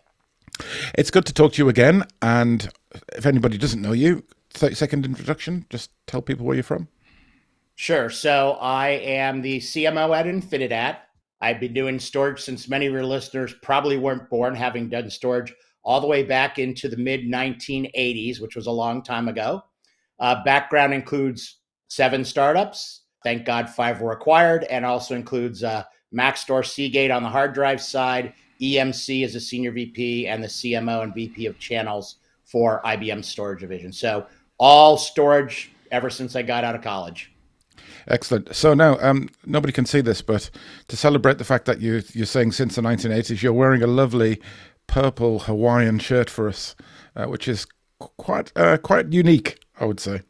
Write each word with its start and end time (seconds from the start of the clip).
It's 0.96 1.10
good 1.10 1.26
to 1.26 1.34
talk 1.34 1.52
to 1.52 1.62
you 1.62 1.68
again. 1.68 2.04
And 2.22 2.70
if 3.14 3.26
anybody 3.26 3.58
doesn't 3.58 3.82
know 3.82 3.92
you, 3.92 4.24
30 4.54 4.76
second 4.76 5.04
introduction, 5.04 5.66
just 5.68 5.90
tell 6.06 6.22
people 6.22 6.46
where 6.46 6.54
you're 6.54 6.64
from. 6.64 6.88
Sure. 7.78 8.10
So 8.10 8.58
I 8.60 8.88
am 8.88 9.40
the 9.40 9.58
CMO 9.60 10.14
at 10.14 10.26
Infinidat. 10.26 10.96
I've 11.40 11.60
been 11.60 11.72
doing 11.72 12.00
storage 12.00 12.40
since 12.40 12.68
many 12.68 12.86
of 12.86 12.92
your 12.92 13.04
listeners 13.04 13.54
probably 13.62 13.96
weren't 13.96 14.28
born, 14.28 14.56
having 14.56 14.88
done 14.88 15.08
storage 15.08 15.54
all 15.84 16.00
the 16.00 16.08
way 16.08 16.24
back 16.24 16.58
into 16.58 16.88
the 16.88 16.96
mid 16.96 17.20
1980s, 17.20 18.40
which 18.40 18.56
was 18.56 18.66
a 18.66 18.72
long 18.72 19.00
time 19.04 19.28
ago. 19.28 19.62
Uh, 20.18 20.42
background 20.42 20.92
includes 20.92 21.58
seven 21.86 22.24
startups. 22.24 23.02
Thank 23.22 23.44
God 23.44 23.70
five 23.70 24.00
were 24.00 24.10
acquired, 24.10 24.64
and 24.64 24.84
also 24.84 25.14
includes 25.14 25.62
uh, 25.62 25.84
Maxtor 26.12 26.66
Seagate 26.66 27.12
on 27.12 27.22
the 27.22 27.28
hard 27.28 27.54
drive 27.54 27.80
side, 27.80 28.34
EMC 28.60 29.24
as 29.24 29.36
a 29.36 29.40
senior 29.40 29.70
VP, 29.70 30.26
and 30.26 30.42
the 30.42 30.48
CMO 30.48 31.04
and 31.04 31.14
VP 31.14 31.46
of 31.46 31.60
channels 31.60 32.16
for 32.44 32.82
IBM 32.84 33.24
Storage 33.24 33.60
Division. 33.60 33.92
So 33.92 34.26
all 34.58 34.98
storage 34.98 35.70
ever 35.92 36.10
since 36.10 36.34
I 36.34 36.42
got 36.42 36.64
out 36.64 36.74
of 36.74 36.82
college. 36.82 37.30
Excellent. 38.08 38.54
So 38.56 38.72
now, 38.72 38.98
um, 39.00 39.28
nobody 39.44 39.72
can 39.72 39.84
see 39.84 40.00
this, 40.00 40.22
but 40.22 40.50
to 40.88 40.96
celebrate 40.96 41.38
the 41.38 41.44
fact 41.44 41.66
that 41.66 41.80
you 41.80 42.02
you're 42.14 42.26
saying 42.26 42.52
since 42.52 42.74
the 42.74 42.82
1980s, 42.82 43.42
you're 43.42 43.52
wearing 43.52 43.82
a 43.82 43.86
lovely 43.86 44.40
purple 44.86 45.40
Hawaiian 45.40 45.98
shirt 45.98 46.30
for 46.30 46.48
us, 46.48 46.74
uh, 47.14 47.26
which 47.26 47.46
is 47.46 47.66
quite 47.98 48.50
uh, 48.56 48.78
quite 48.78 49.12
unique, 49.12 49.62
I 49.78 49.84
would 49.84 50.00
say. 50.00 50.22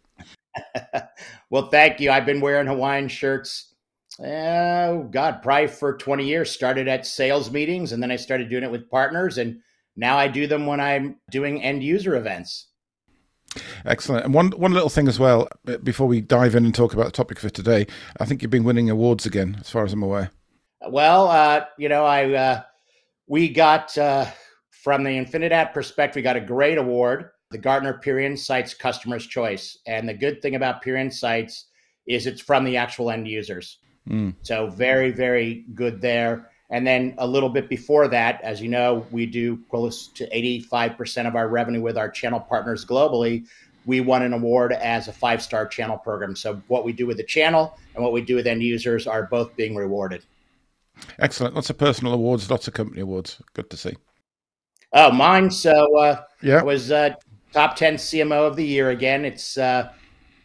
well, 1.51 1.69
thank 1.69 2.01
you. 2.01 2.11
I've 2.11 2.27
been 2.27 2.41
wearing 2.41 2.67
Hawaiian 2.67 3.09
shirts. 3.09 3.75
Oh 4.21 5.05
God, 5.13 5.41
probably 5.43 5.69
for 5.69 5.97
20 5.97 6.27
years. 6.27 6.51
Started 6.51 6.89
at 6.89 7.07
sales 7.07 7.53
meetings, 7.53 7.93
and 7.93 8.03
then 8.03 8.11
I 8.11 8.17
started 8.17 8.51
doing 8.51 8.65
it 8.65 8.73
with 8.73 8.91
partners, 8.91 9.39
and 9.39 9.61
now 9.97 10.19
I 10.19 10.27
do 10.27 10.49
them 10.49 10.67
when 10.67 10.81
I'm 10.81 11.17
doing 11.31 11.63
end 11.63 11.85
user 11.85 12.17
events. 12.17 12.67
Excellent. 13.85 14.25
And 14.25 14.35
one 14.35 14.51
one 14.53 14.73
little 14.73 14.89
thing 14.89 15.09
as 15.09 15.19
well 15.19 15.49
uh, 15.67 15.79
before 15.79 16.07
we 16.07 16.21
dive 16.21 16.55
in 16.55 16.65
and 16.65 16.75
talk 16.75 16.93
about 16.93 17.07
the 17.07 17.13
topic 17.13 17.39
for 17.39 17.51
today. 17.51 17.87
I 18.21 18.25
think 18.25 18.43
you've 18.43 18.51
been 18.51 18.65
winning 18.65 18.91
awards 18.91 19.27
again, 19.27 19.57
as 19.61 19.71
far 19.71 19.85
as 19.85 19.93
I'm 19.93 20.03
aware. 20.03 20.31
Well, 20.89 21.29
uh, 21.29 21.65
you 21.77 21.89
know, 21.89 22.05
I 22.05 22.33
uh, 22.33 22.63
we 23.27 23.49
got 23.49 23.97
uh, 23.99 24.27
from 24.83 25.05
the 25.05 25.11
Infinidat 25.11 25.75
perspective, 25.75 26.17
we 26.17 26.23
got 26.23 26.37
a 26.37 26.41
great 26.41 26.79
award, 26.79 27.31
the 27.51 27.59
Gartner 27.59 27.95
Peer 27.95 28.21
Insights 28.21 28.75
Customer's 28.75 29.27
Choice. 29.27 29.77
And 29.87 30.09
the 30.09 30.15
good 30.15 30.41
thing 30.41 30.55
about 30.55 30.83
Peer 30.83 30.97
Insights 30.97 31.67
is 32.07 32.27
it's 32.27 32.41
from 32.41 32.65
the 32.65 32.77
actual 32.77 33.11
end 33.11 33.29
users. 33.29 33.79
Mm. 34.09 34.35
So 34.43 34.69
very, 34.69 35.11
very 35.11 35.67
good 35.75 36.01
there. 36.01 36.51
And 36.71 36.87
then 36.87 37.15
a 37.19 37.27
little 37.27 37.49
bit 37.49 37.69
before 37.69 38.09
that, 38.09 38.41
as 38.43 38.61
you 38.61 38.69
know, 38.69 39.07
we 39.11 39.25
do 39.25 39.59
close 39.71 40.09
to 40.09 40.29
85% 40.29 41.27
of 41.27 41.35
our 41.35 41.49
revenue 41.49 41.81
with 41.81 41.97
our 41.97 42.11
channel 42.11 42.41
partners 42.41 42.85
globally. 42.85 43.47
We 43.87 44.01
won 44.01 44.23
an 44.23 44.35
award 44.35 44.73
as 44.75 45.09
a 45.09 45.13
five 45.13 45.43
star 45.43 45.67
channel 45.67 45.97
program. 45.97 46.37
So, 46.37 46.61
what 46.69 46.85
we 46.85 46.93
do 46.93 47.07
with 47.07 47.17
the 47.17 47.23
channel 47.23 47.79
and 47.95 48.05
what 48.05 48.13
we 48.13 48.21
do 48.21 48.35
with 48.35 48.47
end 48.47 48.63
users 48.63 49.07
are 49.07 49.23
both 49.23 49.57
being 49.57 49.75
rewarded. 49.75 50.25
Excellent. 51.19 51.55
Lots 51.55 51.71
of 51.71 51.79
personal 51.79 52.13
awards, 52.13 52.51
lots 52.51 52.69
of 52.69 52.75
company 52.75 53.01
awards. 53.01 53.41
Good 53.55 53.71
to 53.71 53.77
see. 53.77 53.97
Oh, 54.93 55.11
mine. 55.11 55.51
So, 55.51 55.97
uh, 55.99 56.23
yeah, 56.43 56.63
was 56.63 56.91
uh, 56.91 57.15
top 57.53 57.77
10 57.77 57.95
CMO 57.95 58.47
of 58.47 58.57
the 58.57 58.65
year 58.65 58.91
again. 58.91 59.25
It's 59.25 59.57
uh, 59.57 59.91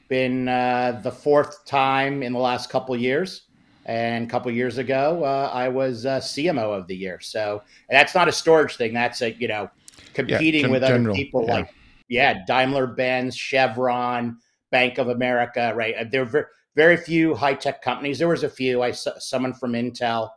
been 0.08 0.48
uh, 0.48 1.02
the 1.04 1.12
fourth 1.12 1.66
time 1.66 2.24
in 2.24 2.34
the 2.34 2.40
last 2.40 2.70
couple 2.70 2.96
years. 2.96 3.48
And 3.86 4.26
a 4.26 4.30
couple 4.30 4.52
years 4.52 4.78
ago, 4.78 5.24
uh, 5.24 5.52
I 5.54 5.68
was 5.68 6.06
uh, 6.06 6.20
CMO 6.20 6.78
of 6.78 6.88
the 6.88 6.96
year. 6.96 7.20
So 7.20 7.62
that's 7.90 8.16
not 8.16 8.28
a 8.28 8.32
storage 8.32 8.78
thing. 8.78 8.94
That's 8.94 9.22
a 9.22 9.34
you 9.34 9.48
know 9.48 9.70
competing 10.14 10.62
yeah, 10.62 10.62
gen- 10.62 10.72
with 10.72 10.84
other 10.84 10.96
general, 10.96 11.16
people 11.16 11.46
yeah. 11.46 11.54
like 11.54 11.74
yeah 12.08 12.46
Daimler 12.46 12.88
Benz, 12.88 13.36
Chevron, 13.36 14.38
Bank 14.72 14.98
of 14.98 15.10
America. 15.10 15.74
Right? 15.76 15.96
Uh, 15.96 16.06
there 16.10 16.22
are 16.22 16.26
very, 16.26 16.46
very 16.76 16.98
few 16.98 17.36
high 17.36 17.56
tech 17.56 17.82
companies. 17.82 18.20
There 18.20 18.28
was 18.28 18.44
a 18.44 18.50
few. 18.50 18.82
I 18.82 18.92
someone 18.92 19.54
from 19.54 19.74
Intel 19.74 20.30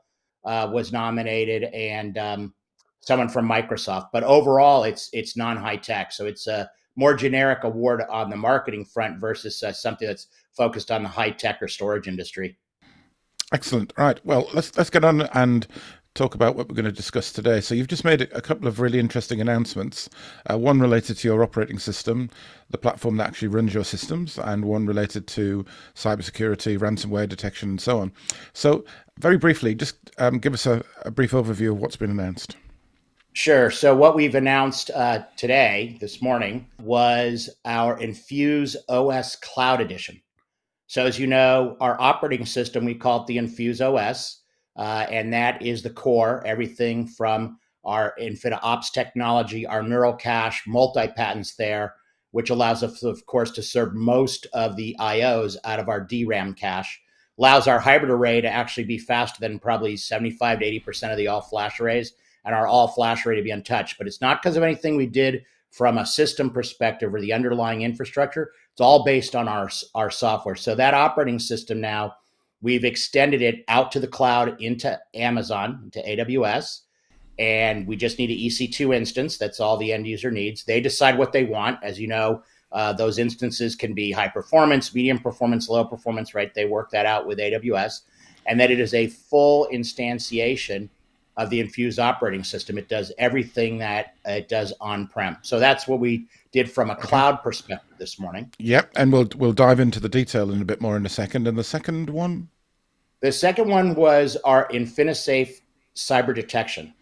uh, 0.45 0.69
was 0.73 0.93
nominated, 0.93 1.65
and 1.65 2.19
um, 2.19 2.55
someone 3.01 3.29
from 3.29 3.49
Microsoft. 3.49 4.09
But 4.13 4.25
overall, 4.25 4.83
it's 4.83 5.09
it's 5.13 5.37
non 5.37 5.57
high 5.57 5.77
tech. 5.77 6.13
So 6.13 6.27
it's 6.27 6.49
a 6.49 6.69
more 6.97 7.15
generic 7.15 7.65
award 7.65 8.03
on 8.11 8.31
the 8.31 8.37
marketing 8.37 8.85
front 8.85 9.21
versus 9.21 9.63
uh, 9.63 9.73
something 9.73 10.09
that's 10.09 10.29
focused 10.57 10.91
on 10.91 11.03
the 11.03 11.09
high 11.09 11.31
tech 11.31 11.63
or 11.63 11.69
storage 11.69 12.09
industry. 12.09 12.57
Excellent. 13.53 13.93
Right. 13.97 14.25
Well, 14.25 14.49
let's 14.55 14.77
let's 14.77 14.91
get 14.91 15.05
on 15.05 15.23
and 15.33 15.67
talk 16.17 16.35
about 16.35 16.57
what 16.57 16.69
we're 16.69 16.75
going 16.75 16.87
to 16.87 16.93
discuss 16.93 17.31
today. 17.31 17.61
So 17.61 17.75
you've 17.75 17.87
just 17.87 18.05
made 18.05 18.23
a 18.23 18.41
couple 18.41 18.67
of 18.67 18.81
really 18.81 18.99
interesting 18.99 19.41
announcements. 19.41 20.09
Uh, 20.51 20.59
one 20.59 20.81
related 20.81 21.19
to 21.19 21.29
your 21.29 21.43
operating 21.43 21.79
system, 21.79 22.31
the 22.71 22.79
platform 22.79 23.19
that 23.19 23.29
actually 23.29 23.49
runs 23.49 23.75
your 23.75 23.85
systems, 23.85 24.39
and 24.39 24.65
one 24.65 24.87
related 24.87 25.27
to 25.29 25.65
cybersecurity, 25.95 26.79
ransomware 26.79 27.29
detection, 27.29 27.69
and 27.71 27.81
so 27.81 28.01
on. 28.01 28.13
So 28.55 28.85
very 29.19 29.37
briefly, 29.37 29.75
just 29.75 29.97
um, 30.19 30.39
give 30.39 30.55
us 30.55 30.67
a, 30.67 30.83
a, 31.03 31.11
brief 31.11 31.33
overview 31.33 31.73
of 31.73 31.79
what's 31.79 31.97
been 31.97 32.11
announced. 32.11 32.57
Sure. 33.35 33.71
So 33.71 33.95
what 33.95 34.17
we've 34.17 34.35
announced 34.35 34.91
uh, 34.95 35.25
today, 35.37 35.99
this 36.01 36.23
morning, 36.23 36.67
was 36.81 37.51
our 37.67 37.99
Infuze 37.99 38.77
OS 38.89 39.37
Cloud 39.37 39.83
Edition. 39.83 40.23
So, 40.87 41.05
as 41.05 41.19
you 41.19 41.27
know, 41.27 41.77
our 41.81 42.01
operating 42.01 42.47
system, 42.47 42.85
we 42.85 42.95
call 42.95 43.23
it 43.23 43.27
the 43.27 43.39
Infuze 43.39 43.81
OS, 43.81 44.41
uh, 44.77 45.07
and 45.11 45.33
that 45.33 45.63
is 45.63 45.83
the 45.83 45.91
core, 45.91 46.47
everything 46.47 47.07
from 47.07 47.59
our 47.85 48.15
InfiniOps 48.21 48.93
technology, 48.93 49.67
our 49.67 49.83
neural 49.83 50.13
cache, 50.13 50.63
multi 50.67 51.09
patents 51.09 51.57
there, 51.57 51.95
which 52.31 52.51
allows 52.51 52.83
us, 52.83 53.03
of 53.03 53.25
course, 53.27 53.51
to 53.53 53.63
serve 53.63 53.95
most 53.95 54.47
of 54.53 54.77
the 54.77 54.95
IOs 55.01 55.57
out 55.65 55.81
of 55.81 55.89
our 55.89 56.01
DRAM 56.01 56.55
cache, 56.55 57.01
allows 57.39 57.67
our 57.67 57.79
hybrid 57.81 58.11
array 58.11 58.41
to 58.41 58.49
actually 58.49 58.85
be 58.85 58.99
faster 58.99 59.41
than 59.41 59.59
probably 59.59 59.97
75 59.97 60.61
to 60.61 60.81
80% 60.81 61.11
of 61.11 61.17
the 61.17 61.29
all 61.29 61.41
flash 61.41 61.81
arrays, 61.81 62.13
and 62.45 62.55
our 62.55 62.67
all 62.67 62.89
flash 62.89 63.27
array 63.27 63.37
to 63.37 63.43
be 63.43 63.51
untouched. 63.51 63.99
But 63.99 64.07
it's 64.07 64.21
not 64.21 64.41
because 64.41 64.57
of 64.57 64.63
anything 64.63 64.97
we 64.97 65.07
did 65.07 65.45
from 65.71 65.99
a 65.99 66.07
system 66.07 66.51
perspective 66.51 67.13
or 67.13 67.21
the 67.21 67.33
underlying 67.33 67.83
infrastructure. 67.83 68.51
It's 68.77 68.83
all 68.83 69.05
based 69.05 69.35
on 69.35 69.49
our, 69.49 69.71
our 69.95 70.11
software. 70.11 70.55
So 70.55 70.75
that 70.75 70.93
operating 70.93 71.39
system 71.39 71.81
now, 71.81 72.17
we've 72.61 72.85
extended 72.85 73.41
it 73.41 73.65
out 73.69 73.91
to 73.93 74.01
the 74.01 74.07
cloud 74.07 74.61
into 74.61 75.01
Amazon, 75.15 75.81
into 75.85 76.07
AWS. 76.07 76.81
And 77.39 77.87
we 77.87 77.97
just 77.97 78.19
need 78.19 78.29
an 78.29 78.37
EC2 78.37 78.95
instance. 78.95 79.39
That's 79.39 79.61
all 79.61 79.79
the 79.79 79.95
end 79.95 80.07
user 80.07 80.31
needs. 80.31 80.63
They 80.65 80.83
decide 80.83 81.17
what 81.17 81.33
they 81.33 81.45
want. 81.45 81.83
As 81.83 81.99
you 81.99 82.07
know, 82.07 82.43
uh, 82.71 82.93
those 82.93 83.19
instances 83.19 83.77
can 83.77 83.95
be 83.95 84.13
high 84.13 84.29
performance, 84.29 84.95
medium 84.95 85.21
performance, 85.21 85.71
low 85.71 85.87
performance, 85.87 86.35
right? 86.35 86.53
They 86.53 86.67
work 86.67 86.91
that 86.91 87.07
out 87.07 87.27
with 87.27 87.39
AWS. 87.39 88.03
And 88.45 88.61
that 88.61 88.71
it 88.71 88.79
is 88.79 88.93
a 88.93 89.07
full 89.07 89.69
instantiation 89.73 90.91
of 91.39 91.49
the 91.49 91.63
Infuze 91.63 91.99
operating 91.99 92.45
system. 92.45 92.77
It 92.77 92.91
does 92.91 93.11
everything 93.17 93.79
that 93.79 94.17
it 94.27 94.51
does 94.51 94.75
on 94.83 95.07
prem. 95.07 95.39
So 95.41 95.59
that's 95.59 95.89
what 95.89 95.99
we 95.99 96.27
did 96.57 96.73
from 96.73 96.89
a 96.89 96.97
cloud 96.97 97.43
perspective 97.43 97.99
this 97.99 98.19
morning. 98.19 98.51
Yep, 98.59 98.93
and 98.97 99.13
we'll 99.13 99.29
we'll 99.37 99.53
dive 99.53 99.79
into 99.79 100.01
the 100.01 100.09
detail 100.09 100.51
in 100.51 100.63
a 100.63 100.65
bit 100.65 100.81
more 100.81 100.97
in 100.97 101.05
a 101.05 101.11
second. 101.11 101.47
And 101.47 101.57
the 101.57 101.65
second 101.65 102.09
one, 102.09 102.49
the 103.21 103.31
second 103.31 103.69
one 103.69 103.95
was 103.95 104.37
our 104.45 104.67
InfiniSafe 104.69 105.61
cyber 105.95 106.35
detection. 106.35 106.95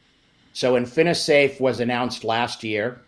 So 0.52 0.74
InfiniSafe 0.74 1.60
was 1.60 1.80
announced 1.80 2.24
last 2.24 2.64
year, 2.64 3.00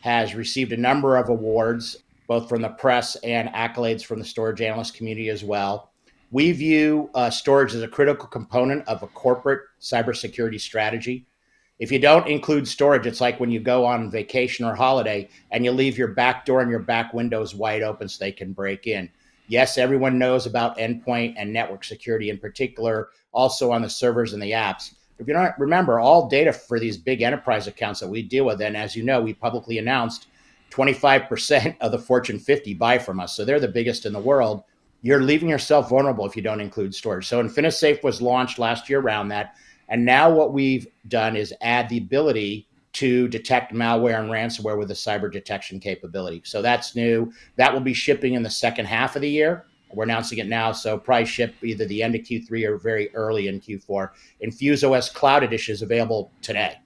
has 0.00 0.34
received 0.34 0.72
a 0.72 0.76
number 0.76 1.16
of 1.16 1.28
awards, 1.28 1.96
both 2.26 2.48
from 2.48 2.62
the 2.62 2.68
press 2.70 3.16
and 3.22 3.48
accolades 3.50 4.04
from 4.04 4.18
the 4.18 4.24
storage 4.24 4.60
analyst 4.60 4.94
community 4.94 5.28
as 5.28 5.44
well. 5.44 5.92
We 6.32 6.50
view 6.52 7.10
uh, 7.14 7.30
storage 7.30 7.74
as 7.74 7.82
a 7.82 7.88
critical 7.88 8.26
component 8.26 8.88
of 8.88 9.02
a 9.02 9.06
corporate 9.06 9.60
cybersecurity 9.80 10.60
strategy. 10.60 11.26
If 11.82 11.90
you 11.90 11.98
don't 11.98 12.28
include 12.28 12.68
storage, 12.68 13.08
it's 13.08 13.20
like 13.20 13.40
when 13.40 13.50
you 13.50 13.58
go 13.58 13.84
on 13.84 14.08
vacation 14.08 14.64
or 14.64 14.76
holiday 14.76 15.28
and 15.50 15.64
you 15.64 15.72
leave 15.72 15.98
your 15.98 16.06
back 16.06 16.46
door 16.46 16.60
and 16.60 16.70
your 16.70 16.78
back 16.78 17.12
windows 17.12 17.56
wide 17.56 17.82
open 17.82 18.08
so 18.08 18.24
they 18.24 18.30
can 18.30 18.52
break 18.52 18.86
in. 18.86 19.10
Yes, 19.48 19.76
everyone 19.76 20.16
knows 20.16 20.46
about 20.46 20.78
endpoint 20.78 21.34
and 21.36 21.52
network 21.52 21.82
security 21.82 22.30
in 22.30 22.38
particular, 22.38 23.08
also 23.32 23.72
on 23.72 23.82
the 23.82 23.90
servers 23.90 24.32
and 24.32 24.40
the 24.40 24.52
apps. 24.52 24.94
If 25.18 25.26
you 25.26 25.34
don't 25.34 25.58
remember, 25.58 25.98
all 25.98 26.28
data 26.28 26.52
for 26.52 26.78
these 26.78 26.96
big 26.96 27.20
enterprise 27.20 27.66
accounts 27.66 27.98
that 27.98 28.06
we 28.06 28.22
deal 28.22 28.44
with, 28.44 28.62
and 28.62 28.76
as 28.76 28.94
you 28.94 29.02
know, 29.02 29.20
we 29.20 29.34
publicly 29.34 29.78
announced 29.78 30.28
25% 30.70 31.76
of 31.80 31.90
the 31.90 31.98
Fortune 31.98 32.38
50 32.38 32.74
buy 32.74 32.96
from 32.96 33.18
us. 33.18 33.34
So 33.34 33.44
they're 33.44 33.58
the 33.58 33.66
biggest 33.66 34.06
in 34.06 34.12
the 34.12 34.20
world 34.20 34.62
you're 35.02 35.22
leaving 35.22 35.48
yourself 35.48 35.90
vulnerable 35.90 36.24
if 36.24 36.36
you 36.36 36.42
don't 36.42 36.60
include 36.60 36.94
storage. 36.94 37.26
So 37.26 37.42
InfiniSafe 37.42 38.02
was 38.04 38.22
launched 38.22 38.58
last 38.58 38.88
year 38.88 39.00
around 39.00 39.28
that. 39.28 39.56
And 39.92 40.06
now 40.06 40.30
what 40.30 40.54
we've 40.54 40.86
done 41.06 41.36
is 41.36 41.52
add 41.60 41.90
the 41.90 41.98
ability 41.98 42.66
to 42.94 43.28
detect 43.28 43.74
malware 43.74 44.18
and 44.18 44.30
ransomware 44.30 44.78
with 44.78 44.90
a 44.90 44.94
cyber 44.94 45.30
detection 45.30 45.78
capability. 45.78 46.40
So 46.46 46.62
that's 46.62 46.96
new. 46.96 47.30
That 47.56 47.74
will 47.74 47.80
be 47.80 47.92
shipping 47.92 48.32
in 48.32 48.42
the 48.42 48.50
second 48.50 48.86
half 48.86 49.16
of 49.16 49.22
the 49.22 49.28
year. 49.28 49.66
We're 49.92 50.04
announcing 50.04 50.38
it 50.38 50.46
now, 50.46 50.72
so 50.72 50.96
probably 50.96 51.26
ship 51.26 51.54
either 51.62 51.84
the 51.84 52.02
end 52.02 52.14
of 52.14 52.22
Q3 52.22 52.66
or 52.66 52.78
very 52.78 53.14
early 53.14 53.48
in 53.48 53.60
Q4. 53.60 54.08
Infuze 54.42 54.82
OS 54.82 55.10
Cloud 55.10 55.42
Edition 55.42 55.74
is 55.74 55.82
available 55.82 56.32
today. 56.40 56.78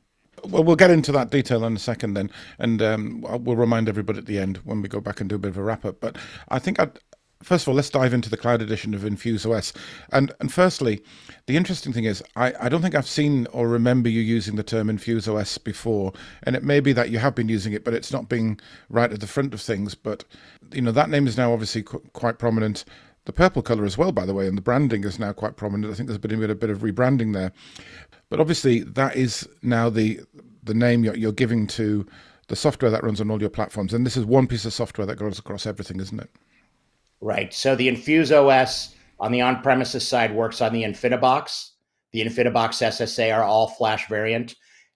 Well, 0.45 0.65
we'll 0.65 0.77
get 0.77 0.91
into 0.91 1.13
that 1.13 1.31
detail 1.31 1.65
in 1.65 1.77
a 1.77 1.79
second 1.79 2.15
then, 2.15 2.31
and 2.59 2.83
um, 2.83 3.25
we'll 3.41 3.57
remind 3.57 3.89
everybody 3.89 4.19
at 4.19 4.27
the 4.27 4.39
end 4.39 4.59
when 4.65 4.83
we 4.83 4.89
go 4.89 5.01
back 5.01 5.21
and 5.21 5.29
do 5.29 5.37
a 5.37 5.39
bit 5.39 5.49
of 5.49 5.59
a 5.59 5.63
wrap 5.63 5.85
up. 5.85 6.01
But 6.01 6.17
I 6.49 6.59
think 6.59 6.79
I'd, 6.79 6.99
first 7.43 7.65
of 7.65 7.69
all, 7.69 7.75
let's 7.75 7.91
dive 7.91 8.15
into 8.15 8.31
the 8.31 8.37
cloud 8.37 8.63
edition 8.63 8.95
of 8.95 9.03
Infuze 9.03 9.47
OS. 9.49 9.73
And 10.13 10.33
and 10.41 10.53
firstly, 10.53 11.03
the 11.47 11.57
interesting 11.57 11.93
thing 11.93 12.05
is, 12.05 12.23
I, 12.35 12.53
I 12.61 12.69
don't 12.69 12.83
think 12.83 12.95
I've 12.95 13.07
seen 13.07 13.47
or 13.53 13.69
remember 13.69 14.09
you 14.09 14.21
using 14.21 14.57
the 14.57 14.63
term 14.63 14.89
Infuze 14.89 15.33
OS 15.33 15.59
before. 15.59 16.13
And 16.43 16.57
it 16.57 16.65
may 16.65 16.81
be 16.81 16.93
that 16.93 17.11
you 17.11 17.19
have 17.19 17.35
been 17.35 17.49
using 17.49 17.73
it, 17.73 17.85
but 17.85 17.95
it's 17.95 18.13
not 18.13 18.29
being 18.29 18.59
right 18.89 19.13
at 19.13 19.21
the 19.21 19.27
front 19.27 19.55
of 19.55 19.61
things. 19.61 19.95
But 19.95 20.25
you 20.73 20.83
know 20.83 20.93
that 20.93 21.11
name 21.11 21.27
is 21.27 21.37
now 21.37 21.53
obviously 21.53 21.83
qu- 21.83 22.03
quite 22.13 22.39
prominent. 22.39 22.85
The 23.25 23.33
purple 23.33 23.61
color 23.61 23.85
as 23.85 23.99
well, 23.99 24.13
by 24.13 24.25
the 24.25 24.35
way, 24.35 24.47
and 24.47 24.57
the 24.57 24.63
branding 24.63 25.03
is 25.03 25.19
now 25.19 25.33
quite 25.33 25.57
prominent. 25.57 25.93
I 25.93 25.97
think 25.97 26.09
there's 26.09 26.19
been 26.19 26.43
a 26.43 26.55
bit 26.55 26.71
of 26.71 26.79
rebranding 26.79 27.33
there, 27.33 27.51
but 28.29 28.39
obviously 28.39 28.81
that 28.81 29.17
is 29.17 29.49
now 29.63 29.91
the 29.91 30.21
the 30.63 30.75
name 30.75 31.05
you're, 31.05 31.17
you're 31.17 31.33
giving 31.33 31.67
to 31.69 32.07
the 32.49 32.57
software 32.57 32.91
that 32.91 33.03
runs 33.03 33.21
on 33.21 33.31
all 33.31 33.41
your 33.41 33.51
platforms. 33.51 33.93
And 33.93 34.07
this 34.07 34.17
is 34.17 34.25
one 34.25 34.47
piece 34.47 34.65
of 34.65 34.73
software 34.73 35.07
that 35.07 35.17
goes 35.17 35.39
across 35.39 35.67
everything, 35.67 36.01
isn't 36.01 36.21
it? 36.21 36.31
Right. 37.21 37.53
So 37.53 37.75
the 37.75 37.89
Infuze 37.89 38.33
OS 38.33 38.95
on 39.19 39.33
the 39.33 39.41
on 39.41 39.63
premises 39.63 40.07
side 40.07 40.35
works 40.35 40.61
on 40.61 40.73
the 40.73 40.83
InfiniBox. 40.83 41.71
The 42.13 42.25
InfiniBox 42.25 42.83
SSA 42.83 43.35
are 43.35 43.45
all 43.45 43.69
flash 43.69 44.09
variant. 44.09 44.55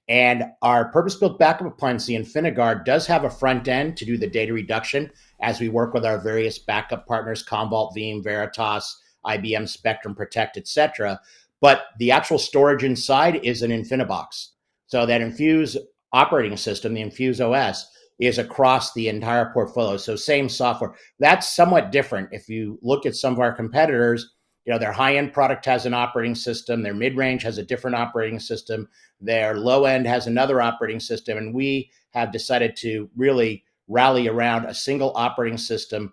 And 0.08 0.44
our 0.60 0.90
purpose 0.90 1.14
built 1.14 1.38
backup 1.38 1.68
appliance, 1.68 2.04
the 2.04 2.16
InfiniGuard, 2.16 2.84
does 2.84 3.06
have 3.06 3.24
a 3.24 3.30
front 3.30 3.68
end 3.68 3.96
to 3.96 4.04
do 4.04 4.18
the 4.18 4.26
data 4.26 4.52
reduction 4.52 5.10
as 5.40 5.60
we 5.60 5.68
work 5.68 5.94
with 5.94 6.04
our 6.04 6.18
various 6.18 6.58
backup 6.58 7.06
partners, 7.06 7.46
Commvault, 7.46 7.94
Veeam, 7.96 8.22
Veritas, 8.22 9.00
IBM, 9.24 9.68
Spectrum, 9.68 10.14
Protect, 10.14 10.56
etc. 10.56 11.20
But 11.60 11.84
the 11.98 12.10
actual 12.10 12.38
storage 12.38 12.82
inside 12.82 13.44
is 13.44 13.62
an 13.62 13.70
InfiniBox. 13.70 14.48
So 14.86 15.06
that 15.06 15.20
Infuze 15.20 15.76
operating 16.12 16.56
system, 16.56 16.94
the 16.94 17.02
Infuze 17.02 17.40
OS, 17.40 17.86
is 18.20 18.38
across 18.38 18.92
the 18.92 19.08
entire 19.08 19.50
portfolio. 19.52 19.96
So 19.96 20.14
same 20.14 20.48
software. 20.48 20.94
That's 21.18 21.56
somewhat 21.56 21.90
different. 21.90 22.28
If 22.32 22.48
you 22.48 22.78
look 22.82 23.06
at 23.06 23.16
some 23.16 23.32
of 23.32 23.40
our 23.40 23.52
competitors, 23.52 24.34
you 24.66 24.72
know, 24.72 24.78
their 24.78 24.92
high-end 24.92 25.32
product 25.32 25.64
has 25.64 25.86
an 25.86 25.94
operating 25.94 26.34
system, 26.34 26.82
their 26.82 26.94
mid-range 26.94 27.42
has 27.42 27.56
a 27.56 27.62
different 27.62 27.96
operating 27.96 28.38
system, 28.38 28.88
their 29.20 29.56
low 29.56 29.86
end 29.86 30.06
has 30.06 30.26
another 30.26 30.60
operating 30.60 31.00
system, 31.00 31.38
and 31.38 31.54
we 31.54 31.90
have 32.10 32.30
decided 32.30 32.76
to 32.76 33.08
really 33.16 33.64
rally 33.88 34.28
around 34.28 34.66
a 34.66 34.74
single 34.74 35.12
operating 35.16 35.58
system, 35.58 36.12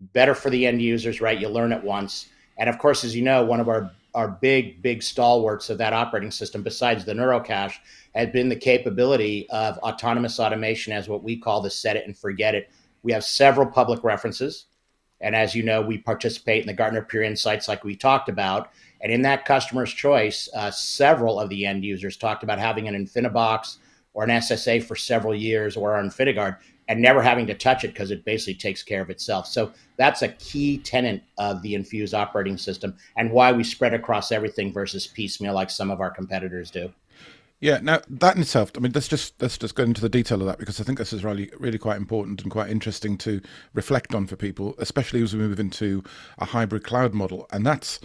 better 0.00 0.34
for 0.34 0.48
the 0.48 0.66
end 0.66 0.80
users, 0.80 1.20
right? 1.20 1.38
You 1.38 1.48
learn 1.48 1.72
it 1.72 1.84
once. 1.84 2.26
And 2.56 2.70
of 2.70 2.78
course, 2.78 3.04
as 3.04 3.14
you 3.14 3.22
know, 3.22 3.44
one 3.44 3.60
of 3.60 3.68
our 3.68 3.90
our 4.14 4.28
big, 4.28 4.80
big 4.80 5.02
stalwarts 5.02 5.70
of 5.70 5.78
that 5.78 5.92
operating 5.92 6.30
system, 6.30 6.62
besides 6.62 7.04
the 7.04 7.12
NeuroCache, 7.12 7.74
has 8.14 8.28
been 8.30 8.48
the 8.48 8.56
capability 8.56 9.48
of 9.50 9.76
autonomous 9.78 10.38
automation 10.38 10.92
as 10.92 11.08
what 11.08 11.24
we 11.24 11.36
call 11.36 11.60
the 11.60 11.70
set 11.70 11.96
it 11.96 12.06
and 12.06 12.16
forget 12.16 12.54
it. 12.54 12.70
We 13.02 13.12
have 13.12 13.24
several 13.24 13.66
public 13.66 14.04
references. 14.04 14.66
And 15.20 15.34
as 15.34 15.54
you 15.54 15.62
know, 15.62 15.80
we 15.80 15.98
participate 15.98 16.60
in 16.60 16.66
the 16.66 16.74
Gartner 16.74 17.02
Peer 17.02 17.22
Insights 17.22 17.66
like 17.66 17.82
we 17.82 17.96
talked 17.96 18.28
about. 18.28 18.70
And 19.00 19.12
in 19.12 19.22
that 19.22 19.44
customer's 19.44 19.92
choice, 19.92 20.48
uh, 20.54 20.70
several 20.70 21.40
of 21.40 21.48
the 21.48 21.66
end 21.66 21.84
users 21.84 22.16
talked 22.16 22.42
about 22.42 22.58
having 22.58 22.88
an 22.88 22.94
InfiniBox 22.94 23.78
or 24.12 24.24
an 24.24 24.30
SSA 24.30 24.84
for 24.84 24.96
several 24.96 25.34
years 25.34 25.76
or 25.76 25.96
an 25.96 26.08
InfiniGuard 26.08 26.58
and 26.88 27.00
never 27.00 27.22
having 27.22 27.46
to 27.46 27.54
touch 27.54 27.84
it 27.84 27.88
because 27.88 28.10
it 28.10 28.24
basically 28.24 28.54
takes 28.54 28.82
care 28.82 29.00
of 29.00 29.10
itself. 29.10 29.46
So 29.46 29.72
that's 29.96 30.22
a 30.22 30.28
key 30.28 30.78
tenet 30.78 31.22
of 31.38 31.62
the 31.62 31.74
Infuze 31.74 32.14
operating 32.14 32.58
system 32.58 32.96
and 33.16 33.30
why 33.30 33.52
we 33.52 33.64
spread 33.64 33.94
across 33.94 34.32
everything 34.32 34.72
versus 34.72 35.06
piecemeal 35.06 35.54
like 35.54 35.70
some 35.70 35.90
of 35.90 36.00
our 36.00 36.10
competitors 36.10 36.70
do. 36.70 36.92
Yeah, 37.60 37.78
now 37.80 38.02
that 38.10 38.36
in 38.36 38.42
itself, 38.42 38.72
I 38.76 38.80
mean, 38.80 38.92
let's 38.94 39.08
just 39.08 39.40
let's 39.40 39.56
just 39.56 39.74
go 39.74 39.84
into 39.84 40.02
the 40.02 40.08
detail 40.10 40.40
of 40.40 40.46
that 40.46 40.58
because 40.58 40.80
I 40.80 40.84
think 40.84 40.98
this 40.98 41.14
is 41.14 41.24
really 41.24 41.50
really 41.58 41.78
quite 41.78 41.96
important 41.96 42.42
and 42.42 42.50
quite 42.50 42.68
interesting 42.68 43.16
to 43.18 43.40
reflect 43.72 44.14
on 44.14 44.26
for 44.26 44.36
people, 44.36 44.74
especially 44.78 45.22
as 45.22 45.32
we 45.32 45.38
move 45.38 45.58
into 45.58 46.02
a 46.38 46.44
hybrid 46.44 46.84
cloud 46.84 47.14
model, 47.14 47.46
and 47.52 47.64
that's 47.64 48.00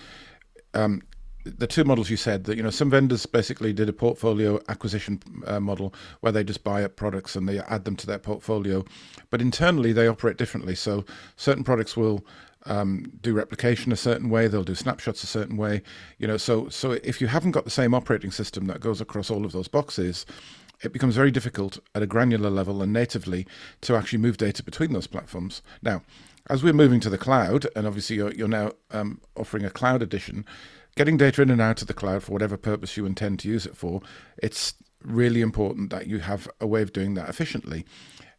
um, 0.75 1.01
the 1.44 1.68
two 1.68 1.83
models 1.83 2.09
you 2.09 2.18
said 2.18 2.44
that 2.45 2.57
you 2.57 2.63
know 2.63 2.69
some 2.69 2.89
vendors 2.89 3.25
basically 3.25 3.74
did 3.74 3.89
a 3.89 3.94
portfolio 3.94 4.59
acquisition 4.68 5.21
uh, 5.47 5.59
model 5.59 5.94
where 6.19 6.31
they 6.31 6.44
just 6.44 6.63
buy 6.63 6.83
up 6.83 6.95
products 6.95 7.36
and 7.36 7.47
they 7.47 7.59
add 7.59 7.86
them 7.86 7.95
to 7.95 8.07
their 8.07 8.19
portfolio, 8.19 8.83
but 9.30 9.41
internally 9.41 9.94
they 9.94 10.07
operate 10.07 10.38
differently. 10.38 10.75
So 10.75 11.06
certain 11.38 11.63
products 11.63 11.95
will 11.95 12.25
um, 12.65 13.12
do 13.21 13.33
replication 13.33 13.91
a 13.91 13.95
certain 13.95 14.30
way, 14.30 14.47
they'll 14.47 14.63
do 14.63 14.75
snapshots 14.75 15.24
a 15.24 15.27
certain 15.27 15.57
way. 15.57 15.81
You 16.18 16.27
know, 16.27 16.38
so 16.38 16.69
so 16.69 16.91
if 16.91 17.21
you 17.21 17.27
haven't 17.27 17.51
got 17.51 17.63
the 17.63 17.71
same 17.71 17.94
operating 17.94 18.31
system 18.31 18.65
that 18.68 18.81
goes 18.81 19.00
across 19.00 19.30
all 19.30 19.45
of 19.45 19.53
those 19.53 19.68
boxes, 19.68 20.25
it 20.81 20.94
becomes 20.94 21.15
very 21.15 21.31
difficult 21.31 21.80
at 21.95 22.01
a 22.01 22.07
granular 22.07 22.50
level 22.50 22.81
and 22.81 22.94
natively 22.94 23.45
to 23.81 23.95
actually 23.95 24.19
move 24.19 24.38
data 24.38 24.63
between 24.63 24.94
those 24.94 25.07
platforms. 25.07 25.62
Now, 25.81 26.01
as 26.50 26.63
we're 26.63 26.74
moving 26.74 27.00
to 27.01 27.09
the 27.09 27.18
cloud, 27.18 27.68
and 27.75 27.85
obviously 27.85 28.15
you're, 28.15 28.33
you're 28.33 28.47
now 28.47 28.71
um, 28.92 29.19
offering 29.35 29.65
a 29.65 29.69
cloud 29.69 30.01
edition, 30.01 30.45
getting 30.99 31.15
data 31.15 31.41
in 31.41 31.49
and 31.49 31.61
out 31.61 31.81
of 31.81 31.87
the 31.87 31.93
cloud 31.93 32.21
for 32.21 32.33
whatever 32.33 32.57
purpose 32.57 32.97
you 32.97 33.05
intend 33.05 33.39
to 33.39 33.47
use 33.47 33.65
it 33.65 33.77
for, 33.77 34.01
it's 34.43 34.73
really 35.01 35.39
important 35.39 35.91
that 35.91 36.07
you 36.07 36.19
have 36.19 36.45
a 36.59 36.67
way 36.67 36.81
of 36.81 36.91
doing 36.91 37.13
that 37.13 37.29
efficiently. 37.29 37.85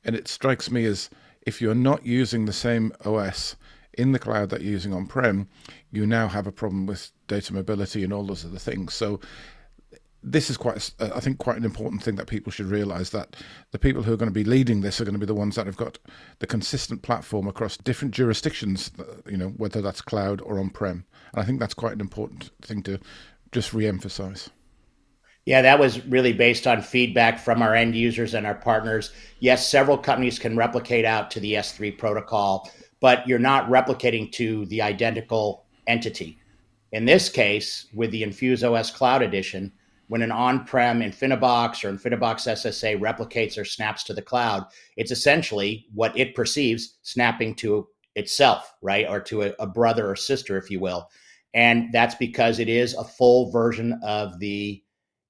And 0.04 0.14
it 0.14 0.28
strikes 0.28 0.70
me 0.70 0.84
as 0.84 1.08
if 1.40 1.62
you're 1.62 1.74
not 1.74 2.04
using 2.04 2.44
the 2.44 2.52
same 2.52 2.92
OS 3.02 3.56
in 3.94 4.12
the 4.12 4.18
cloud 4.18 4.50
that 4.50 4.60
you're 4.60 4.72
using 4.72 4.92
on 4.92 5.06
prem, 5.06 5.48
you 5.90 6.06
now 6.06 6.28
have 6.28 6.46
a 6.46 6.52
problem 6.52 6.84
with 6.84 7.10
data 7.28 7.54
mobility 7.54 8.04
and 8.04 8.12
all 8.12 8.26
those 8.26 8.44
other 8.44 8.58
things. 8.58 8.92
So 8.92 9.20
this 10.22 10.50
is 10.50 10.58
quite, 10.58 10.92
uh, 11.00 11.12
I 11.14 11.20
think, 11.20 11.38
quite 11.38 11.56
an 11.56 11.64
important 11.64 12.02
thing 12.02 12.16
that 12.16 12.26
people 12.26 12.52
should 12.52 12.66
realize 12.66 13.08
that 13.08 13.36
the 13.70 13.78
people 13.78 14.02
who 14.02 14.12
are 14.12 14.18
going 14.18 14.28
to 14.28 14.34
be 14.34 14.44
leading 14.44 14.82
this 14.82 15.00
are 15.00 15.04
going 15.04 15.14
to 15.14 15.18
be 15.18 15.24
the 15.24 15.32
ones 15.32 15.56
that 15.56 15.64
have 15.64 15.78
got 15.78 15.98
the 16.40 16.46
consistent 16.46 17.00
platform 17.00 17.48
across 17.48 17.78
different 17.78 18.12
jurisdictions, 18.12 18.90
uh, 18.98 19.04
you 19.30 19.38
know, 19.38 19.48
whether 19.48 19.80
that's 19.80 20.02
cloud 20.02 20.42
or 20.42 20.58
on 20.58 20.68
prem. 20.68 21.06
And 21.32 21.42
I 21.42 21.44
think 21.44 21.60
that's 21.60 21.74
quite 21.74 21.92
an 21.92 22.00
important 22.00 22.50
thing 22.62 22.82
to 22.84 22.98
just 23.52 23.72
re-emphasize. 23.72 24.50
Yeah, 25.46 25.62
that 25.62 25.78
was 25.78 26.04
really 26.06 26.32
based 26.32 26.66
on 26.66 26.82
feedback 26.82 27.38
from 27.38 27.62
our 27.62 27.74
end 27.74 27.94
users 27.94 28.34
and 28.34 28.46
our 28.46 28.54
partners. 28.54 29.12
Yes, 29.40 29.68
several 29.68 29.96
companies 29.96 30.38
can 30.38 30.56
replicate 30.56 31.04
out 31.04 31.30
to 31.32 31.40
the 31.40 31.54
S3 31.54 31.96
protocol, 31.96 32.70
but 33.00 33.26
you're 33.26 33.38
not 33.38 33.68
replicating 33.68 34.30
to 34.32 34.66
the 34.66 34.82
identical 34.82 35.64
entity. 35.86 36.38
In 36.92 37.04
this 37.04 37.28
case, 37.28 37.86
with 37.94 38.10
the 38.10 38.22
Infuze 38.22 38.62
OS 38.62 38.90
Cloud 38.90 39.22
Edition, 39.22 39.72
when 40.08 40.22
an 40.22 40.32
on-prem 40.32 41.00
InfiniBox 41.00 41.84
or 41.84 41.92
InfiniBox 41.92 42.46
SSA 42.48 43.00
replicates 43.00 43.56
or 43.56 43.64
snaps 43.64 44.02
to 44.04 44.12
the 44.12 44.20
cloud, 44.20 44.66
it's 44.96 45.12
essentially 45.12 45.86
what 45.94 46.16
it 46.18 46.34
perceives 46.34 46.98
snapping 47.02 47.54
to 47.54 47.86
itself, 48.16 48.74
right? 48.82 49.08
Or 49.08 49.20
to 49.20 49.42
a, 49.42 49.52
a, 49.60 49.68
brother 49.68 50.10
or 50.10 50.16
sister, 50.16 50.58
if 50.58 50.68
you 50.68 50.80
will. 50.80 51.08
And 51.54 51.92
that's 51.92 52.14
because 52.14 52.58
it 52.58 52.68
is 52.68 52.94
a 52.94 53.04
full 53.04 53.50
version 53.50 53.98
of 54.02 54.38
the 54.38 54.82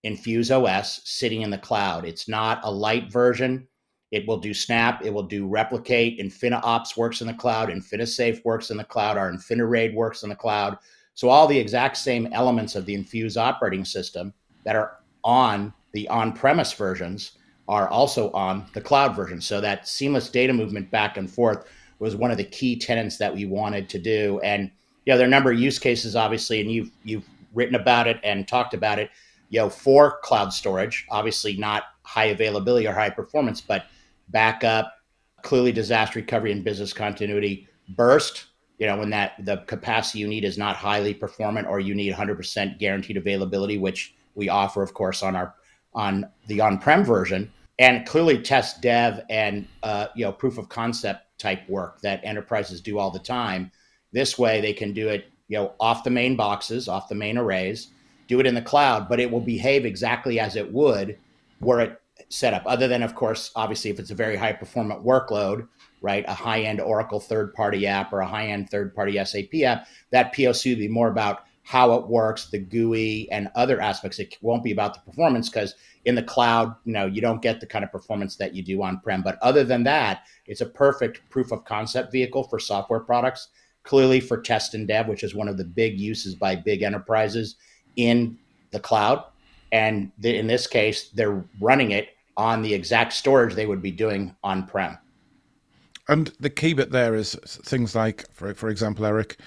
Infuze 0.04 0.50
OS 0.50 1.00
sitting 1.04 1.42
in 1.42 1.50
the 1.50 1.58
cloud. 1.58 2.04
It's 2.04 2.28
not 2.28 2.60
a 2.62 2.70
light 2.70 3.10
version. 3.10 3.66
It 4.10 4.26
will 4.26 4.38
do 4.38 4.52
Snap, 4.52 5.04
it 5.04 5.14
will 5.14 5.22
do 5.22 5.46
Replicate. 5.46 6.18
InfiniOps 6.18 6.96
works 6.96 7.20
in 7.20 7.28
the 7.28 7.34
cloud, 7.34 7.68
InfiniSafe 7.68 8.44
works 8.44 8.70
in 8.70 8.76
the 8.76 8.84
cloud, 8.84 9.16
our 9.16 9.30
InfiniRaid 9.30 9.94
works 9.94 10.24
in 10.24 10.28
the 10.28 10.34
cloud. 10.34 10.78
So 11.14 11.28
all 11.28 11.46
the 11.46 11.58
exact 11.58 11.96
same 11.96 12.28
elements 12.32 12.74
of 12.74 12.86
the 12.86 12.96
Infuze 12.96 13.36
operating 13.36 13.84
system 13.84 14.34
that 14.64 14.74
are 14.74 14.98
on 15.22 15.72
the 15.92 16.08
on-premise 16.08 16.72
versions 16.72 17.32
are 17.68 17.88
also 17.88 18.32
on 18.32 18.66
the 18.74 18.80
cloud 18.80 19.14
version. 19.14 19.40
So 19.40 19.60
that 19.60 19.86
seamless 19.86 20.28
data 20.28 20.52
movement 20.52 20.90
back 20.90 21.16
and 21.16 21.30
forth 21.30 21.68
was 22.00 22.16
one 22.16 22.32
of 22.32 22.36
the 22.36 22.44
key 22.44 22.76
tenets 22.76 23.16
that 23.18 23.32
we 23.34 23.44
wanted 23.44 23.88
to 23.90 23.98
do. 23.98 24.40
And 24.42 24.72
know, 25.10 25.16
there 25.16 25.26
are 25.26 25.28
a 25.28 25.30
number 25.30 25.52
of 25.52 25.58
use 25.58 25.78
cases, 25.78 26.16
obviously, 26.16 26.60
and 26.60 26.70
you've 26.70 26.90
you've 27.04 27.28
written 27.54 27.74
about 27.74 28.06
it 28.06 28.20
and 28.22 28.46
talked 28.46 28.74
about 28.74 28.98
it. 28.98 29.10
You 29.48 29.60
know, 29.60 29.68
for 29.68 30.18
cloud 30.22 30.52
storage, 30.52 31.06
obviously 31.10 31.56
not 31.56 31.84
high 32.02 32.26
availability 32.26 32.86
or 32.86 32.92
high 32.92 33.10
performance, 33.10 33.60
but 33.60 33.86
backup, 34.28 34.94
clearly 35.42 35.72
disaster 35.72 36.20
recovery 36.20 36.52
and 36.52 36.64
business 36.64 36.92
continuity, 36.92 37.68
burst. 37.90 38.46
You 38.78 38.86
know, 38.86 38.98
when 38.98 39.10
that 39.10 39.44
the 39.44 39.58
capacity 39.66 40.20
you 40.20 40.28
need 40.28 40.44
is 40.44 40.56
not 40.56 40.76
highly 40.76 41.12
performant, 41.12 41.66
or 41.66 41.80
you 41.80 41.94
need 41.94 42.14
100% 42.14 42.78
guaranteed 42.78 43.16
availability, 43.16 43.76
which 43.76 44.14
we 44.34 44.48
offer, 44.48 44.82
of 44.82 44.94
course, 44.94 45.22
on 45.22 45.36
our 45.36 45.54
on 45.92 46.24
the 46.46 46.60
on-prem 46.60 47.04
version, 47.04 47.52
and 47.78 48.06
clearly 48.06 48.40
test 48.40 48.80
dev 48.80 49.20
and 49.28 49.66
uh, 49.82 50.06
you 50.14 50.24
know 50.24 50.32
proof 50.32 50.56
of 50.56 50.68
concept 50.68 51.26
type 51.38 51.68
work 51.68 52.00
that 52.02 52.20
enterprises 52.22 52.80
do 52.80 52.98
all 52.98 53.10
the 53.10 53.18
time. 53.18 53.72
This 54.12 54.38
way, 54.38 54.60
they 54.60 54.72
can 54.72 54.92
do 54.92 55.08
it, 55.08 55.26
you 55.48 55.58
know, 55.58 55.74
off 55.80 56.04
the 56.04 56.10
main 56.10 56.36
boxes, 56.36 56.88
off 56.88 57.08
the 57.08 57.14
main 57.14 57.38
arrays, 57.38 57.88
do 58.28 58.40
it 58.40 58.46
in 58.46 58.54
the 58.54 58.62
cloud, 58.62 59.08
but 59.08 59.20
it 59.20 59.30
will 59.30 59.40
behave 59.40 59.84
exactly 59.84 60.38
as 60.38 60.56
it 60.56 60.72
would 60.72 61.18
were 61.60 61.80
it 61.80 62.00
set 62.28 62.54
up. 62.54 62.62
Other 62.66 62.88
than, 62.88 63.02
of 63.02 63.14
course, 63.14 63.50
obviously, 63.56 63.90
if 63.90 63.98
it's 63.98 64.10
a 64.10 64.14
very 64.14 64.36
high 64.36 64.52
performant 64.52 65.04
workload, 65.04 65.66
right, 66.00 66.24
a 66.26 66.34
high 66.34 66.62
end 66.62 66.80
Oracle 66.80 67.20
third 67.20 67.54
party 67.54 67.86
app 67.86 68.12
or 68.12 68.20
a 68.20 68.26
high 68.26 68.48
end 68.48 68.70
third 68.70 68.94
party 68.94 69.22
SAP 69.24 69.54
app, 69.64 69.86
that 70.10 70.34
POC 70.34 70.72
would 70.72 70.78
be 70.78 70.88
more 70.88 71.08
about 71.08 71.44
how 71.62 71.92
it 71.92 72.08
works, 72.08 72.50
the 72.50 72.58
GUI, 72.58 73.28
and 73.30 73.48
other 73.54 73.80
aspects. 73.80 74.18
It 74.18 74.36
won't 74.40 74.64
be 74.64 74.72
about 74.72 74.94
the 74.94 75.00
performance 75.00 75.48
because 75.48 75.74
in 76.04 76.14
the 76.14 76.22
cloud, 76.22 76.74
you 76.84 76.92
know, 76.92 77.06
you 77.06 77.20
don't 77.20 77.42
get 77.42 77.60
the 77.60 77.66
kind 77.66 77.84
of 77.84 77.92
performance 77.92 78.36
that 78.36 78.54
you 78.54 78.62
do 78.62 78.82
on 78.82 79.00
prem. 79.00 79.22
But 79.22 79.38
other 79.42 79.62
than 79.62 79.84
that, 79.84 80.22
it's 80.46 80.62
a 80.62 80.66
perfect 80.66 81.20
proof 81.30 81.52
of 81.52 81.64
concept 81.64 82.10
vehicle 82.10 82.44
for 82.44 82.58
software 82.58 83.00
products. 83.00 83.48
Clearly 83.82 84.20
for 84.20 84.40
test 84.40 84.74
and 84.74 84.86
dev, 84.86 85.08
which 85.08 85.22
is 85.22 85.34
one 85.34 85.48
of 85.48 85.56
the 85.56 85.64
big 85.64 85.98
uses 85.98 86.34
by 86.34 86.54
big 86.54 86.82
enterprises 86.82 87.56
in 87.96 88.38
the 88.70 88.80
cloud. 88.80 89.24
And 89.72 90.12
in 90.22 90.46
this 90.46 90.66
case, 90.66 91.10
they're 91.10 91.44
running 91.60 91.92
it 91.92 92.10
on 92.36 92.62
the 92.62 92.72
exact 92.72 93.12
storage 93.12 93.54
they 93.54 93.66
would 93.66 93.82
be 93.82 93.90
doing 93.90 94.34
on 94.42 94.66
prem. 94.66 94.98
And 96.08 96.32
the 96.40 96.50
key 96.50 96.74
bit 96.74 96.90
there 96.90 97.14
is 97.14 97.34
things 97.44 97.94
like, 97.94 98.30
for 98.32 98.52
for 98.54 98.68
example, 98.68 99.06
Eric, 99.06 99.38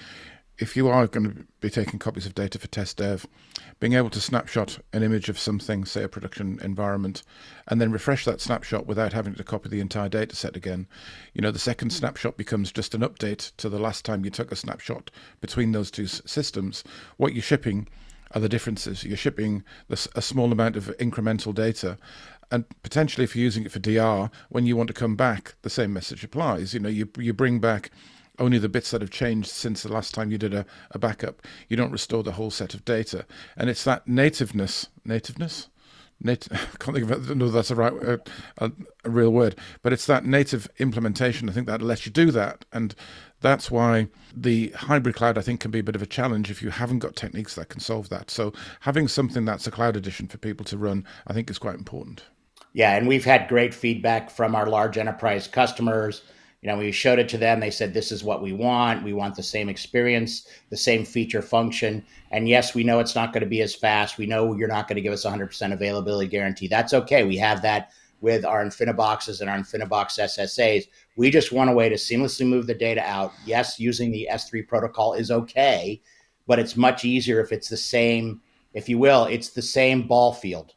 if 0.58 0.76
you 0.76 0.88
are 0.88 1.06
going 1.06 1.26
to 1.26 1.44
be 1.60 1.70
taking 1.70 1.98
copies 1.98 2.26
of 2.26 2.34
data 2.34 2.58
for 2.58 2.68
test 2.68 2.98
dev, 2.98 3.26
being 3.80 3.94
able 3.94 4.10
to 4.10 4.20
snapshot 4.20 4.78
an 4.92 5.02
image 5.02 5.28
of 5.28 5.38
something, 5.38 5.84
say 5.84 6.04
a 6.04 6.08
production 6.08 6.58
environment, 6.62 7.22
and 7.66 7.80
then 7.80 7.90
refresh 7.90 8.24
that 8.24 8.40
snapshot 8.40 8.86
without 8.86 9.12
having 9.12 9.34
to 9.34 9.44
copy 9.44 9.68
the 9.68 9.80
entire 9.80 10.08
data 10.08 10.36
set 10.36 10.56
again. 10.56 10.86
You 11.32 11.42
know, 11.42 11.50
the 11.50 11.58
second 11.58 11.90
snapshot 11.90 12.36
becomes 12.36 12.70
just 12.70 12.94
an 12.94 13.00
update 13.00 13.52
to 13.56 13.68
the 13.68 13.80
last 13.80 14.04
time 14.04 14.24
you 14.24 14.30
took 14.30 14.52
a 14.52 14.56
snapshot 14.56 15.10
between 15.40 15.72
those 15.72 15.90
two 15.90 16.06
systems. 16.06 16.84
What 17.16 17.32
you're 17.32 17.42
shipping 17.42 17.88
are 18.30 18.40
the 18.40 18.48
differences. 18.48 19.04
You're 19.04 19.16
shipping 19.16 19.64
a 19.88 20.22
small 20.22 20.52
amount 20.52 20.76
of 20.76 20.86
incremental 20.98 21.54
data. 21.54 21.98
And 22.50 22.64
potentially, 22.82 23.24
if 23.24 23.34
you're 23.34 23.44
using 23.44 23.64
it 23.64 23.72
for 23.72 23.78
DR, 23.78 24.30
when 24.50 24.66
you 24.66 24.76
want 24.76 24.88
to 24.88 24.94
come 24.94 25.16
back, 25.16 25.54
the 25.62 25.70
same 25.70 25.92
message 25.92 26.22
applies. 26.22 26.74
You 26.74 26.80
know, 26.80 26.88
you 26.88 27.08
you 27.18 27.32
bring 27.32 27.58
back 27.58 27.90
only 28.38 28.58
the 28.58 28.68
bits 28.68 28.90
that 28.90 29.00
have 29.00 29.10
changed 29.10 29.48
since 29.48 29.82
the 29.82 29.92
last 29.92 30.14
time 30.14 30.30
you 30.30 30.38
did 30.38 30.54
a, 30.54 30.66
a 30.90 30.98
backup. 30.98 31.42
You 31.68 31.76
don't 31.76 31.92
restore 31.92 32.22
the 32.22 32.32
whole 32.32 32.50
set 32.50 32.74
of 32.74 32.84
data. 32.84 33.26
And 33.56 33.70
it's 33.70 33.84
that 33.84 34.06
nativeness, 34.08 34.88
nativeness? 35.04 35.68
Nat- 36.20 36.48
I 36.52 36.56
can't 36.78 36.96
think 36.96 37.10
of 37.10 37.30
it, 37.30 37.36
no, 37.36 37.50
that's 37.50 37.70
a 37.70 37.74
right, 37.74 37.92
uh, 37.92 38.18
a, 38.58 38.72
a 39.04 39.10
real 39.10 39.30
word, 39.30 39.56
but 39.82 39.92
it's 39.92 40.06
that 40.06 40.24
native 40.24 40.68
implementation. 40.78 41.48
I 41.48 41.52
think 41.52 41.66
that 41.66 41.82
lets 41.82 42.06
you 42.06 42.12
do 42.12 42.30
that, 42.30 42.64
and 42.72 42.94
that's 43.40 43.70
why 43.70 44.08
the 44.34 44.70
hybrid 44.70 45.16
cloud 45.16 45.36
I 45.36 45.42
think 45.42 45.60
can 45.60 45.70
be 45.70 45.80
a 45.80 45.84
bit 45.84 45.96
of 45.96 46.02
a 46.02 46.06
challenge 46.06 46.50
if 46.50 46.62
you 46.62 46.70
haven't 46.70 47.00
got 47.00 47.16
techniques 47.16 47.56
that 47.56 47.68
can 47.68 47.80
solve 47.80 48.08
that. 48.08 48.30
So 48.30 48.52
having 48.80 49.08
something 49.08 49.44
that's 49.44 49.66
a 49.66 49.70
cloud 49.70 49.96
edition 49.96 50.28
for 50.28 50.38
people 50.38 50.64
to 50.66 50.78
run, 50.78 51.04
I 51.26 51.32
think, 51.32 51.50
is 51.50 51.58
quite 51.58 51.74
important. 51.74 52.22
Yeah, 52.72 52.96
and 52.96 53.06
we've 53.06 53.24
had 53.24 53.48
great 53.48 53.74
feedback 53.74 54.30
from 54.30 54.54
our 54.54 54.66
large 54.66 54.98
enterprise 54.98 55.46
customers 55.46 56.22
you 56.64 56.70
know 56.70 56.78
we 56.78 56.90
showed 56.92 57.18
it 57.18 57.28
to 57.28 57.36
them. 57.36 57.60
They 57.60 57.70
said 57.70 57.92
this 57.92 58.10
is 58.10 58.24
what 58.24 58.40
we 58.40 58.54
want. 58.54 59.04
We 59.04 59.12
want 59.12 59.36
the 59.36 59.42
same 59.42 59.68
experience 59.68 60.48
the 60.70 60.76
same 60.78 61.04
feature 61.04 61.42
function. 61.42 62.02
And 62.30 62.48
yes 62.48 62.74
we 62.74 62.82
know 62.82 63.00
it's 63.00 63.14
not 63.14 63.34
going 63.34 63.42
to 63.42 63.48
be 63.48 63.60
as 63.60 63.74
fast. 63.74 64.16
We 64.16 64.24
know 64.24 64.54
you're 64.54 64.66
not 64.66 64.88
going 64.88 64.96
to 64.96 65.02
give 65.02 65.12
us 65.12 65.26
100% 65.26 65.72
availability 65.74 66.26
guarantee. 66.26 66.66
That's 66.66 66.94
okay. 66.94 67.24
We 67.24 67.36
have 67.36 67.60
that 67.62 67.90
with 68.22 68.46
our 68.46 68.64
infiniboxes 68.64 69.42
and 69.42 69.50
our 69.50 69.58
infinibox 69.58 70.18
ssas 70.18 70.88
we 71.16 71.30
just 71.30 71.52
want 71.52 71.68
a 71.68 71.72
way 71.74 71.90
to 71.90 71.96
seamlessly 71.96 72.46
move 72.46 72.66
the 72.66 72.74
data 72.74 73.02
out. 73.02 73.34
Yes 73.44 73.78
using 73.78 74.10
the 74.10 74.26
s3 74.32 74.66
protocol 74.66 75.12
is 75.12 75.30
okay 75.30 76.00
but 76.46 76.58
it's 76.58 76.78
much 76.78 77.04
easier 77.04 77.40
if 77.40 77.52
it's 77.52 77.68
the 77.68 77.76
same 77.76 78.40
if 78.72 78.88
you 78.88 78.96
will 78.96 79.26
it's 79.26 79.50
the 79.50 79.60
same 79.60 80.08
ball 80.08 80.32
field 80.32 80.72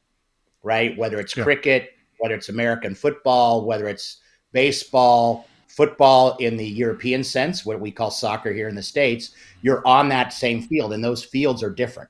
right? 0.64 0.98
Whether 0.98 1.18
it's 1.22 1.38
yeah. 1.38 1.46
cricket 1.46 1.92
whether 2.18 2.36
it's 2.36 2.50
american 2.50 2.94
football 2.94 3.66
whether 3.66 3.88
it's 3.88 4.18
baseball 4.52 5.48
football 5.78 6.36
in 6.38 6.58
the 6.58 6.68
European 6.68 7.24
sense, 7.24 7.64
what 7.64 7.80
we 7.80 7.92
call 7.92 8.10
soccer 8.10 8.52
here 8.52 8.68
in 8.68 8.74
the 8.74 8.82
States, 8.82 9.36
you're 9.62 9.86
on 9.88 10.10
that 10.10 10.34
same 10.34 10.64
field, 10.64 10.92
and 10.92 11.04
those 11.04 11.24
fields 11.24 11.62
are 11.62 11.70
different. 11.70 12.10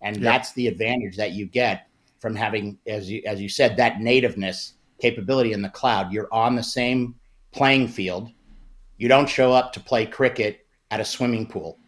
And 0.00 0.22
that's 0.22 0.52
the 0.52 0.68
advantage 0.68 1.16
that 1.16 1.32
you 1.32 1.46
get 1.46 1.88
from 2.20 2.36
having, 2.36 2.78
as 2.86 3.10
you, 3.10 3.20
as 3.26 3.40
you 3.40 3.48
said, 3.48 3.76
that 3.76 3.98
nativeness 3.98 4.74
capability 5.00 5.52
in 5.52 5.60
the 5.60 5.70
cloud. 5.70 6.12
You're 6.12 6.32
on 6.32 6.54
the 6.54 6.62
same 6.62 7.16
playing 7.50 7.88
field. 7.88 8.30
You 8.96 9.08
don't 9.08 9.28
show 9.28 9.52
up 9.52 9.72
to 9.72 9.80
play 9.80 10.06
cricket 10.06 10.64
at 10.92 11.00
a 11.00 11.04
swimming 11.04 11.46
pool, 11.46 11.78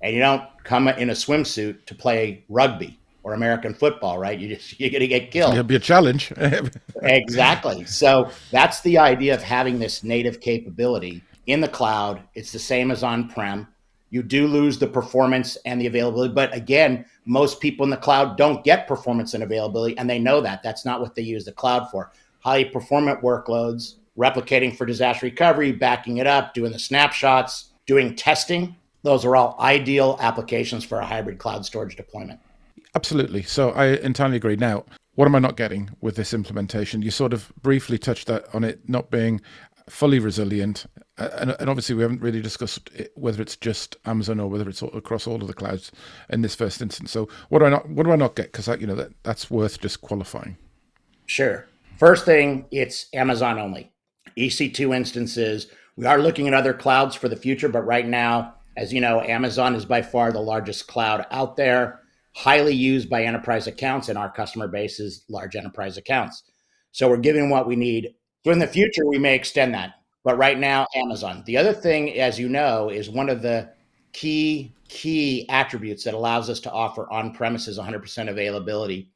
and 0.00 0.14
you 0.14 0.20
don't 0.20 0.44
come 0.64 0.88
in 0.88 1.10
a 1.10 1.14
swimsuit 1.14 1.84
to 1.84 1.94
play 1.94 2.44
rugby 2.48 2.99
or 3.22 3.34
American 3.34 3.74
football, 3.74 4.18
right? 4.18 4.38
You 4.38 4.56
just 4.56 4.78
you're 4.80 4.90
going 4.90 5.00
to 5.00 5.08
get 5.08 5.30
killed. 5.30 5.52
It'll 5.52 5.64
be 5.64 5.76
a 5.76 5.80
challenge. 5.80 6.32
exactly. 7.02 7.84
So 7.84 8.30
that's 8.50 8.80
the 8.82 8.98
idea 8.98 9.34
of 9.34 9.42
having 9.42 9.78
this 9.78 10.02
native 10.02 10.40
capability 10.40 11.22
in 11.46 11.60
the 11.60 11.68
cloud. 11.68 12.22
It's 12.34 12.52
the 12.52 12.58
same 12.58 12.90
as 12.90 13.02
on 13.02 13.28
prem. 13.28 13.68
You 14.10 14.24
do 14.24 14.48
lose 14.48 14.78
the 14.78 14.88
performance 14.88 15.56
and 15.64 15.80
the 15.80 15.86
availability, 15.86 16.34
but 16.34 16.54
again, 16.54 17.04
most 17.26 17.60
people 17.60 17.84
in 17.84 17.90
the 17.90 17.96
cloud 17.96 18.36
don't 18.36 18.64
get 18.64 18.88
performance 18.88 19.34
and 19.34 19.44
availability, 19.44 19.96
and 19.98 20.10
they 20.10 20.18
know 20.18 20.40
that. 20.40 20.64
That's 20.64 20.84
not 20.84 21.00
what 21.00 21.14
they 21.14 21.22
use 21.22 21.44
the 21.44 21.52
cloud 21.52 21.88
for. 21.90 22.10
Highly 22.40 22.64
performant 22.64 23.22
workloads, 23.22 23.96
replicating 24.18 24.76
for 24.76 24.84
disaster 24.84 25.26
recovery, 25.26 25.70
backing 25.70 26.16
it 26.16 26.26
up, 26.26 26.54
doing 26.54 26.72
the 26.72 26.78
snapshots, 26.78 27.70
doing 27.86 28.16
testing. 28.16 28.74
Those 29.02 29.24
are 29.24 29.36
all 29.36 29.56
ideal 29.60 30.18
applications 30.20 30.84
for 30.84 30.98
a 30.98 31.06
hybrid 31.06 31.38
cloud 31.38 31.64
storage 31.64 31.94
deployment. 31.94 32.40
Absolutely. 32.94 33.42
So 33.42 33.70
I 33.70 33.96
entirely 33.98 34.36
agree. 34.36 34.56
Now, 34.56 34.84
what 35.14 35.26
am 35.26 35.34
I 35.34 35.38
not 35.38 35.56
getting 35.56 35.90
with 36.00 36.16
this 36.16 36.32
implementation? 36.32 37.02
You 37.02 37.10
sort 37.10 37.32
of 37.32 37.52
briefly 37.60 37.98
touched 37.98 38.26
that 38.28 38.46
on 38.54 38.64
it 38.64 38.88
not 38.88 39.10
being 39.10 39.40
fully 39.88 40.18
resilient, 40.18 40.86
uh, 41.18 41.28
and, 41.38 41.56
and 41.58 41.68
obviously 41.68 41.94
we 41.94 42.02
haven't 42.02 42.22
really 42.22 42.40
discussed 42.40 42.88
it, 42.94 43.12
whether 43.16 43.42
it's 43.42 43.56
just 43.56 43.96
Amazon 44.04 44.40
or 44.40 44.48
whether 44.48 44.68
it's 44.68 44.82
all, 44.82 44.90
across 44.90 45.26
all 45.26 45.40
of 45.40 45.46
the 45.46 45.52
clouds 45.52 45.90
in 46.30 46.42
this 46.42 46.54
first 46.54 46.80
instance. 46.80 47.10
So 47.10 47.28
what 47.48 47.58
do 47.58 47.66
I 47.66 47.70
not 47.70 47.88
what 47.90 48.04
do 48.04 48.12
I 48.12 48.16
not 48.16 48.36
get? 48.36 48.52
Because 48.52 48.68
you 48.80 48.86
know 48.86 48.94
that 48.94 49.12
that's 49.22 49.50
worth 49.50 49.80
just 49.80 50.00
qualifying. 50.00 50.56
Sure. 51.26 51.66
First 51.98 52.24
thing, 52.24 52.66
it's 52.70 53.06
Amazon 53.12 53.58
only. 53.58 53.92
EC2 54.36 54.96
instances. 54.96 55.66
We 55.96 56.06
are 56.06 56.18
looking 56.18 56.48
at 56.48 56.54
other 56.54 56.72
clouds 56.72 57.14
for 57.14 57.28
the 57.28 57.36
future, 57.36 57.68
but 57.68 57.82
right 57.82 58.06
now, 58.06 58.54
as 58.76 58.92
you 58.92 59.00
know, 59.00 59.20
Amazon 59.20 59.74
is 59.74 59.84
by 59.84 60.02
far 60.02 60.32
the 60.32 60.40
largest 60.40 60.86
cloud 60.86 61.26
out 61.30 61.56
there 61.56 62.00
highly 62.32 62.74
used 62.74 63.10
by 63.10 63.24
enterprise 63.24 63.66
accounts, 63.66 64.08
and 64.08 64.18
our 64.18 64.30
customer 64.30 64.68
base 64.68 65.00
is 65.00 65.24
large 65.28 65.56
enterprise 65.56 65.96
accounts. 65.96 66.44
So 66.92 67.08
we're 67.08 67.18
giving 67.18 67.50
what 67.50 67.66
we 67.66 67.76
need. 67.76 68.14
So 68.44 68.50
in 68.50 68.58
the 68.58 68.66
future, 68.66 69.06
we 69.06 69.18
may 69.18 69.34
extend 69.34 69.74
that. 69.74 69.94
But 70.22 70.38
right 70.38 70.58
now, 70.58 70.86
Amazon. 70.96 71.42
The 71.46 71.56
other 71.56 71.72
thing, 71.72 72.18
as 72.18 72.38
you 72.38 72.48
know, 72.48 72.90
is 72.90 73.08
one 73.08 73.28
of 73.28 73.42
the 73.42 73.70
key 74.12 74.74
key 74.88 75.46
attributes 75.48 76.02
that 76.02 76.14
allows 76.14 76.50
us 76.50 76.58
to 76.58 76.72
offer 76.72 77.08
on-premises 77.12 77.78
100% 77.78 78.28
availability 78.28 79.08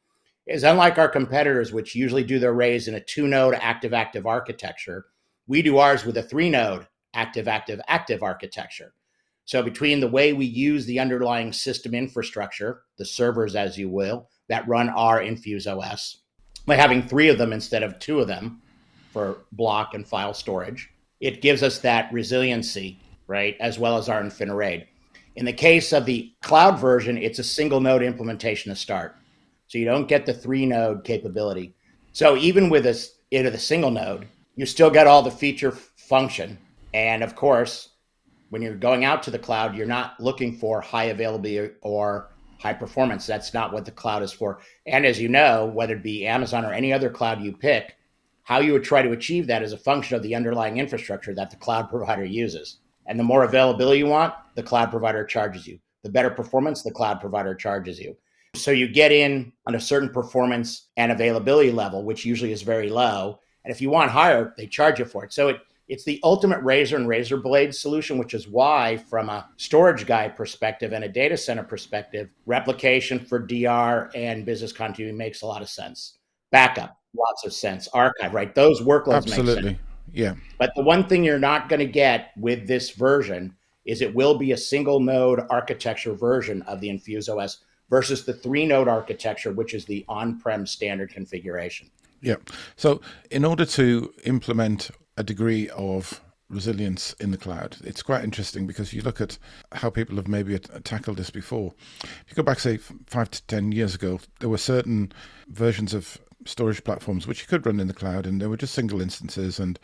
is 0.46 0.62
unlike 0.62 0.98
our 0.98 1.08
competitors, 1.08 1.72
which 1.72 1.96
usually 1.96 2.22
do 2.22 2.38
their 2.38 2.52
arrays 2.52 2.86
in 2.86 2.94
a 2.94 3.00
two-node 3.00 3.54
active-active 3.54 4.24
architecture, 4.24 5.06
we 5.48 5.62
do 5.62 5.78
ours 5.78 6.04
with 6.04 6.16
a 6.16 6.22
three-node 6.22 6.86
active-active-active 7.12 8.22
architecture. 8.22 8.92
So, 9.46 9.62
between 9.62 10.00
the 10.00 10.08
way 10.08 10.32
we 10.32 10.46
use 10.46 10.86
the 10.86 11.00
underlying 11.00 11.52
system 11.52 11.94
infrastructure, 11.94 12.82
the 12.96 13.04
servers, 13.04 13.54
as 13.54 13.76
you 13.76 13.88
will, 13.88 14.28
that 14.48 14.66
run 14.66 14.88
our 14.88 15.20
Infuze 15.20 15.66
OS, 15.66 16.22
by 16.66 16.76
having 16.76 17.02
three 17.02 17.28
of 17.28 17.36
them 17.36 17.52
instead 17.52 17.82
of 17.82 17.98
two 17.98 18.20
of 18.20 18.28
them 18.28 18.62
for 19.12 19.38
block 19.52 19.94
and 19.94 20.06
file 20.06 20.32
storage, 20.32 20.90
it 21.20 21.42
gives 21.42 21.62
us 21.62 21.78
that 21.78 22.12
resiliency, 22.12 22.98
right, 23.26 23.56
as 23.60 23.78
well 23.78 23.98
as 23.98 24.08
our 24.08 24.22
InfiniRAID. 24.22 24.86
In 25.36 25.44
the 25.44 25.52
case 25.52 25.92
of 25.92 26.06
the 26.06 26.32
cloud 26.42 26.78
version, 26.78 27.18
it's 27.18 27.38
a 27.38 27.44
single 27.44 27.80
node 27.80 28.02
implementation 28.02 28.70
to 28.70 28.76
start. 28.76 29.16
So 29.66 29.78
you 29.78 29.84
don't 29.84 30.08
get 30.08 30.26
the 30.26 30.34
three 30.34 30.64
node 30.64 31.04
capability. 31.04 31.74
So 32.12 32.36
even 32.36 32.70
with 32.70 32.84
this 32.84 33.18
into 33.30 33.50
the 33.50 33.58
single 33.58 33.90
node, 33.90 34.28
you 34.54 34.66
still 34.66 34.90
get 34.90 35.06
all 35.06 35.22
the 35.22 35.30
feature 35.30 35.72
function. 35.72 36.58
And 36.92 37.24
of 37.24 37.34
course, 37.34 37.90
when 38.54 38.62
you're 38.62 38.76
going 38.76 39.04
out 39.04 39.20
to 39.20 39.32
the 39.32 39.38
cloud, 39.38 39.74
you're 39.74 39.84
not 39.84 40.14
looking 40.20 40.56
for 40.56 40.80
high 40.80 41.06
availability 41.06 41.74
or 41.80 42.30
high 42.60 42.72
performance. 42.72 43.26
That's 43.26 43.52
not 43.52 43.72
what 43.72 43.84
the 43.84 43.90
cloud 43.90 44.22
is 44.22 44.32
for. 44.32 44.60
And 44.86 45.04
as 45.04 45.20
you 45.20 45.28
know, 45.28 45.66
whether 45.66 45.96
it 45.96 46.04
be 46.04 46.24
Amazon 46.24 46.64
or 46.64 46.72
any 46.72 46.92
other 46.92 47.10
cloud 47.10 47.42
you 47.42 47.52
pick, 47.52 47.96
how 48.44 48.60
you 48.60 48.72
would 48.72 48.84
try 48.84 49.02
to 49.02 49.10
achieve 49.10 49.48
that 49.48 49.64
is 49.64 49.72
a 49.72 49.76
function 49.76 50.14
of 50.14 50.22
the 50.22 50.36
underlying 50.36 50.78
infrastructure 50.78 51.34
that 51.34 51.50
the 51.50 51.56
cloud 51.56 51.90
provider 51.90 52.24
uses. 52.24 52.78
And 53.06 53.18
the 53.18 53.24
more 53.24 53.42
availability 53.42 53.98
you 53.98 54.06
want, 54.06 54.32
the 54.54 54.62
cloud 54.62 54.92
provider 54.92 55.24
charges 55.24 55.66
you. 55.66 55.80
The 56.04 56.10
better 56.10 56.30
performance, 56.30 56.84
the 56.84 56.92
cloud 56.92 57.20
provider 57.20 57.56
charges 57.56 57.98
you. 57.98 58.16
So 58.54 58.70
you 58.70 58.86
get 58.86 59.10
in 59.10 59.52
on 59.66 59.74
a 59.74 59.80
certain 59.80 60.10
performance 60.10 60.90
and 60.96 61.10
availability 61.10 61.72
level, 61.72 62.04
which 62.04 62.24
usually 62.24 62.52
is 62.52 62.62
very 62.62 62.88
low. 62.88 63.40
And 63.64 63.74
if 63.74 63.80
you 63.80 63.90
want 63.90 64.12
higher, 64.12 64.54
they 64.56 64.68
charge 64.68 65.00
you 65.00 65.06
for 65.06 65.24
it. 65.24 65.32
So 65.32 65.48
it 65.48 65.60
it's 65.88 66.04
the 66.04 66.20
ultimate 66.22 66.62
razor 66.62 66.96
and 66.96 67.08
razor 67.08 67.36
blade 67.36 67.74
solution, 67.74 68.16
which 68.18 68.32
is 68.32 68.48
why, 68.48 68.96
from 68.96 69.28
a 69.28 69.48
storage 69.56 70.06
guy 70.06 70.28
perspective 70.28 70.92
and 70.92 71.04
a 71.04 71.08
data 71.08 71.36
center 71.36 71.62
perspective, 71.62 72.30
replication 72.46 73.18
for 73.18 73.38
DR 73.38 74.10
and 74.14 74.46
business 74.46 74.72
continuity 74.72 75.16
makes 75.16 75.42
a 75.42 75.46
lot 75.46 75.60
of 75.60 75.68
sense. 75.68 76.18
Backup, 76.50 76.98
lots 77.14 77.44
of 77.44 77.52
sense. 77.52 77.88
Archive, 77.88 78.32
right? 78.32 78.54
Those 78.54 78.80
workloads 78.80 79.16
absolutely, 79.16 79.78
yeah. 80.12 80.34
But 80.58 80.72
the 80.74 80.82
one 80.82 81.06
thing 81.06 81.22
you're 81.22 81.38
not 81.38 81.68
going 81.68 81.80
to 81.80 81.86
get 81.86 82.30
with 82.36 82.66
this 82.66 82.90
version 82.90 83.54
is 83.84 84.00
it 84.00 84.14
will 84.14 84.38
be 84.38 84.52
a 84.52 84.56
single 84.56 85.00
node 85.00 85.40
architecture 85.50 86.14
version 86.14 86.62
of 86.62 86.80
the 86.80 86.88
Infuze 86.88 87.28
OS 87.28 87.58
versus 87.90 88.24
the 88.24 88.32
three 88.32 88.64
node 88.64 88.88
architecture, 88.88 89.52
which 89.52 89.74
is 89.74 89.84
the 89.84 90.04
on 90.08 90.40
prem 90.40 90.66
standard 90.66 91.10
configuration. 91.10 91.90
Yeah. 92.22 92.36
So, 92.76 93.02
in 93.30 93.44
order 93.44 93.66
to 93.66 94.14
implement 94.24 94.90
a 95.16 95.22
degree 95.22 95.68
of 95.70 96.20
resilience 96.48 97.14
in 97.14 97.30
the 97.30 97.36
cloud, 97.36 97.76
it's 97.84 98.02
quite 98.02 98.24
interesting 98.24 98.66
because 98.66 98.92
you 98.92 99.02
look 99.02 99.20
at 99.20 99.38
how 99.72 99.90
people 99.90 100.16
have 100.16 100.28
maybe 100.28 100.58
tackled 100.58 101.16
this 101.16 101.30
before. 101.30 101.72
If 102.02 102.24
you 102.28 102.34
go 102.34 102.42
back, 102.42 102.60
say, 102.60 102.78
five 103.06 103.30
to 103.30 103.46
10 103.46 103.72
years 103.72 103.94
ago, 103.94 104.20
there 104.40 104.48
were 104.48 104.58
certain 104.58 105.12
versions 105.48 105.94
of 105.94 106.18
storage 106.46 106.84
platforms 106.84 107.26
which 107.26 107.40
you 107.40 107.46
could 107.46 107.64
run 107.64 107.80
in 107.80 107.88
the 107.88 107.94
cloud 107.94 108.26
and 108.26 108.40
they 108.40 108.46
were 108.46 108.56
just 108.56 108.74
single 108.74 109.00
instances 109.00 109.58
and 109.58 109.78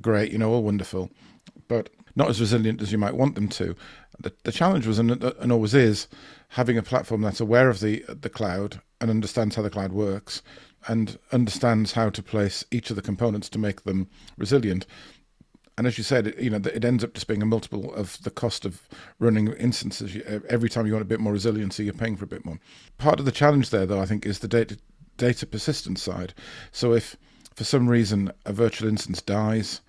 great, 0.00 0.30
you 0.32 0.38
know, 0.38 0.52
all 0.52 0.62
wonderful, 0.62 1.10
but 1.68 1.90
not 2.14 2.30
as 2.30 2.40
resilient 2.40 2.80
as 2.80 2.92
you 2.92 2.98
might 2.98 3.16
want 3.16 3.34
them 3.34 3.48
to. 3.48 3.74
The, 4.20 4.32
the 4.44 4.52
challenge 4.52 4.86
was 4.86 4.98
and, 4.98 5.22
and 5.22 5.52
always 5.52 5.74
is 5.74 6.08
having 6.48 6.78
a 6.78 6.82
platform 6.82 7.22
that's 7.22 7.40
aware 7.40 7.68
of 7.68 7.80
the 7.80 8.04
the 8.08 8.30
cloud 8.30 8.80
and 9.00 9.10
understands 9.10 9.56
how 9.56 9.62
the 9.62 9.70
cloud 9.70 9.92
works 9.92 10.42
and 10.88 11.18
understands 11.32 11.92
how 11.92 12.10
to 12.10 12.22
place 12.22 12.64
each 12.70 12.90
of 12.90 12.96
the 12.96 13.02
components 13.02 13.48
to 13.50 13.58
make 13.58 13.82
them 13.84 14.08
resilient. 14.36 14.86
And 15.78 15.86
as 15.86 15.98
you 15.98 16.04
said, 16.04 16.34
you 16.38 16.48
know, 16.48 16.56
it 16.56 16.84
ends 16.84 17.04
up 17.04 17.12
just 17.12 17.26
being 17.26 17.42
a 17.42 17.46
multiple 17.46 17.92
of 17.94 18.22
the 18.22 18.30
cost 18.30 18.64
of 18.64 18.88
running 19.18 19.48
instances. 19.54 20.16
Every 20.48 20.70
time 20.70 20.86
you 20.86 20.92
want 20.92 21.02
a 21.02 21.08
bit 21.08 21.20
more 21.20 21.34
resiliency, 21.34 21.84
you're 21.84 21.92
paying 21.92 22.16
for 22.16 22.24
a 22.24 22.28
bit 22.28 22.46
more. 22.46 22.58
Part 22.96 23.18
of 23.18 23.26
the 23.26 23.32
challenge 23.32 23.70
there, 23.70 23.84
though, 23.84 24.00
I 24.00 24.06
think, 24.06 24.24
is 24.24 24.38
the 24.38 24.48
data 24.48 24.78
data 25.18 25.46
persistence 25.46 26.02
side. 26.02 26.34
So 26.72 26.92
if 26.92 27.16
for 27.54 27.64
some 27.64 27.88
reason 27.88 28.32
a 28.44 28.52
virtual 28.52 28.88
instance 28.88 29.22
dies, 29.22 29.80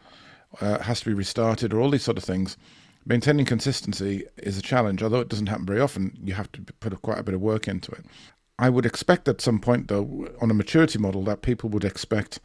uh, 0.61 0.79
has 0.79 1.01
to 1.01 1.05
be 1.05 1.13
restarted, 1.13 1.73
or 1.73 1.79
all 1.79 1.89
these 1.89 2.03
sort 2.03 2.17
of 2.17 2.23
things, 2.23 2.57
maintaining 3.05 3.45
consistency 3.45 4.23
is 4.37 4.57
a 4.57 4.61
challenge. 4.61 5.03
Although 5.03 5.21
it 5.21 5.29
doesn't 5.29 5.47
happen 5.47 5.65
very 5.65 5.81
often, 5.81 6.17
you 6.23 6.33
have 6.33 6.51
to 6.53 6.61
put 6.61 7.01
quite 7.01 7.19
a 7.19 7.23
bit 7.23 7.35
of 7.35 7.41
work 7.41 7.67
into 7.67 7.91
it. 7.91 8.05
I 8.59 8.69
would 8.69 8.85
expect 8.85 9.27
at 9.27 9.41
some 9.41 9.59
point, 9.59 9.87
though, 9.87 10.27
on 10.41 10.49
a 10.49 10.55
maturity 10.55 10.97
model, 10.97 11.23
that 11.25 11.43
people 11.43 11.69
would 11.69 11.85
expect 11.85 12.39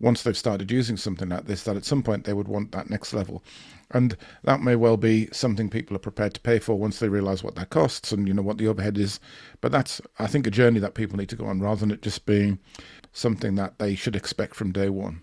once 0.00 0.22
they've 0.22 0.36
started 0.36 0.70
using 0.70 0.96
something 0.96 1.28
like 1.28 1.44
this, 1.44 1.64
that 1.64 1.76
at 1.76 1.84
some 1.84 2.02
point 2.02 2.24
they 2.24 2.32
would 2.32 2.48
want 2.48 2.72
that 2.72 2.88
next 2.88 3.12
level. 3.12 3.44
And 3.90 4.16
that 4.44 4.62
may 4.62 4.74
well 4.74 4.96
be 4.96 5.28
something 5.32 5.68
people 5.68 5.94
are 5.94 6.00
prepared 6.00 6.32
to 6.34 6.40
pay 6.40 6.58
for 6.58 6.76
once 6.76 6.98
they 6.98 7.08
realize 7.08 7.44
what 7.44 7.56
that 7.56 7.70
costs 7.70 8.10
and 8.10 8.26
you 8.26 8.32
know 8.32 8.40
what 8.40 8.56
the 8.56 8.68
overhead 8.68 8.96
is. 8.96 9.20
But 9.60 9.72
that's 9.72 10.00
I 10.18 10.26
think 10.26 10.46
a 10.46 10.50
journey 10.50 10.80
that 10.80 10.94
people 10.94 11.18
need 11.18 11.28
to 11.28 11.36
go 11.36 11.44
on 11.44 11.60
rather 11.60 11.80
than 11.80 11.90
it 11.90 12.00
just 12.00 12.24
being 12.24 12.58
something 13.12 13.56
that 13.56 13.78
they 13.78 13.94
should 13.94 14.16
expect 14.16 14.54
from 14.54 14.72
day 14.72 14.88
one. 14.88 15.20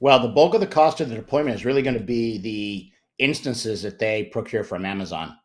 Well, 0.00 0.20
the 0.20 0.28
bulk 0.28 0.54
of 0.54 0.60
the 0.60 0.66
cost 0.66 1.00
of 1.00 1.08
the 1.08 1.14
deployment 1.14 1.56
is 1.56 1.64
really 1.64 1.82
going 1.82 1.98
to 1.98 2.04
be 2.04 2.36
the 2.38 2.90
instances 3.18 3.82
that 3.82 3.98
they 3.98 4.24
procure 4.24 4.64
from 4.64 4.84
Amazon 4.84 5.37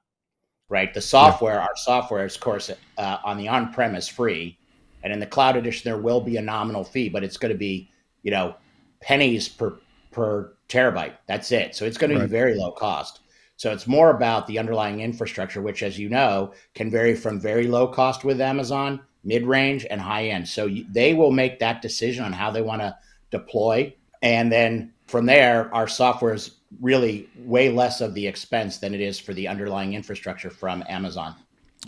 right? 0.74 0.92
The 0.92 1.01
software, 1.01 1.53
yeah. 1.53 1.62
our 1.62 1.75
software, 1.75 2.25
is, 2.25 2.36
of 2.36 2.42
course, 2.42 2.72
uh, 2.98 3.18
on 3.24 3.38
the 3.38 3.48
on 3.48 3.72
premise 3.72 4.08
free, 4.08 4.58
and 5.03 5.13
in 5.13 5.20
the 5.20 5.27
cloud 5.27 5.56
edition 5.56 5.89
there 5.89 6.01
will 6.01 6.20
be 6.20 6.38
a 6.38 6.42
nominal 6.42 6.84
fee, 6.84 7.10
but 7.10 7.24
it's 7.24 7.38
going 7.38 7.51
to 7.53 7.58
be, 7.58 7.92
you 8.24 8.32
know, 8.32 8.56
pennies 9.00 9.48
per 9.48 9.77
per 10.12 10.53
terabyte. 10.68 11.13
That's 11.27 11.51
it. 11.51 11.75
So 11.75 11.86
it's 11.86 11.98
going 11.98 12.12
to 12.12 12.20
be 12.20 12.25
very 12.25 12.56
low 12.56 12.72
cost. 12.72 13.20
So 13.56 13.72
it's 13.72 13.86
more 13.86 14.10
about 14.10 14.48
the 14.48 14.58
underlying 14.58 15.00
infrastructure, 15.01 15.62
which, 15.62 15.84
as 15.84 16.00
you 16.00 16.10
know, 16.10 16.53
can 16.74 16.89
vary 16.89 17.15
from 17.15 17.39
very 17.39 17.68
low 17.68 17.88
cost 17.88 18.24
with 18.24 18.42
Amazon, 18.42 19.00
mid 19.24 19.45
range, 19.45 19.86
and 19.91 20.02
high 20.02 20.30
end. 20.30 20.48
So 20.48 20.65
you, 20.65 20.88
they 20.89 21.13
will 21.13 21.32
make 21.32 21.60
that 21.60 21.84
decision 21.84 22.26
on 22.26 22.34
how 22.34 22.50
they 22.50 22.63
want 22.63 22.82
to 22.82 22.98
deploy, 23.30 23.93
and 24.24 24.52
then 24.52 24.91
from 25.06 25.28
there, 25.28 25.74
our 25.76 25.88
software 25.88 26.34
is 26.34 26.50
really 26.82 27.30
way 27.38 27.70
less 27.70 28.02
of 28.02 28.14
the 28.14 28.26
expense 28.26 28.78
than 28.78 28.94
it 28.94 29.02
is 29.02 29.20
for 29.20 29.34
the 29.34 29.48
underlying 29.48 29.94
infrastructure 29.94 30.50
from 30.50 30.84
Amazon. 30.90 31.36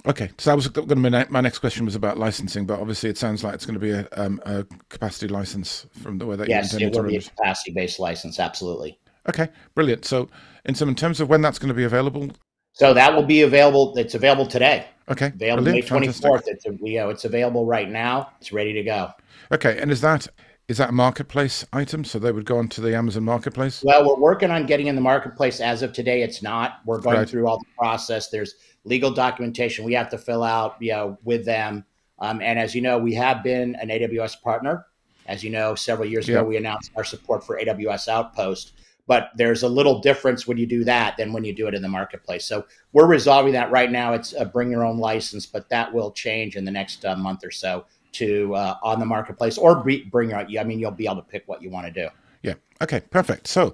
Okay, 0.05 0.29
so 0.37 0.49
that 0.49 0.55
was 0.55 0.67
going 0.67 0.87
to 0.87 0.95
be 0.95 1.09
my 1.29 1.41
next 1.41 1.59
question 1.59 1.85
was 1.85 1.95
about 1.95 2.17
licensing, 2.17 2.65
but 2.65 2.79
obviously 2.79 3.09
it 3.09 3.17
sounds 3.17 3.43
like 3.43 3.53
it's 3.53 3.65
going 3.65 3.75
to 3.75 3.79
be 3.79 3.91
a, 3.91 4.07
um, 4.13 4.41
a 4.45 4.65
capacity 4.89 5.27
license 5.27 5.87
from 6.01 6.17
the 6.17 6.25
way 6.25 6.35
that 6.35 6.47
you 6.47 6.53
yes, 6.53 6.77
you 6.77 6.87
it 6.87 6.93
will 6.93 7.03
be 7.03 7.15
a 7.15 7.21
capacity 7.21 7.71
based 7.71 7.99
license, 7.99 8.39
absolutely. 8.39 8.99
Okay, 9.29 9.47
brilliant. 9.73 10.05
So, 10.05 10.29
in 10.65 10.75
some 10.75 10.89
in 10.89 10.95
terms 10.95 11.19
of 11.21 11.29
when 11.29 11.41
that's 11.41 11.57
going 11.57 11.69
to 11.69 11.73
be 11.73 11.85
available, 11.85 12.29
so 12.73 12.93
that 12.93 13.15
will 13.15 13.23
be 13.23 13.43
available. 13.43 13.97
It's 13.97 14.15
available 14.15 14.45
today. 14.45 14.85
Okay, 15.07 15.27
available 15.27 15.71
May 15.71 15.81
twenty 15.81 16.11
fourth. 16.11 16.43
It's 16.47 16.65
you 16.65 16.99
know 16.99 17.09
it's 17.09 17.23
available 17.23 17.65
right 17.65 17.89
now. 17.89 18.31
It's 18.39 18.51
ready 18.51 18.73
to 18.73 18.83
go. 18.83 19.11
Okay, 19.51 19.79
and 19.79 19.91
is 19.91 20.01
that 20.01 20.27
is 20.67 20.77
that 20.77 20.89
a 20.89 20.93
marketplace 20.93 21.65
item? 21.73 22.03
So 22.03 22.17
they 22.17 22.31
would 22.31 22.45
go 22.45 22.57
onto 22.57 22.81
the 22.81 22.95
Amazon 22.95 23.23
marketplace? 23.23 23.83
Well, 23.83 24.05
we're 24.05 24.19
working 24.19 24.49
on 24.49 24.65
getting 24.65 24.87
in 24.87 24.95
the 24.95 25.01
marketplace. 25.01 25.59
As 25.59 25.83
of 25.83 25.93
today, 25.93 26.23
it's 26.23 26.41
not. 26.41 26.79
We're 26.85 27.01
going 27.01 27.17
right. 27.17 27.29
through 27.29 27.47
all 27.47 27.59
the 27.59 27.65
process. 27.77 28.29
There's 28.29 28.55
legal 28.83 29.11
documentation 29.11 29.85
we 29.85 29.93
have 29.93 30.09
to 30.09 30.17
fill 30.17 30.43
out, 30.43 30.77
you 30.79 30.91
know, 30.91 31.17
with 31.23 31.45
them. 31.45 31.85
Um, 32.19 32.41
and 32.41 32.57
as 32.57 32.73
you 32.73 32.81
know, 32.81 32.97
we 32.97 33.13
have 33.13 33.43
been 33.43 33.75
an 33.75 33.89
AWS 33.89 34.41
partner. 34.41 34.85
As 35.27 35.43
you 35.43 35.49
know, 35.49 35.75
several 35.75 36.07
years 36.07 36.27
yep. 36.27 36.39
ago, 36.39 36.47
we 36.47 36.57
announced 36.57 36.91
our 36.95 37.03
support 37.03 37.45
for 37.45 37.59
AWS 37.59 38.07
Outpost. 38.07 38.73
But 39.07 39.29
there's 39.35 39.61
a 39.61 39.69
little 39.69 39.99
difference 39.99 40.47
when 40.47 40.57
you 40.57 40.65
do 40.65 40.83
that 40.85 41.15
than 41.17 41.31
when 41.31 41.43
you 41.43 41.53
do 41.53 41.67
it 41.67 41.75
in 41.75 41.83
the 41.83 41.87
marketplace. 41.87 42.43
So 42.45 42.65
we're 42.91 43.05
resolving 43.05 43.53
that 43.53 43.69
right 43.69 43.91
now. 43.91 44.13
It's 44.13 44.33
a 44.33 44.45
bring 44.45 44.71
your 44.71 44.83
own 44.83 44.97
license, 44.97 45.45
but 45.45 45.69
that 45.69 45.93
will 45.93 46.11
change 46.11 46.55
in 46.55 46.65
the 46.65 46.71
next 46.71 47.05
uh, 47.05 47.15
month 47.15 47.45
or 47.45 47.51
so 47.51 47.85
to 48.15 48.55
uh, 48.55 48.77
on 48.83 48.99
the 48.99 49.05
marketplace 49.05 49.57
or 49.57 49.83
bring 50.11 50.33
out. 50.33 50.47
I 50.57 50.63
mean, 50.63 50.79
you'll 50.79 50.91
be 50.91 51.05
able 51.05 51.17
to 51.17 51.21
pick 51.21 51.43
what 51.47 51.61
you 51.61 51.69
want 51.69 51.87
to 51.87 51.93
do. 51.93 52.09
Yeah. 52.41 52.55
Okay. 52.81 53.01
Perfect. 53.09 53.47
So 53.47 53.73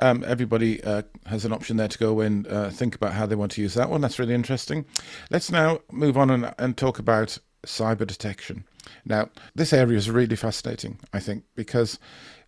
um, 0.00 0.22
everybody 0.26 0.82
uh, 0.84 1.02
has 1.26 1.44
an 1.44 1.52
option 1.52 1.76
there 1.76 1.88
to 1.88 1.98
go 1.98 2.20
and 2.20 2.46
uh, 2.46 2.70
think 2.70 2.94
about 2.94 3.12
how 3.12 3.26
they 3.26 3.36
want 3.36 3.52
to 3.52 3.62
use 3.62 3.74
that 3.74 3.88
one. 3.88 4.00
That's 4.02 4.18
really 4.18 4.34
interesting. 4.34 4.84
Let's 5.30 5.50
now 5.50 5.80
move 5.90 6.16
on 6.18 6.30
and, 6.30 6.54
and 6.58 6.76
talk 6.76 6.98
about 6.98 7.38
cyber 7.66 8.06
detection. 8.06 8.64
Now, 9.04 9.30
this 9.54 9.72
area 9.72 9.96
is 9.96 10.10
really 10.10 10.36
fascinating, 10.36 10.98
I 11.12 11.20
think, 11.20 11.44
because 11.54 11.98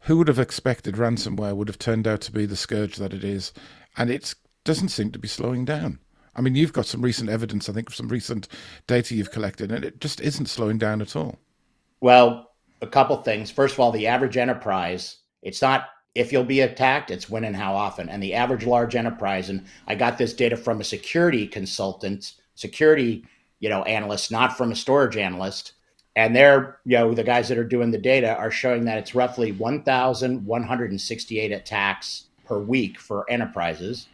who 0.01 0.19
would 0.19 0.29
have 0.29 0.39
expected 0.39 0.97
ransomware 0.97 1.57
would 1.57 1.69
have 1.69 1.79
turned 1.79 2.07
out 2.07 2.21
to 2.23 2.33
be 2.33 2.47
the 2.47 2.57
scourge 2.57 2.97
that 2.97 3.15
it 3.15 3.25
is, 3.25 3.53
and 3.97 4.11
it 4.11 4.35
doesn't 4.65 4.89
seem 4.89 5.13
to 5.13 5.19
be 5.19 5.29
slowing 5.29 5.65
down. 5.65 5.99
I 6.37 6.41
mean, 6.41 6.55
you've 6.55 6.73
got 6.73 6.87
some 6.87 7.03
recent 7.03 7.31
evidence, 7.31 7.69
I 7.69 7.73
think, 7.73 7.91
some 7.91 8.09
recent 8.09 8.49
data 8.87 9.15
you've 9.15 9.31
collected, 9.31 9.71
and 9.71 9.85
it 9.85 10.01
just 10.01 10.21
isn't 10.21 10.47
slowing 10.47 10.79
down 10.79 11.01
at 11.01 11.17
all. 11.17 11.39
Well, 12.01 12.51
a 12.83 12.87
couple 12.87 13.17
things. 13.19 13.51
First 13.51 13.75
of 13.75 13.81
all, 13.81 13.93
the 13.93 14.07
average 14.07 14.37
enterprise, 14.37 15.19
it's 15.43 15.63
not 15.63 15.89
if 16.15 16.33
you'll 16.33 16.45
be 16.45 16.61
attacked, 16.61 17.11
it's 17.11 17.29
when 17.29 17.45
and 17.45 17.57
how 17.57 17.75
often. 17.75 18.09
And 18.09 18.23
the 18.23 18.35
average 18.35 18.67
large 18.67 18.95
enterprise, 18.95 19.51
and 19.51 19.67
I 19.89 19.97
got 19.97 20.17
this 20.17 20.33
data 20.33 20.57
from 20.57 20.81
a 20.81 20.85
security 20.85 21.47
consultant, 21.47 22.35
security, 22.55 23.25
you 23.59 23.69
know, 23.69 23.83
analyst, 23.83 24.31
not 24.31 24.57
from 24.57 24.71
a 24.71 24.77
storage 24.77 25.17
analyst. 25.17 25.73
And 26.17 26.37
they're, 26.37 26.79
you 26.85 26.97
know, 26.97 27.15
the 27.15 27.25
guys 27.25 27.49
that 27.49 27.59
are 27.59 27.65
doing 27.65 27.91
the 27.91 27.99
data 27.99 28.37
are 28.37 28.51
showing 28.51 28.85
that 28.85 28.99
it's 28.99 29.17
roughly 29.17 29.51
1,168 29.51 31.53
attacks 31.53 32.27
per 32.45 32.61
week 32.61 33.01
for 33.01 33.29
enterprises 33.29 34.07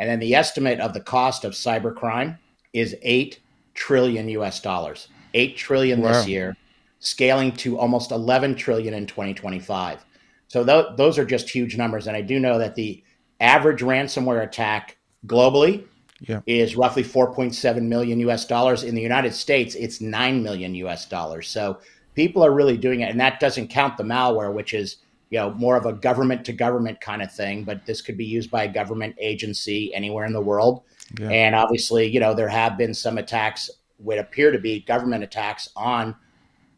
and 0.00 0.08
then 0.08 0.18
the 0.18 0.34
estimate 0.34 0.80
of 0.80 0.94
the 0.94 1.00
cost 1.00 1.44
of 1.44 1.52
cybercrime 1.52 2.38
is 2.72 2.96
8 3.02 3.38
trillion 3.74 4.30
US 4.30 4.58
dollars. 4.60 5.08
8 5.34 5.58
trillion 5.58 6.00
wow. 6.00 6.08
this 6.08 6.26
year, 6.26 6.56
scaling 7.00 7.52
to 7.56 7.78
almost 7.78 8.10
11 8.10 8.54
trillion 8.54 8.94
in 8.94 9.06
2025. 9.06 10.04
So 10.48 10.64
th- 10.64 10.96
those 10.96 11.18
are 11.18 11.26
just 11.26 11.50
huge 11.50 11.76
numbers 11.76 12.06
and 12.06 12.16
I 12.16 12.22
do 12.22 12.40
know 12.40 12.58
that 12.58 12.74
the 12.74 13.04
average 13.40 13.82
ransomware 13.82 14.42
attack 14.42 14.96
globally 15.26 15.84
yeah. 16.20 16.40
is 16.46 16.76
roughly 16.76 17.04
4.7 17.04 17.82
million 17.82 18.20
US 18.20 18.46
dollars. 18.46 18.84
In 18.84 18.94
the 18.94 19.02
United 19.02 19.34
States, 19.34 19.74
it's 19.74 20.00
9 20.00 20.42
million 20.42 20.74
US 20.76 21.04
dollars. 21.04 21.46
So 21.46 21.78
people 22.14 22.42
are 22.42 22.52
really 22.52 22.78
doing 22.78 23.00
it. 23.00 23.10
And 23.10 23.20
that 23.20 23.38
doesn't 23.38 23.68
count 23.68 23.98
the 23.98 24.04
malware, 24.04 24.52
which 24.52 24.72
is 24.72 24.96
you 25.30 25.38
know 25.38 25.52
more 25.54 25.76
of 25.76 25.86
a 25.86 25.92
government 25.92 26.44
to 26.44 26.52
government 26.52 27.00
kind 27.00 27.22
of 27.22 27.32
thing 27.32 27.64
but 27.64 27.86
this 27.86 28.02
could 28.02 28.16
be 28.16 28.24
used 28.24 28.50
by 28.50 28.64
a 28.64 28.72
government 28.72 29.14
agency 29.18 29.94
anywhere 29.94 30.24
in 30.24 30.32
the 30.32 30.40
world. 30.40 30.82
Yeah. 31.18 31.28
and 31.28 31.54
obviously 31.54 32.06
you 32.06 32.20
know 32.20 32.34
there 32.34 32.48
have 32.48 32.76
been 32.76 32.94
some 32.94 33.18
attacks 33.18 33.70
would 33.98 34.18
appear 34.18 34.50
to 34.50 34.58
be 34.58 34.80
government 34.80 35.24
attacks 35.24 35.68
on 35.76 36.14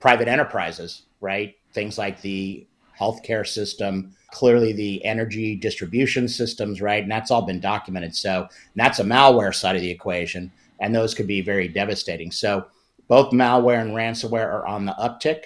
private 0.01 0.29
enterprises 0.29 1.03
right? 1.21 1.57
Things 1.73 1.97
like 1.97 2.21
the 2.21 2.67
healthcare 2.99 3.47
system 3.47 4.15
clearly 4.31 4.73
the 4.73 5.05
energy 5.05 5.55
distribution 5.55 6.29
systems 6.29 6.81
right? 6.81 7.03
And 7.03 7.13
that's 7.13 7.31
all 7.31 7.43
been 7.43 7.61
documented. 7.61 8.15
So 8.15 8.49
that's 8.77 8.99
a 8.99 9.05
malware 9.05 9.55
side 9.55 9.77
of 9.77 9.83
the 9.83 9.91
equation 9.91 10.51
and 10.81 10.95
those 10.95 11.15
could 11.15 11.27
be 11.27 11.41
very 11.41 11.69
devastating. 11.69 12.31
So 12.31 12.67
both 13.09 13.33
malware 13.33 13.81
and 13.81 13.93
ransomware 13.93 14.47
are 14.47 14.67
on 14.67 14.85
the 14.85 14.93
uptick 14.93 15.45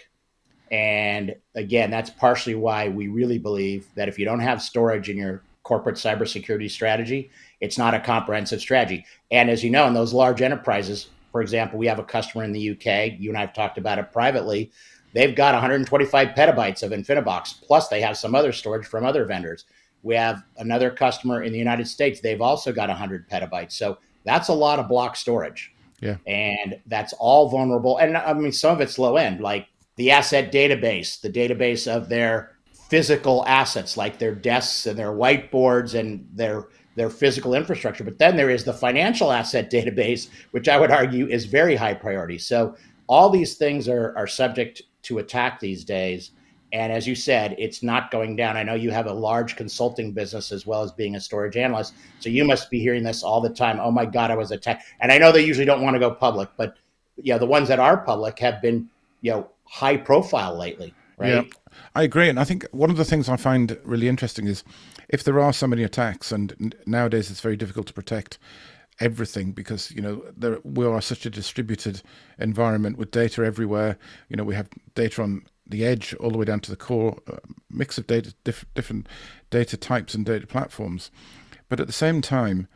And 0.71 1.37
again, 1.55 1.91
that's 1.91 2.11
partially 2.11 2.55
why 2.55 2.89
we 2.89 3.09
really 3.09 3.39
believe 3.39 3.87
that 3.95 4.09
if 4.09 4.19
you 4.19 4.25
don't 4.25 4.41
have 4.41 4.61
storage 4.61 5.09
in 5.09 5.17
your 5.17 5.43
corporate 5.63 5.97
cybersecurity 5.97 6.71
strategy, 6.71 7.31
it's 7.61 7.79
not 7.79 7.95
a 7.95 8.01
comprehensive 8.01 8.61
strategy. 8.61 9.05
And 9.31 9.51
as 9.51 9.65
you 9.65 9.71
know, 9.71 9.87
in 9.87 9.95
those 9.95 10.13
large 10.13 10.43
enterprises, 10.43 11.09
for 11.33 11.41
example, 11.41 11.79
we 11.79 11.87
have 11.87 11.99
a 11.99 12.05
customer 12.05 12.45
in 12.45 12.53
the 12.53 12.71
UK, 12.71 13.19
you 13.19 13.31
and 13.31 13.39
I 13.39 13.43
have 13.43 13.53
talked 13.53 13.79
about 13.79 13.99
it 13.99 14.13
privately. 14.13 14.71
They've 15.13 15.35
got 15.35 15.55
125 15.55 16.29
petabytes 16.29 16.83
of 16.83 16.93
InfiniBox, 16.93 17.63
plus 17.63 17.89
they 17.89 18.01
have 18.01 18.17
some 18.17 18.35
other 18.35 18.53
storage 18.53 18.87
from 18.87 19.05
other 19.05 19.25
vendors. 19.25 19.65
We 20.03 20.15
have 20.15 20.43
another 20.59 20.91
customer 20.91 21.43
in 21.43 21.53
the 21.53 21.59
United 21.59 21.89
States, 21.89 22.21
they've 22.21 22.41
also 22.41 22.73
got 22.73 22.89
100 22.89 23.29
petabytes. 23.29 23.73
So 23.73 23.99
that's 24.25 24.49
a 24.49 24.55
lot 24.55 24.79
of 24.79 24.89
block 24.89 25.17
storage. 25.17 25.73
Yeah. 26.01 26.17
And 26.27 26.79
that's 26.87 27.13
all 27.15 27.49
vulnerable. 27.49 27.97
And 27.97 28.17
I 28.17 28.33
mean, 28.35 28.53
some 28.53 28.75
of 28.75 28.81
it's 28.81 28.99
low 28.99 29.17
end, 29.17 29.41
like 29.41 29.67
the 29.97 30.11
asset 30.11 30.53
database, 30.53 31.21
the 31.21 31.31
database 31.31 31.91
of 31.91 32.09
their 32.09 32.57
physical 32.89 33.45
assets, 33.47 33.97
like 33.97 34.19
their 34.19 34.35
desks 34.35 34.87
and 34.87 34.99
their 34.99 35.13
whiteboards 35.13 35.99
and 35.99 36.29
their 36.33 36.69
their 36.95 37.11
physical 37.11 37.55
infrastructure. 37.55 38.05
But 38.05 38.19
then 38.19 38.37
there 38.37 38.49
is 38.49 38.65
the 38.65 38.73
financial 38.73 39.31
asset 39.31 39.71
database, 39.73 40.29
which 40.53 40.69
I 40.69 40.79
would 40.79 40.91
argue 40.91 41.29
is 41.29 41.45
very 41.45 41.77
high 41.77 41.95
priority. 41.95 42.39
So 42.39 42.75
all 43.07 43.31
these 43.31 43.57
things 43.57 43.89
are, 43.89 44.17
are 44.17 44.27
subject 44.27 44.83
to 45.03 45.19
attack 45.19 45.61
these 45.61 45.85
days. 45.85 46.33
And 46.73 46.93
as 46.93 47.07
you 47.07 47.15
said, 47.15 47.55
it's 47.59 47.83
not 47.83 48.11
going 48.11 48.35
down. 48.35 48.57
I 48.57 48.65
know 48.65 48.75
you 48.75 48.91
have 48.91 49.07
a 49.07 49.13
large 49.13 49.57
consulting 49.57 50.13
business 50.13 50.51
as 50.51 50.67
well 50.67 50.83
as 50.83 50.91
being 50.91 51.15
a 51.15 51.21
storage 51.21 51.57
analyst. 51.57 51.95
So 52.19 52.29
you 52.29 52.45
must 52.45 52.71
be 52.71 52.81
hearing 52.81 53.05
this 53.05 53.23
all 53.23 53.41
the 53.41 53.51
time. 53.51 53.79
Oh 53.81 53.93
my 53.93 54.05
God, 54.05 54.31
I 54.31 54.37
was 54.37 54.51
attacked. 54.51 54.85
And 55.01 55.13
I 55.13 55.19
know 55.19 55.31
they 55.31 55.45
usually 55.45 55.65
don't 55.65 55.83
want 55.83 55.95
to 55.95 56.01
go 56.01 56.11
public, 56.11 56.49
but 56.57 56.77
you 57.17 57.33
know, 57.33 57.39
the 57.39 57.47
ones 57.47 57.69
that 57.69 57.79
are 57.79 57.99
public 57.99 58.39
have 58.41 58.61
been, 58.61 58.89
you 59.21 59.31
know, 59.31 59.51
high 59.67 59.97
profile 59.97 60.57
lately. 60.57 60.95
Right. 61.19 61.29
Yeah, 61.29 61.43
I 61.95 62.03
agree. 62.03 62.29
And 62.29 62.39
I 62.39 62.45
think 62.45 62.67
one 62.73 62.91
of 62.91 62.97
the 62.97 63.05
things 63.05 63.29
I 63.29 63.37
find 63.37 63.79
really 63.85 64.09
interesting 64.09 64.47
is 64.47 64.65
if 65.09 65.25
there 65.25 65.41
are 65.41 65.53
so 65.53 65.67
many 65.67 65.83
attacks, 65.83 66.31
and 66.31 66.75
nowadays 66.87 67.31
it's 67.31 67.41
very 67.41 67.57
difficult 67.57 67.87
to 67.87 67.93
protect 67.93 68.39
everything 68.99 69.53
because 69.53 69.91
you 69.91 70.01
know 70.01 70.23
there 70.37 70.59
we 70.65 70.87
are 70.87 71.03
such 71.03 71.27
a 71.27 71.31
distributed 71.31 72.03
environment 72.39 72.99
with 72.99 73.11
data 73.11 73.45
everywhere. 73.45 73.99
You 74.29 74.37
know 74.37 74.45
we 74.45 74.55
have 74.55 74.69
data 74.95 75.23
on 75.23 75.47
the 75.67 75.85
edge 75.85 76.15
all 76.15 76.31
the 76.31 76.39
way 76.39 76.45
down 76.45 76.61
to 76.61 76.71
the 76.71 76.77
core, 76.77 77.19
uh, 77.27 77.37
mix 77.71 77.99
of 77.99 78.07
data, 78.07 78.35
diff- 78.45 78.67
different 78.75 79.09
data 79.51 79.77
types 79.77 80.15
and 80.15 80.25
data 80.25 80.47
platforms. 80.47 81.11
But 81.69 81.81
at 81.81 81.87
the 81.87 81.93
same 81.93 82.21
time, 82.21 82.69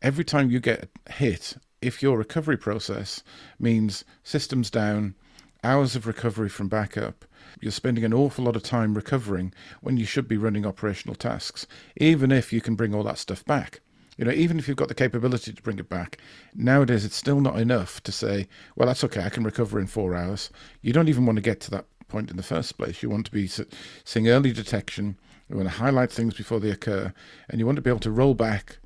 every 0.00 0.24
time 0.24 0.50
you 0.50 0.58
get 0.58 0.88
hit, 1.08 1.56
if 1.80 2.02
your 2.02 2.18
recovery 2.18 2.56
process 2.56 3.22
means 3.58 4.04
systems 4.24 4.70
down, 4.70 5.14
hours 5.64 5.96
of 5.96 6.06
recovery 6.06 6.48
from 6.48 6.68
backup, 6.68 7.24
you're 7.60 7.72
spending 7.72 8.04
an 8.04 8.14
awful 8.14 8.44
lot 8.44 8.56
of 8.56 8.62
time 8.62 8.94
recovering 8.94 9.52
when 9.80 9.96
you 9.96 10.04
should 10.04 10.26
be 10.26 10.36
running 10.36 10.66
operational 10.66 11.14
tasks, 11.14 11.66
even 11.96 12.32
if 12.32 12.52
you 12.52 12.60
can 12.60 12.74
bring 12.74 12.94
all 12.94 13.04
that 13.04 13.18
stuff 13.18 13.44
back. 13.44 13.80
You 14.18 14.26
know, 14.26 14.32
even 14.32 14.58
if 14.58 14.68
you've 14.68 14.76
got 14.76 14.88
the 14.88 14.94
capability 14.94 15.52
to 15.52 15.62
bring 15.62 15.78
it 15.78 15.88
back, 15.88 16.18
nowadays 16.54 17.04
it's 17.04 17.16
still 17.16 17.40
not 17.40 17.58
enough 17.58 18.02
to 18.02 18.12
say, 18.12 18.46
well, 18.76 18.86
that's 18.86 19.04
okay, 19.04 19.24
I 19.24 19.30
can 19.30 19.42
recover 19.44 19.80
in 19.80 19.86
four 19.86 20.14
hours. 20.14 20.50
You 20.82 20.92
don't 20.92 21.08
even 21.08 21.24
want 21.24 21.36
to 21.36 21.42
get 21.42 21.60
to 21.62 21.70
that 21.70 21.86
point 22.08 22.30
in 22.30 22.36
the 22.36 22.42
first 22.42 22.76
place. 22.76 23.02
You 23.02 23.08
want 23.08 23.26
to 23.26 23.32
be 23.32 23.48
seeing 24.04 24.28
early 24.28 24.52
detection, 24.52 25.16
you 25.48 25.56
want 25.56 25.68
to 25.68 25.74
highlight 25.74 26.12
things 26.12 26.34
before 26.34 26.60
they 26.60 26.70
occur, 26.70 27.12
and 27.48 27.58
you 27.58 27.66
want 27.66 27.76
to 27.76 27.82
be 27.82 27.90
able 27.90 28.00
to 28.00 28.10
roll 28.10 28.34
back 28.34 28.78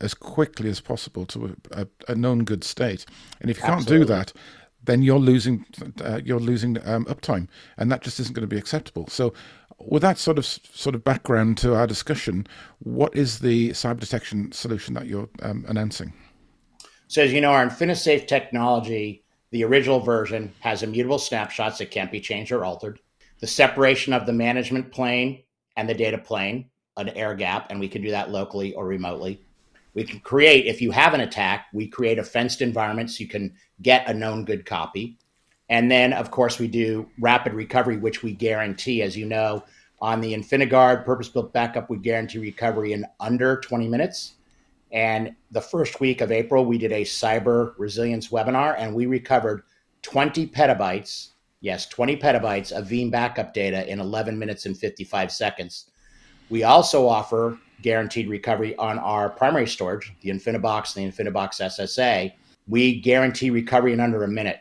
as 0.00 0.12
quickly 0.12 0.68
as 0.68 0.80
possible 0.80 1.24
to 1.26 1.56
a, 1.70 1.82
a, 1.82 1.86
a 2.08 2.14
known 2.16 2.44
good 2.44 2.64
state. 2.64 3.06
And 3.40 3.50
if 3.50 3.58
you 3.58 3.64
can't 3.64 3.86
do 3.86 4.04
that, 4.06 4.32
then 4.84 5.02
you're 5.02 5.18
losing 5.18 5.64
uh, 6.02 6.20
you're 6.24 6.40
losing 6.40 6.78
um, 6.86 7.04
uptime, 7.06 7.48
and 7.76 7.90
that 7.90 8.02
just 8.02 8.20
isn't 8.20 8.34
going 8.34 8.48
to 8.48 8.54
be 8.54 8.58
acceptable. 8.58 9.06
So, 9.08 9.32
with 9.78 10.02
that 10.02 10.18
sort 10.18 10.38
of 10.38 10.46
sort 10.46 10.94
of 10.94 11.04
background 11.04 11.58
to 11.58 11.74
our 11.74 11.86
discussion, 11.86 12.46
what 12.80 13.14
is 13.16 13.38
the 13.38 13.70
cyber 13.70 14.00
detection 14.00 14.52
solution 14.52 14.94
that 14.94 15.06
you're 15.06 15.28
um, 15.42 15.64
announcing? 15.68 16.12
So, 17.08 17.22
as 17.22 17.32
you 17.32 17.40
know, 17.40 17.52
our 17.52 17.66
InfiniSafe 17.66 18.26
technology, 18.26 19.24
the 19.50 19.64
original 19.64 20.00
version, 20.00 20.52
has 20.60 20.82
immutable 20.82 21.18
snapshots 21.18 21.78
that 21.78 21.90
can't 21.90 22.12
be 22.12 22.20
changed 22.20 22.52
or 22.52 22.64
altered. 22.64 23.00
The 23.40 23.46
separation 23.46 24.12
of 24.12 24.26
the 24.26 24.32
management 24.32 24.90
plane 24.90 25.42
and 25.76 25.88
the 25.88 25.94
data 25.94 26.18
plane, 26.18 26.70
an 26.96 27.10
air 27.10 27.34
gap, 27.34 27.66
and 27.70 27.80
we 27.80 27.88
can 27.88 28.02
do 28.02 28.10
that 28.10 28.30
locally 28.30 28.74
or 28.74 28.86
remotely. 28.86 29.44
We 29.94 30.04
can 30.04 30.20
create, 30.20 30.66
if 30.66 30.82
you 30.82 30.90
have 30.90 31.14
an 31.14 31.20
attack, 31.20 31.66
we 31.72 31.86
create 31.86 32.18
a 32.18 32.24
fenced 32.24 32.60
environment 32.60 33.10
so 33.10 33.20
you 33.20 33.28
can 33.28 33.54
get 33.80 34.08
a 34.08 34.14
known 34.14 34.44
good 34.44 34.66
copy. 34.66 35.18
And 35.68 35.90
then, 35.90 36.12
of 36.12 36.30
course, 36.30 36.58
we 36.58 36.68
do 36.68 37.08
rapid 37.18 37.54
recovery, 37.54 37.96
which 37.96 38.22
we 38.22 38.32
guarantee. 38.32 39.02
As 39.02 39.16
you 39.16 39.24
know, 39.26 39.64
on 40.00 40.20
the 40.20 40.34
InfiniGuard 40.34 41.04
purpose 41.04 41.28
built 41.28 41.52
backup, 41.52 41.88
we 41.88 41.96
guarantee 41.96 42.38
recovery 42.38 42.92
in 42.92 43.06
under 43.20 43.60
20 43.60 43.88
minutes. 43.88 44.34
And 44.92 45.34
the 45.50 45.60
first 45.60 46.00
week 46.00 46.20
of 46.20 46.30
April, 46.30 46.64
we 46.64 46.78
did 46.78 46.92
a 46.92 47.02
cyber 47.02 47.74
resilience 47.78 48.28
webinar 48.28 48.76
and 48.78 48.94
we 48.94 49.06
recovered 49.06 49.62
20 50.02 50.46
petabytes, 50.48 51.30
yes, 51.60 51.86
20 51.86 52.16
petabytes 52.18 52.70
of 52.70 52.86
Veeam 52.86 53.10
backup 53.10 53.54
data 53.54 53.90
in 53.90 53.98
11 53.98 54.38
minutes 54.38 54.66
and 54.66 54.76
55 54.76 55.32
seconds. 55.32 55.90
We 56.50 56.62
also 56.62 57.08
offer 57.08 57.58
guaranteed 57.84 58.30
recovery 58.30 58.74
on 58.76 58.98
our 58.98 59.28
primary 59.28 59.66
storage, 59.66 60.10
the 60.22 60.30
InfiniBox 60.30 60.96
and 60.96 61.12
the 61.12 61.22
InfiniBox 61.22 61.60
SSA. 61.60 62.32
We 62.66 62.98
guarantee 62.98 63.50
recovery 63.50 63.92
in 63.92 64.00
under 64.00 64.24
a 64.24 64.28
minute. 64.28 64.60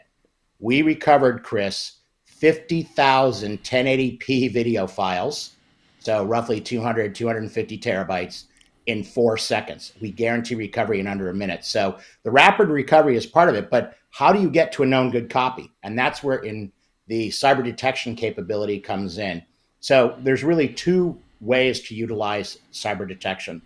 We 0.60 0.82
recovered, 0.82 1.42
Chris, 1.42 2.00
50,000 2.26 3.64
1080p 3.64 4.52
video 4.52 4.86
files, 4.86 5.54
so 6.00 6.26
roughly 6.26 6.60
200, 6.60 7.16
250 7.16 7.78
terabytes 7.80 8.44
in 8.88 9.06
four 9.06 9.38
seconds. 9.38 9.94
We 10.02 10.12
guarantee 10.12 10.56
recovery 10.56 11.00
in 11.00 11.08
under 11.08 11.30
a 11.30 11.34
minute. 11.34 11.64
So 11.64 11.98
the 12.24 12.32
rapid 12.32 12.68
recovery 12.68 13.16
is 13.16 13.26
part 13.26 13.48
of 13.48 13.56
it, 13.56 13.70
but 13.70 13.96
how 14.12 14.34
do 14.34 14.42
you 14.42 14.50
get 14.50 14.74
to 14.74 14.84
a 14.84 14.86
known 14.86 15.12
good 15.12 15.30
copy? 15.30 15.72
And 15.82 15.98
that's 15.98 16.22
where 16.22 16.40
in 16.40 16.74
the 17.08 17.30
cyber 17.30 17.64
detection 17.64 18.18
capability 18.18 18.82
comes 18.82 19.18
in. 19.18 19.42
So 19.80 20.18
there's 20.20 20.44
really 20.44 20.68
two 20.68 21.18
ways 21.44 21.82
to 21.82 21.96
utilize 21.96 22.58
cyber 22.72 23.08
detection. 23.08 23.62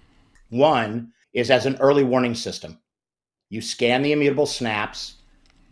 One 0.50 1.12
is 1.34 1.52
as 1.52 1.66
an 1.66 1.78
early 1.80 2.04
warning 2.04 2.36
system. 2.36 2.80
You 3.50 3.62
scan 3.62 4.02
the 4.02 4.12
immutable 4.12 4.46
snaps. 4.46 5.16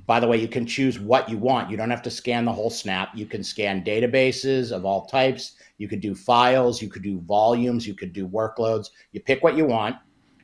By 0.05 0.19
the 0.19 0.27
way, 0.27 0.37
you 0.37 0.47
can 0.47 0.67
choose 0.67 0.99
what 0.99 1.27
you 1.29 1.37
want. 1.37 1.69
You 1.69 1.77
don't 1.77 1.89
have 1.89 2.03
to 2.03 2.11
scan 2.11 2.45
the 2.45 2.53
whole 2.53 2.69
snap. 2.69 3.09
You 3.15 3.25
can 3.25 3.43
scan 3.43 3.83
databases 3.83 4.71
of 4.71 4.85
all 4.85 5.05
types. 5.07 5.53
You 5.77 5.87
could 5.87 5.99
do 5.99 6.13
files. 6.13 6.81
You 6.81 6.89
could 6.89 7.01
do 7.01 7.19
volumes. 7.21 7.87
You 7.87 7.95
could 7.95 8.13
do 8.13 8.27
workloads. 8.27 8.91
You 9.11 9.19
pick 9.19 9.43
what 9.43 9.57
you 9.57 9.65
want 9.65 9.95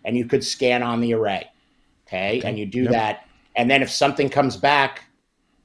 and 0.03 0.17
you 0.17 0.25
could 0.25 0.43
scan 0.43 0.81
on 0.81 0.99
the 0.99 1.13
array. 1.13 1.47
Okay. 2.07 2.39
okay. 2.39 2.47
And 2.47 2.57
you 2.57 2.65
do 2.65 2.83
yep. 2.83 2.91
that. 2.91 3.27
And 3.55 3.69
then 3.69 3.83
if 3.83 3.91
something 3.91 4.29
comes 4.29 4.57
back 4.57 5.03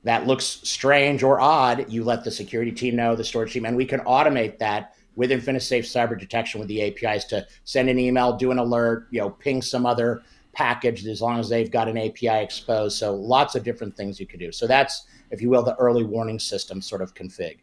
that 0.05 0.27
looks 0.27 0.45
strange 0.45 1.23
or 1.23 1.41
odd, 1.41 1.91
you 1.91 2.05
let 2.05 2.23
the 2.23 2.31
security 2.31 2.73
team 2.73 2.97
know, 2.97 3.17
the 3.17 3.25
storage 3.25 3.53
team, 3.53 3.65
and 3.65 3.77
we 3.77 3.87
can 3.87 4.01
automate 4.01 4.59
that 4.59 4.96
with 5.17 5.31
InfiniSafe 5.31 5.81
cyber 5.81 6.19
detection 6.19 6.61
with 6.61 6.69
the 6.69 6.83
APIs 6.83 7.25
to 7.25 7.47
send 7.65 7.89
an 7.89 7.99
email, 7.99 8.37
do 8.37 8.51
an 8.51 8.59
alert, 8.59 9.09
you 9.11 9.21
know, 9.21 9.31
ping 9.31 9.61
some 9.61 9.87
other 9.87 10.23
package 10.53 11.07
as 11.07 11.21
long 11.21 11.39
as 11.39 11.49
they've 11.49 11.71
got 11.71 11.89
an 11.89 11.99
API 11.99 12.43
exposed. 12.43 12.99
So 12.99 13.15
lots 13.15 13.55
of 13.55 13.65
different 13.65 13.97
things 13.97 14.21
you 14.21 14.27
could 14.27 14.41
do. 14.41 14.53
So 14.53 14.67
that's, 14.67 15.07
if 15.31 15.43
you 15.43 15.51
will, 15.51 15.63
the 15.63 15.77
early 15.77 16.05
warning 16.05 16.39
system 16.39 16.81
sort 16.81 17.03
of 17.03 17.15
config. 17.15 17.59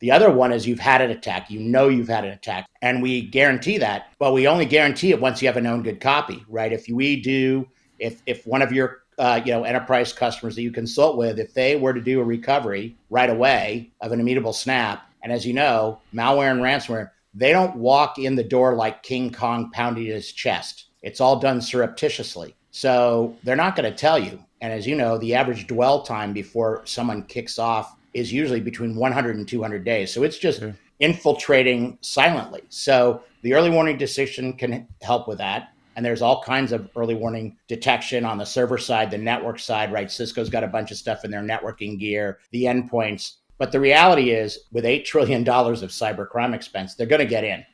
The 0.00 0.10
other 0.10 0.30
one 0.30 0.52
is 0.52 0.66
you've 0.66 0.78
had 0.78 1.00
an 1.00 1.10
attack, 1.10 1.50
you 1.50 1.58
know 1.58 1.88
you've 1.88 2.08
had 2.08 2.24
an 2.24 2.32
attack, 2.32 2.66
and 2.82 3.00
we 3.00 3.22
guarantee 3.22 3.78
that, 3.78 4.12
but 4.18 4.34
we 4.34 4.46
only 4.46 4.66
guarantee 4.66 5.10
it 5.10 5.20
once 5.20 5.40
you 5.40 5.48
have 5.48 5.56
a 5.56 5.60
known 5.60 5.82
good 5.82 6.02
copy, 6.02 6.44
right? 6.48 6.70
If 6.70 6.86
we 6.90 7.20
do, 7.20 7.66
if 7.98 8.22
if 8.26 8.46
one 8.46 8.60
of 8.60 8.72
your 8.72 9.04
uh, 9.18 9.40
you 9.42 9.52
know 9.52 9.64
enterprise 9.64 10.12
customers 10.12 10.54
that 10.56 10.62
you 10.62 10.70
consult 10.70 11.16
with, 11.16 11.38
if 11.38 11.54
they 11.54 11.76
were 11.76 11.94
to 11.94 12.02
do 12.02 12.20
a 12.20 12.24
recovery 12.24 12.94
right 13.08 13.30
away 13.30 13.90
of 14.02 14.12
an 14.12 14.20
immutable 14.20 14.52
snap, 14.52 15.10
and 15.22 15.32
as 15.32 15.46
you 15.46 15.52
know, 15.52 16.00
malware 16.14 16.50
and 16.50 16.60
ransomware, 16.60 17.10
they 17.34 17.52
don't 17.52 17.76
walk 17.76 18.18
in 18.18 18.34
the 18.34 18.44
door 18.44 18.74
like 18.74 19.02
King 19.02 19.32
Kong 19.32 19.70
pounding 19.72 20.06
his 20.06 20.32
chest. 20.32 20.86
It's 21.02 21.20
all 21.20 21.38
done 21.38 21.60
surreptitiously. 21.60 22.54
So 22.70 23.36
they're 23.42 23.56
not 23.56 23.76
going 23.76 23.90
to 23.90 23.96
tell 23.96 24.18
you. 24.18 24.38
And 24.60 24.72
as 24.72 24.86
you 24.86 24.96
know, 24.96 25.18
the 25.18 25.34
average 25.34 25.66
dwell 25.66 26.02
time 26.02 26.32
before 26.32 26.82
someone 26.84 27.22
kicks 27.24 27.58
off 27.58 27.96
is 28.14 28.32
usually 28.32 28.60
between 28.60 28.96
100 28.96 29.36
and 29.36 29.46
200 29.46 29.84
days. 29.84 30.12
So 30.12 30.22
it's 30.22 30.38
just 30.38 30.62
infiltrating 31.00 31.98
silently. 32.00 32.62
So 32.70 33.22
the 33.42 33.54
early 33.54 33.70
warning 33.70 33.98
decision 33.98 34.54
can 34.54 34.88
help 35.02 35.28
with 35.28 35.38
that. 35.38 35.72
And 35.94 36.04
there's 36.04 36.22
all 36.22 36.42
kinds 36.42 36.72
of 36.72 36.90
early 36.96 37.14
warning 37.14 37.56
detection 37.68 38.24
on 38.24 38.38
the 38.38 38.44
server 38.44 38.76
side, 38.78 39.10
the 39.10 39.18
network 39.18 39.58
side, 39.58 39.92
right? 39.92 40.10
Cisco's 40.10 40.50
got 40.50 40.64
a 40.64 40.68
bunch 40.68 40.90
of 40.90 40.96
stuff 40.96 41.24
in 41.24 41.30
their 41.30 41.42
networking 41.42 41.98
gear, 41.98 42.38
the 42.50 42.64
endpoints. 42.64 43.36
But 43.58 43.72
the 43.72 43.80
reality 43.80 44.30
is, 44.30 44.58
with 44.72 44.84
$8 44.84 45.04
trillion 45.04 45.42
of 45.42 45.90
cyber 45.90 46.28
crime 46.28 46.54
expense, 46.54 46.94
they're 46.94 47.06
going 47.06 47.20
to 47.20 47.26
get 47.26 47.44
in, 47.44 47.64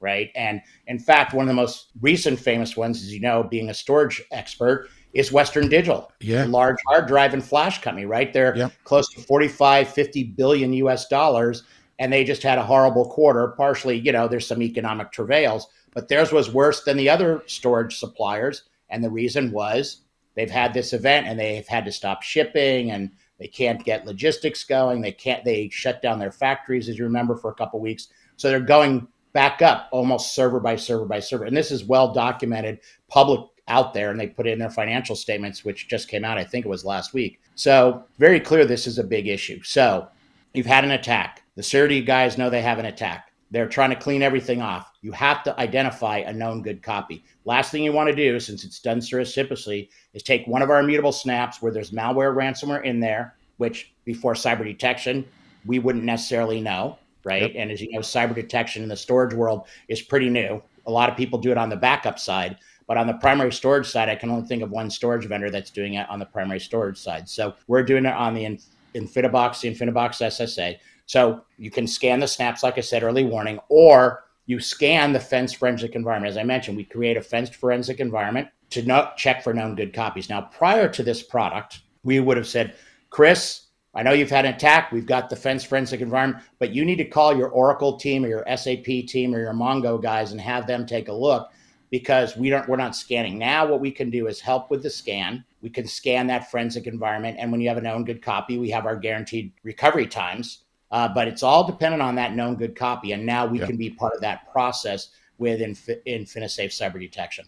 right? 0.00 0.30
And 0.34 0.62
in 0.86 0.98
fact, 0.98 1.34
one 1.34 1.44
of 1.44 1.48
the 1.48 1.60
most 1.60 1.88
recent 2.00 2.38
famous 2.38 2.76
ones, 2.76 3.02
as 3.02 3.12
you 3.12 3.20
know, 3.20 3.42
being 3.42 3.70
a 3.70 3.74
storage 3.74 4.22
expert, 4.30 4.88
is 5.14 5.32
Western 5.32 5.68
Digital, 5.68 6.10
yeah. 6.20 6.44
large 6.44 6.78
hard 6.86 7.06
drive 7.06 7.34
and 7.34 7.44
flash 7.44 7.82
company, 7.82 8.06
right? 8.06 8.32
They're 8.32 8.56
yep. 8.56 8.72
close 8.84 9.08
to 9.10 9.20
45, 9.20 9.88
50 9.88 10.24
billion 10.24 10.72
US 10.74 11.08
dollars. 11.08 11.64
And 11.98 12.12
they 12.12 12.24
just 12.24 12.42
had 12.42 12.58
a 12.58 12.64
horrible 12.64 13.08
quarter. 13.08 13.48
Partially, 13.48 13.98
you 13.98 14.12
know, 14.12 14.26
there's 14.26 14.46
some 14.46 14.62
economic 14.62 15.12
travails, 15.12 15.68
but 15.92 16.08
theirs 16.08 16.32
was 16.32 16.52
worse 16.52 16.82
than 16.84 16.96
the 16.96 17.08
other 17.08 17.42
storage 17.46 17.98
suppliers. 17.98 18.62
And 18.88 19.04
the 19.04 19.10
reason 19.10 19.52
was 19.52 20.00
they've 20.34 20.50
had 20.50 20.72
this 20.72 20.92
event 20.92 21.26
and 21.26 21.38
they've 21.38 21.66
had 21.66 21.84
to 21.84 21.92
stop 21.92 22.22
shipping 22.22 22.90
and 22.90 23.10
they 23.42 23.48
can't 23.48 23.82
get 23.82 24.06
logistics 24.06 24.62
going. 24.62 25.00
They 25.00 25.10
can't, 25.10 25.44
they 25.44 25.68
shut 25.68 26.00
down 26.00 26.20
their 26.20 26.30
factories, 26.30 26.88
as 26.88 26.96
you 26.96 27.02
remember, 27.02 27.34
for 27.34 27.50
a 27.50 27.54
couple 27.54 27.80
weeks. 27.80 28.06
So 28.36 28.48
they're 28.48 28.60
going 28.60 29.08
back 29.32 29.62
up 29.62 29.88
almost 29.90 30.32
server 30.32 30.60
by 30.60 30.76
server 30.76 31.06
by 31.06 31.18
server. 31.18 31.46
And 31.46 31.56
this 31.56 31.72
is 31.72 31.82
well 31.82 32.14
documented, 32.14 32.78
public 33.08 33.40
out 33.66 33.94
there, 33.94 34.12
and 34.12 34.20
they 34.20 34.28
put 34.28 34.46
it 34.46 34.52
in 34.52 34.60
their 34.60 34.70
financial 34.70 35.16
statements, 35.16 35.64
which 35.64 35.88
just 35.88 36.08
came 36.08 36.24
out, 36.24 36.38
I 36.38 36.44
think 36.44 36.64
it 36.64 36.68
was 36.68 36.84
last 36.84 37.14
week. 37.14 37.40
So 37.56 38.04
very 38.16 38.38
clear 38.38 38.64
this 38.64 38.86
is 38.86 39.00
a 39.00 39.04
big 39.04 39.26
issue. 39.26 39.60
So 39.64 40.06
you've 40.54 40.64
had 40.64 40.84
an 40.84 40.92
attack. 40.92 41.42
The 41.56 41.64
security 41.64 42.00
guys 42.00 42.38
know 42.38 42.48
they 42.48 42.62
have 42.62 42.78
an 42.78 42.86
attack. 42.86 43.31
They're 43.52 43.68
trying 43.68 43.90
to 43.90 43.96
clean 43.96 44.22
everything 44.22 44.60
off. 44.60 44.90
You 45.02 45.12
have 45.12 45.44
to 45.44 45.58
identify 45.60 46.18
a 46.18 46.32
known 46.32 46.62
good 46.62 46.82
copy. 46.82 47.24
Last 47.44 47.70
thing 47.70 47.84
you 47.84 47.92
want 47.92 48.08
to 48.08 48.16
do, 48.16 48.40
since 48.40 48.64
it's 48.64 48.80
done 48.80 49.00
surreptitiously, 49.00 49.90
is 50.14 50.24
take 50.24 50.46
one 50.48 50.62
of 50.62 50.70
our 50.70 50.80
immutable 50.80 51.12
snaps 51.12 51.62
where 51.62 51.70
there's 51.70 51.90
malware 51.90 52.34
ransomware 52.34 52.82
in 52.84 52.98
there, 52.98 53.36
which 53.58 53.92
before 54.04 54.34
cyber 54.34 54.64
detection, 54.64 55.24
we 55.64 55.78
wouldn't 55.78 56.04
necessarily 56.04 56.60
know 56.60 56.98
right? 57.24 57.42
Yep. 57.42 57.52
And 57.56 57.70
as 57.70 57.80
you 57.80 57.90
know, 57.92 58.00
cyber 58.00 58.34
detection 58.34 58.82
in 58.82 58.88
the 58.88 58.96
storage 58.96 59.34
world 59.34 59.66
is 59.88 60.02
pretty 60.02 60.28
new. 60.28 60.62
A 60.86 60.90
lot 60.90 61.08
of 61.08 61.16
people 61.16 61.38
do 61.38 61.50
it 61.50 61.58
on 61.58 61.68
the 61.68 61.76
backup 61.76 62.18
side, 62.18 62.58
but 62.86 62.96
on 62.96 63.06
the 63.06 63.14
primary 63.14 63.52
storage 63.52 63.86
side, 63.86 64.08
I 64.08 64.16
can 64.16 64.30
only 64.30 64.46
think 64.46 64.62
of 64.62 64.70
one 64.70 64.90
storage 64.90 65.26
vendor 65.26 65.50
that's 65.50 65.70
doing 65.70 65.94
it 65.94 66.08
on 66.10 66.18
the 66.18 66.26
primary 66.26 66.60
storage 66.60 66.98
side. 66.98 67.28
So 67.28 67.54
we're 67.68 67.84
doing 67.84 68.04
it 68.04 68.14
on 68.14 68.34
the 68.34 68.58
InfiniBox, 68.94 69.60
the 69.60 69.74
InfiniBox 69.74 70.20
SSA. 70.20 70.78
So 71.06 71.44
you 71.58 71.70
can 71.70 71.86
scan 71.86 72.20
the 72.20 72.28
snaps, 72.28 72.62
like 72.62 72.78
I 72.78 72.82
said, 72.82 73.02
early 73.02 73.24
warning, 73.24 73.58
or 73.68 74.24
you 74.46 74.60
scan 74.60 75.12
the 75.12 75.20
fenced 75.20 75.56
forensic 75.56 75.94
environment. 75.94 76.30
As 76.30 76.36
I 76.36 76.44
mentioned, 76.44 76.76
we 76.76 76.84
create 76.84 77.16
a 77.16 77.22
fenced 77.22 77.54
forensic 77.54 78.00
environment 78.00 78.48
to 78.70 78.82
not 78.82 79.16
check 79.16 79.42
for 79.42 79.52
known 79.52 79.74
good 79.74 79.92
copies. 79.92 80.28
Now, 80.28 80.42
prior 80.42 80.88
to 80.88 81.02
this 81.02 81.22
product, 81.22 81.80
we 82.04 82.20
would 82.20 82.36
have 82.36 82.46
said, 82.46 82.74
Chris, 83.10 83.66
I 83.94 84.02
know 84.02 84.12
you've 84.12 84.30
had 84.30 84.46
an 84.46 84.54
attack. 84.54 84.90
We've 84.90 85.06
got 85.06 85.28
the 85.28 85.36
fence 85.36 85.64
forensic 85.64 86.00
environment, 86.00 86.42
but 86.58 86.74
you 86.74 86.84
need 86.84 86.96
to 86.96 87.04
call 87.04 87.36
your 87.36 87.50
Oracle 87.50 87.98
team 87.98 88.24
or 88.24 88.28
your 88.28 88.56
SAP 88.56 88.84
team 88.84 89.34
or 89.34 89.38
your 89.38 89.52
Mongo 89.52 90.02
guys 90.02 90.32
and 90.32 90.40
have 90.40 90.66
them 90.66 90.86
take 90.86 91.08
a 91.08 91.12
look 91.12 91.50
because 91.90 92.36
we 92.36 92.48
don't 92.48 92.66
we're 92.68 92.76
not 92.76 92.96
scanning. 92.96 93.38
Now 93.38 93.66
what 93.66 93.80
we 93.80 93.90
can 93.90 94.10
do 94.10 94.26
is 94.26 94.40
help 94.40 94.70
with 94.70 94.82
the 94.82 94.90
scan. 94.90 95.44
We 95.60 95.68
can 95.68 95.86
scan 95.86 96.26
that 96.28 96.50
forensic 96.50 96.86
environment, 96.86 97.36
and 97.38 97.52
when 97.52 97.60
you 97.60 97.68
have 97.68 97.76
a 97.76 97.82
known 97.82 98.04
good 98.04 98.22
copy, 98.22 98.58
we 98.58 98.70
have 98.70 98.86
our 98.86 98.96
guaranteed 98.96 99.52
recovery 99.62 100.06
times. 100.06 100.61
Uh, 100.92 101.08
but 101.08 101.26
it's 101.26 101.42
all 101.42 101.66
dependent 101.66 102.02
on 102.02 102.14
that 102.14 102.36
known 102.36 102.54
good 102.54 102.76
copy, 102.76 103.12
and 103.12 103.24
now 103.24 103.46
we 103.46 103.58
yeah. 103.58 103.66
can 103.66 103.76
be 103.76 103.90
part 103.90 104.14
of 104.14 104.20
that 104.20 104.52
process 104.52 105.08
with 105.38 105.60
Inf- 105.60 106.04
InfiniSafe 106.06 106.68
cyber 106.68 107.00
detection. 107.00 107.46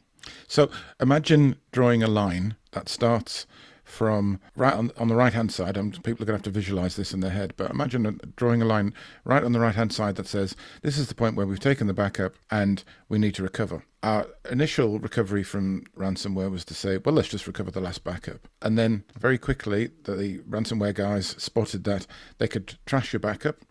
So 0.48 0.70
imagine 0.98 1.56
drawing 1.70 2.02
a 2.02 2.08
line 2.08 2.56
that 2.72 2.88
starts 2.88 3.46
from 3.84 4.40
right 4.56 4.72
on, 4.72 4.90
on 4.96 5.08
the 5.08 5.14
right 5.14 5.34
hand 5.34 5.52
side. 5.52 5.76
Um, 5.76 5.92
people 5.92 6.22
are 6.22 6.26
going 6.26 6.26
to 6.26 6.32
have 6.32 6.42
to 6.42 6.50
visualize 6.50 6.96
this 6.96 7.12
in 7.12 7.20
their 7.20 7.30
head, 7.30 7.52
but 7.58 7.70
imagine 7.70 8.18
drawing 8.36 8.62
a 8.62 8.64
line 8.64 8.94
right 9.24 9.44
on 9.44 9.52
the 9.52 9.60
right 9.60 9.74
hand 9.74 9.92
side 9.92 10.16
that 10.16 10.26
says, 10.26 10.56
This 10.82 10.96
is 10.96 11.08
the 11.08 11.14
point 11.14 11.36
where 11.36 11.46
we've 11.46 11.60
taken 11.60 11.86
the 11.86 11.94
backup 11.94 12.34
and 12.50 12.82
we 13.10 13.18
need 13.18 13.34
to 13.34 13.42
recover. 13.42 13.84
Our 14.04 14.26
initial 14.50 14.98
recovery 14.98 15.42
from 15.42 15.84
ransomware 15.96 16.50
was 16.50 16.62
to 16.66 16.74
say, 16.74 16.98
Well, 16.98 17.14
let's 17.14 17.28
just 17.28 17.46
recover 17.46 17.70
the 17.70 17.80
last 17.80 18.04
backup. 18.04 18.46
And 18.60 18.76
then 18.76 19.02
very 19.18 19.38
quickly, 19.38 19.92
the, 20.02 20.42
ransomware 20.46 20.94
guys 20.94 21.28
spotted 21.38 21.84
that 21.84 22.06
they 22.36 22.46
could 22.46 22.76
trash 22.84 23.14
your 23.14 23.20
backup 23.20 23.64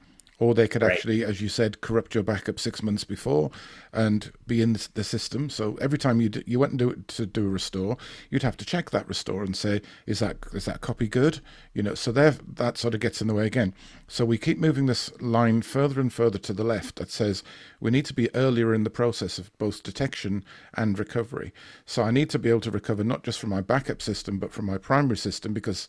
or 0.44 0.54
they 0.54 0.68
could 0.68 0.82
right. 0.82 0.92
actually, 0.92 1.24
as 1.24 1.40
you 1.40 1.48
said, 1.48 1.80
corrupt 1.80 2.14
your 2.14 2.24
backup 2.24 2.60
six 2.60 2.84
months 2.84 3.06
before 3.06 3.50
and 3.94 4.34
be 4.46 4.62
in 4.62 4.78
the 4.94 5.04
system. 5.04 5.50
So 5.50 5.78
every 5.80 5.98
time 5.98 6.20
you 6.20 6.28
d- 6.28 6.44
you 6.46 6.60
went 6.60 6.74
and 6.74 6.80
do 6.80 6.90
it 6.90 7.08
to 7.10 7.26
do 7.26 7.46
a 7.46 7.50
restore, 7.50 7.96
you'd 8.30 8.44
have 8.44 8.58
to 8.58 8.66
check 8.66 8.90
that 8.90 9.08
restore 9.08 9.42
and 9.44 9.56
say, 9.56 9.82
is 10.06 10.20
that 10.20 10.36
is 10.52 10.66
that 10.66 10.82
copy 10.82 11.08
good? 11.08 11.40
You 11.74 11.82
know, 11.84 11.96
so 11.96 12.12
there 12.12 12.36
that 12.56 12.78
sort 12.78 12.94
of 12.94 13.00
gets 13.00 13.22
in 13.22 13.28
the 13.28 13.34
way 13.34 13.46
again. 13.46 13.74
So 14.10 14.26
we 14.26 14.38
keep 14.38 14.60
moving 14.60 14.86
this 14.86 15.10
line 15.22 15.62
further 15.62 16.02
and 16.02 16.12
further 16.12 16.40
to 16.40 16.52
the 16.52 16.66
left 16.66 16.98
that 16.98 17.10
says 17.10 17.42
we 17.80 17.90
need 17.90 18.06
to 18.08 18.14
be 18.14 18.36
earlier 18.36 18.74
in 18.74 18.84
the 18.84 18.90
process 18.90 19.38
of 19.38 19.58
both 19.58 19.82
detection 19.82 20.44
and 20.74 21.00
recovery. 21.00 21.54
So 21.86 22.04
I 22.04 22.12
need 22.12 22.30
to 22.32 22.40
be 22.40 22.50
able 22.50 22.60
to 22.62 22.72
recover 22.72 23.06
not 23.06 23.24
just 23.24 23.40
from 23.40 23.52
my 23.52 23.62
backup 23.62 24.02
system 24.02 24.40
but 24.40 24.52
from 24.52 24.66
my 24.66 24.78
primary 24.78 25.18
system 25.18 25.54
because 25.54 25.88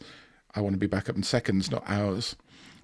I 0.54 0.60
want 0.60 0.74
to 0.74 0.78
be 0.78 0.86
back 0.86 1.08
up 1.08 1.16
in 1.16 1.24
seconds, 1.24 1.72
not 1.72 1.82
hours. 1.88 2.36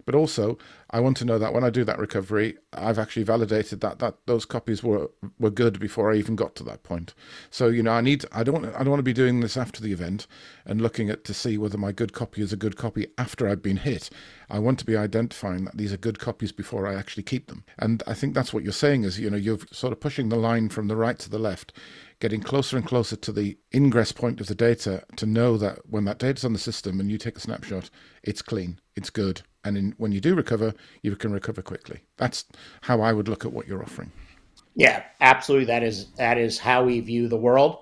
But 0.07 0.15
also, 0.15 0.59
I 0.91 1.01
want 1.01 1.17
to 1.19 1.25
know 1.25 1.39
that 1.39 1.53
when 1.53 1.65
I 1.65 1.71
do 1.71 1.85
that 1.85 1.99
recovery, 1.99 2.57
I've 2.73 2.99
actually 2.99 3.23
validated 3.23 3.81
that 3.81 3.99
that 4.01 4.17
those 4.27 4.45
copies 4.45 4.83
were 4.83 5.11
were 5.39 5.51
good 5.51 5.79
before 5.79 6.13
I 6.13 6.17
even 6.17 6.37
got 6.37 6.55
to 6.57 6.65
that 6.65 6.83
point. 6.83 7.15
So 7.51 7.69
you 7.69 7.83
know, 7.83 7.93
I 7.93 8.01
need 8.01 8.25
I 8.33 8.43
don't 8.43 8.65
I 8.65 8.79
don't 8.79 8.91
want 8.91 8.99
to 8.99 9.05
be 9.05 9.13
doing 9.13 9.41
this 9.41 9.57
after 9.57 9.81
the 9.81 9.93
event 9.93 10.27
and 10.65 10.81
looking 10.81 11.11
at 11.11 11.25
to 11.25 11.35
see 11.35 11.59
whether 11.59 11.79
my 11.79 11.93
good 11.93 12.13
copy 12.13 12.43
is 12.43 12.53
a 12.53 12.57
good 12.57 12.77
copy 12.77 13.07
after 13.19 13.49
I've 13.49 13.63
been 13.63 13.79
hit. 13.79 14.11
I 14.49 14.59
want 14.59 14.79
to 14.81 14.87
be 14.87 14.97
identifying 14.97 15.65
that 15.65 15.77
these 15.77 15.93
are 15.93 15.97
good 15.97 16.19
copies 16.19 16.53
before 16.53 16.87
I 16.87 16.95
actually 16.95 17.23
keep 17.23 17.47
them. 17.47 17.65
And 17.79 18.03
I 18.07 18.15
think 18.15 18.35
that's 18.35 18.53
what 18.53 18.65
you're 18.65 18.73
saying 18.73 19.05
is 19.05 19.21
you 19.21 19.31
know 19.31 19.37
you're 19.37 19.59
sort 19.71 19.93
of 19.93 20.01
pushing 20.01 20.29
the 20.29 20.37
line 20.37 20.69
from 20.69 20.89
the 20.89 20.97
right 20.97 21.19
to 21.21 21.31
the 21.31 21.39
left 21.39 21.73
getting 22.21 22.43
closer 22.43 22.77
and 22.77 22.87
closer 22.87 23.17
to 23.17 23.33
the 23.33 23.59
ingress 23.75 24.13
point 24.13 24.41
of 24.41 24.47
the 24.47 24.55
data 24.55 25.03
to 25.17 25.27
know 25.27 25.57
that 25.57 25.79
when 25.89 26.05
that 26.05 26.19
data's 26.19 26.45
on 26.45 26.53
the 26.53 26.59
system 26.59 27.01
and 27.01 27.11
you 27.11 27.19
take 27.19 27.37
a 27.37 27.41
snapshot, 27.41 27.91
it's 28.23 28.43
clean, 28.43 28.79
it's 28.95 29.11
good, 29.11 29.43
and 29.65 29.77
in, 29.77 29.95
when 29.97 30.13
you 30.13 30.21
do 30.21 30.35
recover, 30.35 30.75
you 31.03 31.17
can 31.17 31.33
recover 31.33 31.63
quickly. 31.63 32.01
That's 32.19 32.45
how 32.83 33.01
I 33.01 33.13
would 33.13 33.29
look 33.29 33.45
at 33.45 33.53
what 33.53 33.67
you're 33.67 33.83
offering. 33.83 34.13
Yeah, 34.75 35.03
absolutely. 35.21 35.67
That 35.67 35.83
is 35.83 36.07
that 36.17 36.39
is 36.39 36.59
how 36.59 36.85
we 36.85 37.01
view 37.01 37.29
the 37.29 37.37
world. 37.37 37.79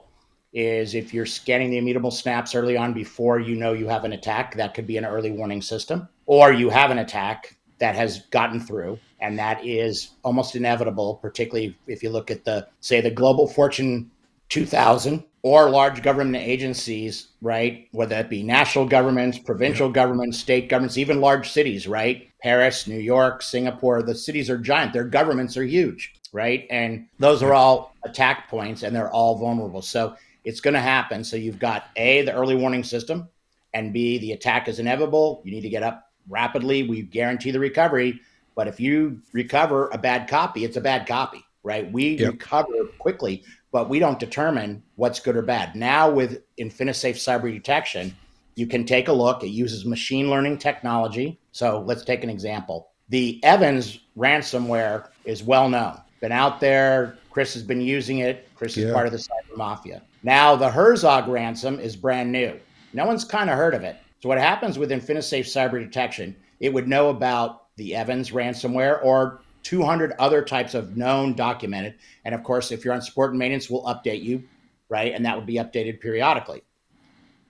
Is 0.55 0.95
if 0.95 1.13
you're 1.13 1.27
scanning 1.27 1.71
the 1.71 1.77
immutable 1.77 2.11
snaps 2.11 2.55
early 2.55 2.77
on 2.77 2.95
before 2.95 3.39
you 3.39 3.55
know 3.55 3.75
you 3.75 3.87
have 3.89 4.05
an 4.05 4.15
attack, 4.15 4.57
that 4.57 4.73
could 4.73 4.87
be 4.87 4.97
an 4.97 5.05
early 5.05 5.31
warning 5.31 5.61
system, 5.61 6.09
or 6.25 6.53
you 6.53 6.71
have 6.71 6.91
an 6.91 6.99
attack 6.99 7.57
that 7.79 7.95
has 7.95 8.21
gotten 8.31 8.59
through, 8.59 8.99
and 9.21 9.39
that 9.39 9.65
is 9.65 10.13
almost 10.25 10.57
inevitable. 10.57 11.17
Particularly 11.17 11.77
if 11.87 12.03
you 12.03 12.11
look 12.11 12.31
at 12.31 12.45
the 12.45 12.67
say 12.81 13.01
the 13.01 13.11
global 13.11 13.47
Fortune 13.47 14.11
2000 14.49 15.25
or 15.43 15.71
large 15.71 16.03
government 16.03 16.37
agencies, 16.37 17.29
right? 17.41 17.89
Whether 17.93 18.17
that 18.17 18.31
be 18.31 18.43
national 18.43 18.87
governments, 18.87 19.39
provincial 19.39 19.89
yeah. 19.89 19.95
governments, 19.95 20.39
state 20.39 20.69
governments, 20.69 20.99
even 20.99 21.21
large 21.21 21.51
cities, 21.51 21.87
right? 21.87 22.29
Paris, 22.43 22.87
New 22.87 22.99
York, 22.99 23.43
Singapore, 23.43 24.03
the 24.03 24.15
cities 24.15 24.51
are 24.51 24.59
giant. 24.59 24.93
Their 24.93 25.05
governments 25.05 25.57
are 25.57 25.65
huge, 25.65 26.15
right? 26.33 26.67
And 26.71 27.07
those 27.19 27.43
are 27.43 27.55
all 27.55 27.95
attack 28.05 28.49
points 28.49 28.83
and 28.83 28.95
they're 28.95 29.11
all 29.11 29.37
vulnerable. 29.39 29.83
So 29.83 30.17
it's 30.45 30.61
going 30.61 30.75
to 30.75 30.81
happen. 30.81 31.25
So 31.25 31.37
you've 31.37 31.59
got 31.59 31.87
A, 31.97 32.23
the 32.23 32.33
early 32.33 32.55
warning 32.55 32.85
system, 32.85 33.29
and 33.75 33.93
B, 33.93 34.19
the 34.19 34.33
attack 34.33 34.67
is 34.67 34.79
inevitable. 34.79 35.43
You 35.45 35.53
need 35.53 35.61
to 35.63 35.69
get 35.69 35.83
up 35.83 36.11
rapidly. 36.29 36.89
We 36.89 37.03
guarantee 37.03 37.51
the 37.51 37.61
recovery. 37.61 38.21
But 38.55 38.67
if 38.67 38.81
you 38.81 39.21
recover 39.33 39.89
a 39.91 39.99
bad 39.99 40.29
copy, 40.29 40.65
it's 40.65 40.77
a 40.77 40.81
bad 40.81 41.07
copy, 41.07 41.45
right? 41.63 41.91
We 41.93 42.17
yep. 42.17 42.33
recover 42.33 42.73
quickly 42.99 43.45
but 43.71 43.89
we 43.89 43.99
don't 43.99 44.19
determine 44.19 44.83
what's 44.97 45.21
good 45.21 45.37
or 45.37 45.43
bad. 45.43 45.77
Now 45.77 46.11
with 46.11 46.43
InfiniSafe 46.59 47.17
cyber 47.17 47.53
detection, 47.53 48.17
you 48.55 48.67
can 48.67 48.85
take 48.85 49.09
a 49.09 49.13
look. 49.13 49.43
It 49.43 49.49
uses 49.49 49.85
machine 49.85 50.31
learning 50.31 50.59
technology. 50.59 51.39
So 51.53 51.81
let's 51.87 52.05
take 52.05 52.25
an 52.25 52.31
example. 52.31 52.91
The 53.09 53.43
Evans 53.45 54.01
ransomware 54.17 55.09
is 55.25 55.43
well 55.43 55.69
known. 55.69 56.01
Been 56.21 56.33
out 56.33 56.61
there. 56.61 57.17
Chris 57.31 57.55
has 57.55 57.63
been 57.63 57.81
using 57.81 58.19
it. 58.19 58.49
Chris 58.57 58.77
is 58.77 58.93
part 58.93 59.07
of 59.07 59.13
the 59.13 59.19
cyber 59.19 59.57
mafia. 59.57 60.03
Now 60.25 60.57
the 60.57 60.69
Herzog 60.69 61.29
ransom 61.29 61.79
is 61.79 61.95
brand 61.95 62.33
new. 62.33 62.59
No 62.93 63.07
one's 63.07 63.25
kind 63.25 63.49
of 63.49 63.57
heard 63.57 63.75
of 63.75 63.85
it. 63.85 63.97
So 64.21 64.29
what 64.29 64.39
happens 64.39 64.79
with 64.79 64.91
InfiniSafe 64.91 65.45
cyber 65.45 65.79
detection? 65.79 66.35
It 66.59 66.73
would 66.73 66.89
know 66.89 67.11
about 67.11 67.67
the 67.77 67.95
Evans 67.95 68.33
ransomware 68.33 69.03
or 69.05 69.41
200 69.69 70.15
other 70.19 70.43
types 70.43 70.73
of 70.73 70.97
known 70.97 71.35
documented. 71.35 71.95
And 72.25 72.35
of 72.35 72.43
course, 72.43 72.73
if 72.73 72.87
you're 72.87 72.95
on 72.95 73.03
support 73.03 73.33
and 73.33 73.39
maintenance, 73.39 73.69
we'll 73.69 73.83
update 73.83 74.23
you, 74.23 74.45
right? 74.89 75.13
And 75.13 75.27
that 75.27 75.37
would 75.37 75.45
be 75.45 75.57
updated 75.57 76.01
periodically. 76.01 76.63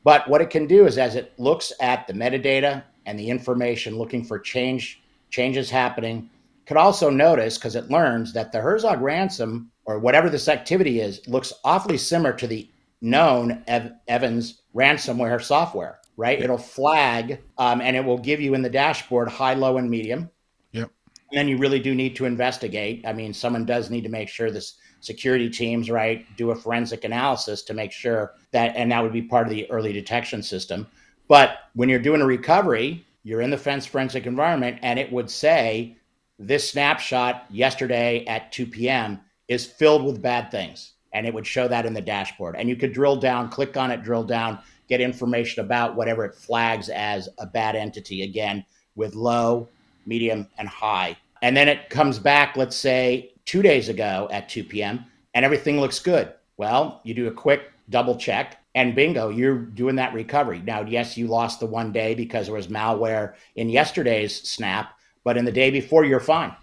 But 0.02 0.28
what 0.28 0.40
it 0.40 0.50
can 0.50 0.66
do 0.66 0.85
is 0.85 0.98
as 0.98 1.14
it 1.14 1.33
looks 1.38 1.72
at 1.81 2.09
the 2.09 2.12
metadata 2.12 2.83
and 3.07 3.16
the 3.16 3.31
information 3.31 3.98
looking 3.98 4.24
for 4.24 4.40
change, 4.40 5.00
changes 5.31 5.70
happening, 5.70 6.28
could 6.66 6.76
also 6.76 7.09
notice 7.09 7.57
because 7.57 7.76
it 7.76 7.88
learns 7.88 8.33
that 8.33 8.50
the 8.50 8.61
Herzog 8.61 9.00
ransom 9.00 9.70
or 9.85 10.00
whatever 10.00 10.28
this 10.28 10.48
activity 10.48 10.98
is 10.98 11.20
looks 11.28 11.52
awfully 11.62 11.98
similar 11.98 12.33
to 12.33 12.48
the 12.48 12.68
known 13.00 13.62
Ev- 13.68 13.92
Evans 14.09 14.62
ransomware 14.74 15.40
software, 15.40 16.00
right? 16.16 16.42
It'll 16.42 16.59
flag 16.59 17.40
um, 17.59 17.81
and 17.81 17.96
it 17.96 18.04
will 18.04 18.18
give 18.18 18.40
you 18.40 18.54
in 18.54 18.62
the 18.62 18.68
dashboard 18.68 19.28
high, 19.28 19.54
low, 19.54 19.76
and 19.78 19.88
medium 19.88 20.31
then 21.32 21.48
you 21.48 21.58
really 21.58 21.80
do 21.80 21.94
need 21.94 22.16
to 22.16 22.24
investigate. 22.24 23.04
I 23.06 23.12
mean, 23.12 23.34
someone 23.34 23.64
does 23.64 23.90
need 23.90 24.04
to 24.04 24.08
make 24.08 24.28
sure 24.28 24.50
this 24.50 24.74
security 25.00 25.50
teams, 25.50 25.90
right, 25.90 26.24
do 26.36 26.50
a 26.50 26.56
forensic 26.56 27.04
analysis 27.04 27.62
to 27.62 27.74
make 27.74 27.92
sure 27.92 28.34
that, 28.52 28.74
and 28.76 28.90
that 28.90 29.02
would 29.02 29.12
be 29.12 29.22
part 29.22 29.46
of 29.46 29.52
the 29.52 29.70
early 29.70 29.92
detection 29.92 30.42
system. 30.42 30.86
But 31.28 31.58
when 31.74 31.88
you're 31.88 31.98
doing 31.98 32.22
a 32.22 32.26
recovery, 32.26 33.06
you're 33.22 33.42
in 33.42 33.50
the 33.50 33.58
fence 33.58 33.84
forensic 33.84 34.26
environment, 34.26 34.78
and 34.82 34.98
it 34.98 35.12
would 35.12 35.30
say 35.30 35.96
this 36.38 36.70
snapshot 36.70 37.46
yesterday 37.50 38.24
at 38.26 38.52
2 38.52 38.66
p.m. 38.66 39.20
is 39.48 39.66
filled 39.66 40.04
with 40.04 40.22
bad 40.22 40.50
things. 40.50 40.92
And 41.12 41.26
it 41.26 41.32
would 41.32 41.46
show 41.46 41.66
that 41.68 41.86
in 41.86 41.94
the 41.94 42.02
dashboard. 42.02 42.54
And 42.56 42.68
you 42.68 42.76
could 42.76 42.92
drill 42.92 43.16
down, 43.16 43.50
click 43.50 43.76
on 43.76 43.90
it, 43.90 44.02
drill 44.02 44.24
down, 44.24 44.58
get 44.88 45.00
information 45.00 45.64
about 45.64 45.96
whatever 45.96 46.24
it 46.24 46.34
flags 46.34 46.90
as 46.90 47.28
a 47.38 47.46
bad 47.46 47.76
entity, 47.76 48.22
again, 48.22 48.64
with 48.94 49.14
low, 49.14 49.68
medium, 50.08 50.48
and 50.58 50.68
high. 50.68 51.16
And 51.42 51.56
then 51.56 51.68
it 51.68 51.90
comes 51.90 52.18
back, 52.18 52.56
let's 52.56 52.76
say, 52.76 53.32
two 53.44 53.62
days 53.62 53.88
ago 53.88 54.28
at 54.32 54.48
2 54.48 54.64
p.m., 54.64 55.04
and 55.34 55.44
everything 55.44 55.80
looks 55.80 56.00
good. 56.00 56.32
Well, 56.56 57.00
you 57.04 57.14
do 57.14 57.28
a 57.28 57.32
quick 57.32 57.70
double 57.90 58.16
check, 58.16 58.56
and 58.74 58.94
bingo, 58.94 59.28
you're 59.28 59.58
doing 59.58 59.96
that 59.96 60.14
recovery. 60.14 60.60
Now, 60.64 60.82
yes, 60.82 61.16
you 61.16 61.28
lost 61.28 61.60
the 61.60 61.66
one 61.66 61.92
day 61.92 62.14
because 62.14 62.46
there 62.46 62.54
was 62.54 62.68
malware 62.68 63.34
in 63.54 63.68
yesterday's 63.68 64.42
snap, 64.42 64.98
but 65.24 65.36
in 65.36 65.44
the 65.44 65.52
day 65.52 65.70
before, 65.70 66.04
you're 66.04 66.20
fine. 66.20 66.54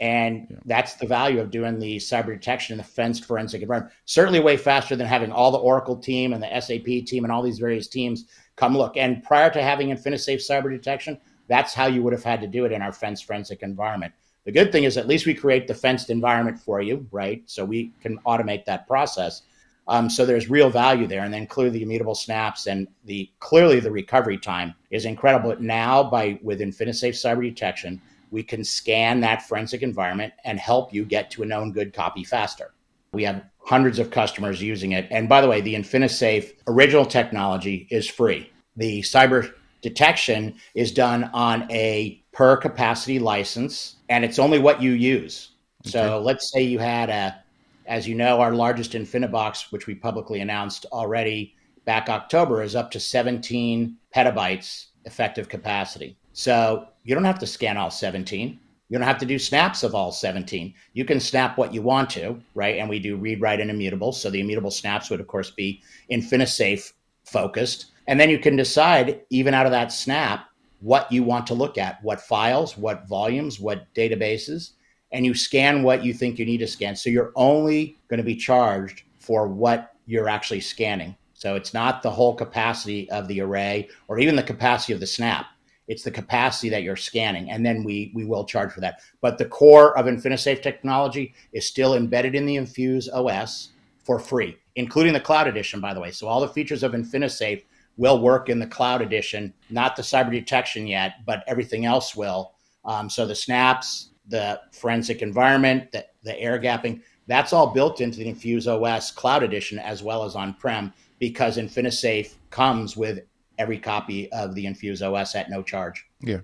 And 0.00 0.46
yeah. 0.50 0.56
that's 0.64 0.94
the 0.94 1.06
value 1.06 1.40
of 1.40 1.50
doing 1.50 1.78
the 1.78 1.96
cyber 1.96 2.28
detection 2.28 2.74
in 2.74 2.78
the 2.78 2.84
fenced 2.84 3.24
forensic 3.24 3.62
environment. 3.62 3.92
Certainly, 4.04 4.40
way 4.40 4.56
faster 4.56 4.96
than 4.96 5.06
having 5.06 5.32
all 5.32 5.50
the 5.50 5.58
Oracle 5.58 5.96
team 5.96 6.32
and 6.32 6.42
the 6.42 6.60
SAP 6.60 7.06
team 7.06 7.24
and 7.24 7.32
all 7.32 7.42
these 7.42 7.58
various 7.58 7.88
teams 7.88 8.26
come 8.56 8.76
look. 8.76 8.96
And 8.96 9.22
prior 9.22 9.50
to 9.50 9.62
having 9.62 9.88
InfiniSafe 9.88 10.36
cyber 10.36 10.70
detection, 10.70 11.18
that's 11.48 11.74
how 11.74 11.86
you 11.86 12.02
would 12.02 12.12
have 12.12 12.24
had 12.24 12.40
to 12.40 12.46
do 12.46 12.64
it 12.64 12.72
in 12.72 12.82
our 12.82 12.92
fenced 12.92 13.24
forensic 13.24 13.62
environment. 13.62 14.12
The 14.44 14.52
good 14.52 14.72
thing 14.72 14.84
is, 14.84 14.96
at 14.96 15.08
least 15.08 15.26
we 15.26 15.34
create 15.34 15.66
the 15.66 15.74
fenced 15.74 16.10
environment 16.10 16.58
for 16.58 16.80
you, 16.80 17.06
right? 17.10 17.42
So 17.46 17.64
we 17.64 17.92
can 18.00 18.18
automate 18.20 18.64
that 18.64 18.86
process. 18.86 19.42
Um, 19.88 20.08
so 20.10 20.24
there's 20.24 20.50
real 20.50 20.70
value 20.70 21.06
there, 21.06 21.24
and 21.24 21.32
then 21.32 21.46
clearly 21.46 21.78
the 21.78 21.82
immutable 21.82 22.14
snaps 22.14 22.66
and 22.66 22.88
the 23.04 23.30
clearly 23.40 23.80
the 23.80 23.90
recovery 23.90 24.38
time 24.38 24.74
is 24.90 25.06
incredible. 25.06 25.56
Now, 25.60 26.02
by 26.02 26.38
with 26.42 26.60
InfiniSafe 26.60 27.14
cyber 27.14 27.42
detection, 27.42 28.00
we 28.30 28.42
can 28.42 28.62
scan 28.64 29.20
that 29.20 29.42
forensic 29.48 29.82
environment 29.82 30.34
and 30.44 30.58
help 30.58 30.92
you 30.92 31.04
get 31.04 31.30
to 31.32 31.42
a 31.42 31.46
known 31.46 31.72
good 31.72 31.94
copy 31.94 32.24
faster. 32.24 32.72
We 33.12 33.24
have 33.24 33.44
hundreds 33.60 33.98
of 33.98 34.10
customers 34.10 34.62
using 34.62 34.92
it. 34.92 35.08
And 35.10 35.28
by 35.28 35.40
the 35.40 35.48
way, 35.48 35.62
the 35.62 35.74
InfiniSafe 35.74 36.52
original 36.66 37.06
technology 37.06 37.86
is 37.90 38.06
free. 38.06 38.50
The 38.76 39.00
cyber 39.00 39.52
detection 39.82 40.54
is 40.74 40.92
done 40.92 41.24
on 41.32 41.70
a 41.70 42.22
per 42.32 42.56
capacity 42.56 43.18
license, 43.18 43.96
and 44.08 44.24
it's 44.24 44.38
only 44.38 44.58
what 44.58 44.82
you 44.82 44.92
use. 44.92 45.50
Okay. 45.86 45.90
So 45.90 46.20
let's 46.20 46.52
say 46.52 46.62
you 46.62 46.78
had 46.78 47.10
a, 47.10 47.42
as 47.86 48.06
you 48.06 48.14
know, 48.14 48.40
our 48.40 48.54
largest 48.54 48.92
InfiniBox, 48.92 49.72
which 49.72 49.86
we 49.86 49.94
publicly 49.94 50.40
announced 50.40 50.86
already 50.92 51.54
back 51.84 52.08
October, 52.08 52.62
is 52.62 52.76
up 52.76 52.90
to 52.92 53.00
17 53.00 53.96
petabytes 54.14 54.86
effective 55.04 55.48
capacity. 55.48 56.16
So 56.32 56.88
you 57.04 57.14
don't 57.14 57.24
have 57.24 57.38
to 57.40 57.46
scan 57.46 57.76
all 57.76 57.90
17. 57.90 58.60
You 58.88 58.98
don't 58.98 59.06
have 59.06 59.18
to 59.18 59.26
do 59.26 59.38
snaps 59.38 59.82
of 59.82 59.94
all 59.94 60.12
17. 60.12 60.72
You 60.94 61.04
can 61.04 61.20
snap 61.20 61.58
what 61.58 61.74
you 61.74 61.82
want 61.82 62.08
to, 62.10 62.40
right? 62.54 62.78
And 62.78 62.88
we 62.88 62.98
do 62.98 63.16
read, 63.16 63.40
write, 63.40 63.60
and 63.60 63.70
immutable. 63.70 64.12
So 64.12 64.30
the 64.30 64.40
immutable 64.40 64.70
snaps 64.70 65.10
would, 65.10 65.20
of 65.20 65.26
course, 65.26 65.50
be 65.50 65.82
InfiniSafe 66.10 66.92
focused. 67.24 67.92
And 68.08 68.18
then 68.18 68.30
you 68.30 68.38
can 68.38 68.56
decide, 68.56 69.20
even 69.28 69.54
out 69.54 69.66
of 69.66 69.72
that 69.72 69.92
snap, 69.92 70.46
what 70.80 71.12
you 71.12 71.22
want 71.22 71.46
to 71.48 71.54
look 71.54 71.76
at, 71.76 72.02
what 72.02 72.20
files, 72.22 72.76
what 72.76 73.06
volumes, 73.06 73.60
what 73.60 73.92
databases, 73.94 74.70
and 75.12 75.26
you 75.26 75.34
scan 75.34 75.82
what 75.82 76.02
you 76.02 76.14
think 76.14 76.38
you 76.38 76.46
need 76.46 76.58
to 76.58 76.66
scan. 76.66 76.96
So 76.96 77.10
you're 77.10 77.32
only 77.36 77.98
going 78.08 78.18
to 78.18 78.24
be 78.24 78.34
charged 78.34 79.02
for 79.18 79.46
what 79.46 79.94
you're 80.06 80.28
actually 80.28 80.60
scanning. 80.60 81.16
So 81.34 81.54
it's 81.54 81.74
not 81.74 82.02
the 82.02 82.10
whole 82.10 82.34
capacity 82.34 83.10
of 83.10 83.28
the 83.28 83.42
array 83.42 83.88
or 84.08 84.18
even 84.18 84.36
the 84.36 84.42
capacity 84.42 84.94
of 84.94 85.00
the 85.00 85.06
snap. 85.06 85.46
It's 85.86 86.02
the 86.02 86.10
capacity 86.10 86.70
that 86.70 86.82
you're 86.82 86.96
scanning, 86.96 87.50
and 87.50 87.64
then 87.64 87.82
we 87.82 88.12
we 88.14 88.26
will 88.26 88.44
charge 88.44 88.72
for 88.72 88.80
that. 88.80 89.00
But 89.22 89.38
the 89.38 89.46
core 89.46 89.96
of 89.96 90.04
InfiniSafe 90.04 90.62
technology 90.62 91.34
is 91.54 91.66
still 91.66 91.94
embedded 91.94 92.34
in 92.34 92.44
the 92.44 92.56
Infuze 92.56 93.08
OS 93.10 93.70
for 94.04 94.18
free, 94.18 94.58
including 94.76 95.14
the 95.14 95.20
Cloud 95.20 95.48
Edition, 95.48 95.80
by 95.80 95.94
the 95.94 96.00
way. 96.00 96.10
So 96.10 96.26
all 96.26 96.42
the 96.42 96.48
features 96.48 96.82
of 96.82 96.92
InfiniSafe 96.92 97.62
will 97.98 98.22
work 98.22 98.48
in 98.48 98.58
the 98.58 98.66
Cloud 98.66 99.02
Edition, 99.02 99.52
not 99.68 99.96
the 99.96 100.02
cyber 100.02 100.30
detection 100.30 100.86
yet, 100.86 101.16
but 101.26 101.44
everything 101.46 101.84
else 101.84 102.16
will. 102.16 102.54
Um, 102.84 103.10
so 103.10 103.26
the 103.26 103.34
snaps, 103.34 104.12
the 104.28 104.60
forensic 104.72 105.20
environment, 105.20 105.92
the, 105.92 106.06
the 106.22 106.38
air 106.38 106.58
gapping, 106.58 107.02
that's 107.26 107.52
all 107.52 107.74
built 107.74 108.00
into 108.00 108.18
the 108.18 108.32
Infuze 108.32 108.66
OS 108.66 109.10
Cloud 109.10 109.42
Edition 109.42 109.78
as 109.78 110.02
well 110.02 110.24
as 110.24 110.34
on 110.34 110.54
prem 110.54 110.94
because 111.18 111.58
InfiniSafe 111.58 112.34
comes 112.48 112.96
with 112.96 113.20
every 113.58 113.78
copy 113.78 114.30
of 114.32 114.54
the 114.54 114.64
Infuze 114.64 115.02
OS 115.02 115.34
at 115.34 115.50
no 115.50 115.62
charge. 115.62 116.07
Yeah, 116.20 116.40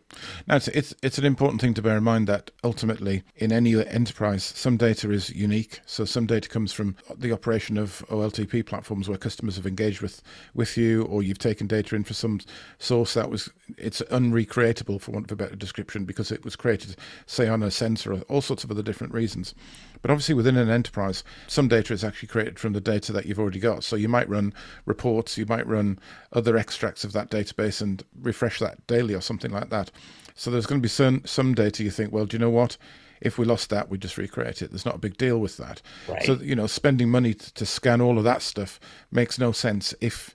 now 0.46 0.54
it's, 0.54 0.68
it's 0.68 0.94
it's 1.02 1.18
an 1.18 1.24
important 1.24 1.60
thing 1.60 1.74
to 1.74 1.82
bear 1.82 1.96
in 1.96 2.04
mind 2.04 2.28
that 2.28 2.52
ultimately 2.62 3.24
in 3.34 3.50
any 3.50 3.74
enterprise, 3.74 4.44
some 4.44 4.76
data 4.76 5.10
is 5.10 5.30
unique. 5.30 5.80
So 5.84 6.04
some 6.04 6.26
data 6.26 6.48
comes 6.48 6.72
from 6.72 6.94
the 7.12 7.32
operation 7.32 7.76
of 7.76 8.04
OLTP 8.08 8.66
platforms 8.66 9.08
where 9.08 9.18
customers 9.18 9.56
have 9.56 9.66
engaged 9.66 10.00
with 10.00 10.22
with 10.54 10.76
you, 10.76 11.02
or 11.06 11.24
you've 11.24 11.38
taken 11.38 11.66
data 11.66 11.96
in 11.96 12.04
for 12.04 12.14
some 12.14 12.38
source 12.78 13.14
that 13.14 13.30
was 13.30 13.50
it's 13.76 14.00
unrecreatable 14.02 15.00
for 15.00 15.10
want 15.10 15.26
of 15.26 15.32
a 15.32 15.42
better 15.42 15.56
description 15.56 16.04
because 16.04 16.30
it 16.30 16.44
was 16.44 16.54
created, 16.54 16.94
say, 17.26 17.48
on 17.48 17.62
a 17.62 17.70
sensor, 17.70 18.12
or 18.12 18.20
all 18.28 18.42
sorts 18.42 18.62
of 18.62 18.70
other 18.70 18.82
different 18.82 19.12
reasons. 19.12 19.56
But 20.02 20.10
obviously, 20.10 20.34
within 20.34 20.56
an 20.56 20.68
enterprise, 20.68 21.24
some 21.46 21.66
data 21.66 21.94
is 21.94 22.04
actually 22.04 22.28
created 22.28 22.58
from 22.58 22.74
the 22.74 22.80
data 22.80 23.10
that 23.12 23.26
you've 23.26 23.38
already 23.38 23.58
got. 23.58 23.82
So 23.84 23.96
you 23.96 24.08
might 24.08 24.28
run 24.28 24.52
reports, 24.84 25.38
you 25.38 25.46
might 25.46 25.66
run 25.66 25.98
other 26.32 26.56
extracts 26.56 27.04
of 27.04 27.12
that 27.12 27.30
database 27.30 27.80
and 27.80 28.04
refresh 28.20 28.58
that 28.58 28.86
daily 28.86 29.14
or 29.14 29.22
something 29.22 29.50
like 29.50 29.63
that. 29.70 29.90
So 30.34 30.50
there's 30.50 30.66
going 30.66 30.80
to 30.80 30.82
be 30.82 30.88
some, 30.88 31.22
some 31.24 31.54
data 31.54 31.82
you 31.82 31.90
think, 31.90 32.12
well, 32.12 32.26
do 32.26 32.36
you 32.36 32.40
know 32.40 32.50
what? 32.50 32.76
If 33.20 33.38
we 33.38 33.44
lost 33.44 33.70
that, 33.70 33.88
we 33.88 33.98
just 33.98 34.18
recreate 34.18 34.60
it. 34.60 34.70
There's 34.70 34.84
not 34.84 34.96
a 34.96 34.98
big 34.98 35.16
deal 35.16 35.38
with 35.38 35.56
that. 35.58 35.80
Right. 36.08 36.22
So, 36.24 36.34
you 36.34 36.56
know, 36.56 36.66
spending 36.66 37.08
money 37.08 37.34
to, 37.34 37.54
to 37.54 37.64
scan 37.64 38.00
all 38.00 38.18
of 38.18 38.24
that 38.24 38.42
stuff 38.42 38.80
makes 39.10 39.38
no 39.38 39.52
sense 39.52 39.94
if 40.00 40.34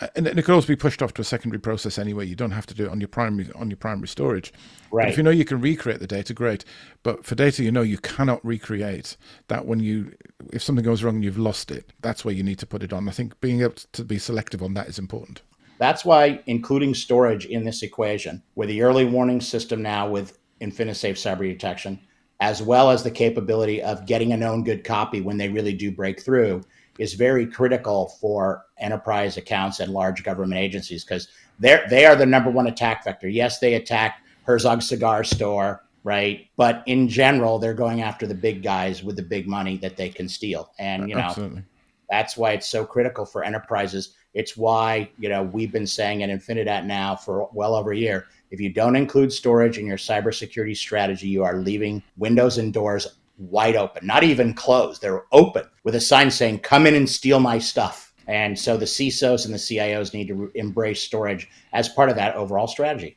uh, 0.00 0.08
and 0.16 0.26
it 0.26 0.42
could 0.42 0.54
also 0.54 0.66
be 0.66 0.76
pushed 0.76 1.02
off 1.02 1.12
to 1.14 1.22
a 1.22 1.24
secondary 1.24 1.60
process 1.60 1.98
anyway. 1.98 2.26
You 2.26 2.34
don't 2.34 2.52
have 2.52 2.66
to 2.66 2.74
do 2.74 2.86
it 2.86 2.90
on 2.90 3.00
your 3.00 3.08
primary 3.08 3.50
on 3.54 3.70
your 3.70 3.76
primary 3.76 4.08
storage. 4.08 4.52
Right. 4.90 5.04
But 5.04 5.10
if 5.10 5.16
you 5.16 5.22
know 5.22 5.30
you 5.30 5.44
can 5.44 5.60
recreate 5.60 6.00
the 6.00 6.06
data, 6.06 6.32
great. 6.32 6.64
But 7.02 7.24
for 7.24 7.34
data 7.34 7.62
you 7.62 7.70
know 7.70 7.82
you 7.82 7.98
cannot 7.98 8.44
recreate, 8.44 9.16
that 9.48 9.66
when 9.66 9.80
you 9.80 10.14
if 10.52 10.62
something 10.62 10.84
goes 10.84 11.02
wrong 11.02 11.16
and 11.16 11.24
you've 11.24 11.38
lost 11.38 11.70
it, 11.70 11.92
that's 12.00 12.24
where 12.24 12.34
you 12.34 12.42
need 12.42 12.58
to 12.60 12.66
put 12.66 12.82
it 12.82 12.92
on. 12.92 13.08
I 13.08 13.12
think 13.12 13.40
being 13.40 13.60
able 13.60 13.74
to 13.92 14.04
be 14.04 14.18
selective 14.18 14.62
on 14.62 14.74
that 14.74 14.88
is 14.88 14.98
important. 14.98 15.42
That's 15.82 16.04
why 16.04 16.40
including 16.46 16.94
storage 16.94 17.44
in 17.46 17.64
this 17.64 17.82
equation 17.82 18.40
with 18.54 18.68
the 18.68 18.82
early 18.82 19.04
warning 19.04 19.40
system 19.40 19.82
now 19.82 20.08
with 20.08 20.38
InfiniSafe 20.60 21.14
cyber 21.14 21.40
detection, 21.40 21.98
as 22.38 22.62
well 22.62 22.88
as 22.88 23.02
the 23.02 23.10
capability 23.10 23.82
of 23.82 24.06
getting 24.06 24.32
a 24.32 24.36
known 24.36 24.62
good 24.62 24.84
copy 24.84 25.20
when 25.20 25.38
they 25.38 25.48
really 25.48 25.72
do 25.72 25.90
break 25.90 26.22
through 26.22 26.62
is 27.00 27.14
very 27.14 27.48
critical 27.48 28.10
for 28.20 28.64
enterprise 28.78 29.36
accounts 29.36 29.80
and 29.80 29.92
large 29.92 30.22
government 30.22 30.60
agencies 30.60 31.04
because 31.04 31.26
they're 31.58 31.84
they 31.90 32.06
are 32.06 32.14
the 32.14 32.26
number 32.26 32.48
one 32.52 32.68
attack 32.68 33.02
vector. 33.02 33.28
Yes, 33.28 33.58
they 33.58 33.74
attack 33.74 34.22
Herzog 34.44 34.82
Cigar 34.82 35.24
Store, 35.24 35.82
right? 36.04 36.46
But 36.56 36.84
in 36.86 37.08
general, 37.08 37.58
they're 37.58 37.74
going 37.74 38.02
after 38.02 38.28
the 38.28 38.36
big 38.36 38.62
guys 38.62 39.02
with 39.02 39.16
the 39.16 39.22
big 39.24 39.48
money 39.48 39.78
that 39.78 39.96
they 39.96 40.10
can 40.10 40.28
steal. 40.28 40.70
And 40.78 41.08
you 41.08 41.16
know, 41.16 41.22
Absolutely. 41.22 41.64
that's 42.08 42.36
why 42.36 42.52
it's 42.52 42.68
so 42.68 42.84
critical 42.84 43.26
for 43.26 43.42
enterprises. 43.42 44.14
It's 44.34 44.56
why 44.56 45.10
you 45.18 45.28
know 45.28 45.42
we've 45.42 45.72
been 45.72 45.86
saying 45.86 46.22
at 46.22 46.30
Infinidat 46.30 46.86
now 46.86 47.16
for 47.16 47.48
well 47.52 47.74
over 47.74 47.92
a 47.92 47.96
year. 47.96 48.26
If 48.50 48.60
you 48.60 48.70
don't 48.70 48.96
include 48.96 49.32
storage 49.32 49.78
in 49.78 49.86
your 49.86 49.96
cybersecurity 49.96 50.76
strategy, 50.76 51.28
you 51.28 51.42
are 51.42 51.56
leaving 51.56 52.02
windows 52.16 52.58
and 52.58 52.72
doors 52.72 53.06
wide 53.38 53.76
open, 53.76 54.06
not 54.06 54.22
even 54.22 54.54
closed. 54.54 55.00
They're 55.00 55.24
open 55.32 55.64
with 55.84 55.94
a 55.94 56.00
sign 56.00 56.30
saying, 56.30 56.60
come 56.60 56.86
in 56.86 56.94
and 56.94 57.08
steal 57.08 57.40
my 57.40 57.58
stuff. 57.58 58.12
And 58.26 58.58
so 58.58 58.76
the 58.76 58.84
CISOs 58.84 59.44
and 59.44 59.52
the 59.52 59.58
CIOs 59.58 60.14
need 60.14 60.28
to 60.28 60.50
embrace 60.54 61.02
storage 61.02 61.48
as 61.72 61.88
part 61.88 62.08
of 62.08 62.16
that 62.16 62.34
overall 62.36 62.68
strategy. 62.68 63.16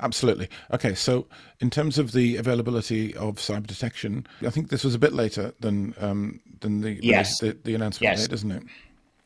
Absolutely. 0.00 0.48
Okay, 0.72 0.94
so 0.94 1.26
in 1.60 1.70
terms 1.70 1.98
of 1.98 2.12
the 2.12 2.36
availability 2.36 3.14
of 3.16 3.36
cyber 3.36 3.66
detection, 3.66 4.26
I 4.42 4.50
think 4.50 4.68
this 4.68 4.84
was 4.84 4.94
a 4.94 4.98
bit 4.98 5.12
later 5.12 5.52
than 5.58 5.94
um, 5.98 6.40
than 6.60 6.80
the 6.80 7.00
yes. 7.02 7.40
the, 7.40 7.56
the 7.64 7.74
announcement 7.74 8.12
yes. 8.12 8.28
made, 8.28 8.32
isn't 8.34 8.52
it? 8.52 8.62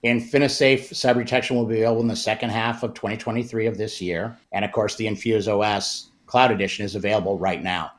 InfiniSafe 0.04 0.90
cyber 0.90 1.18
detection 1.18 1.56
will 1.56 1.66
be 1.66 1.76
available 1.76 2.00
in 2.00 2.08
the 2.08 2.16
second 2.16 2.50
half 2.50 2.82
of 2.82 2.94
2023 2.94 3.66
of 3.66 3.76
this 3.76 4.00
year, 4.00 4.36
and 4.52 4.64
of 4.64 4.72
course, 4.72 4.96
the 4.96 5.06
Infuze 5.06 5.46
OS 5.46 6.10
Cloud 6.26 6.50
Edition 6.50 6.84
is 6.84 6.94
available 6.94 7.38
right 7.38 7.62
now. 7.62 7.90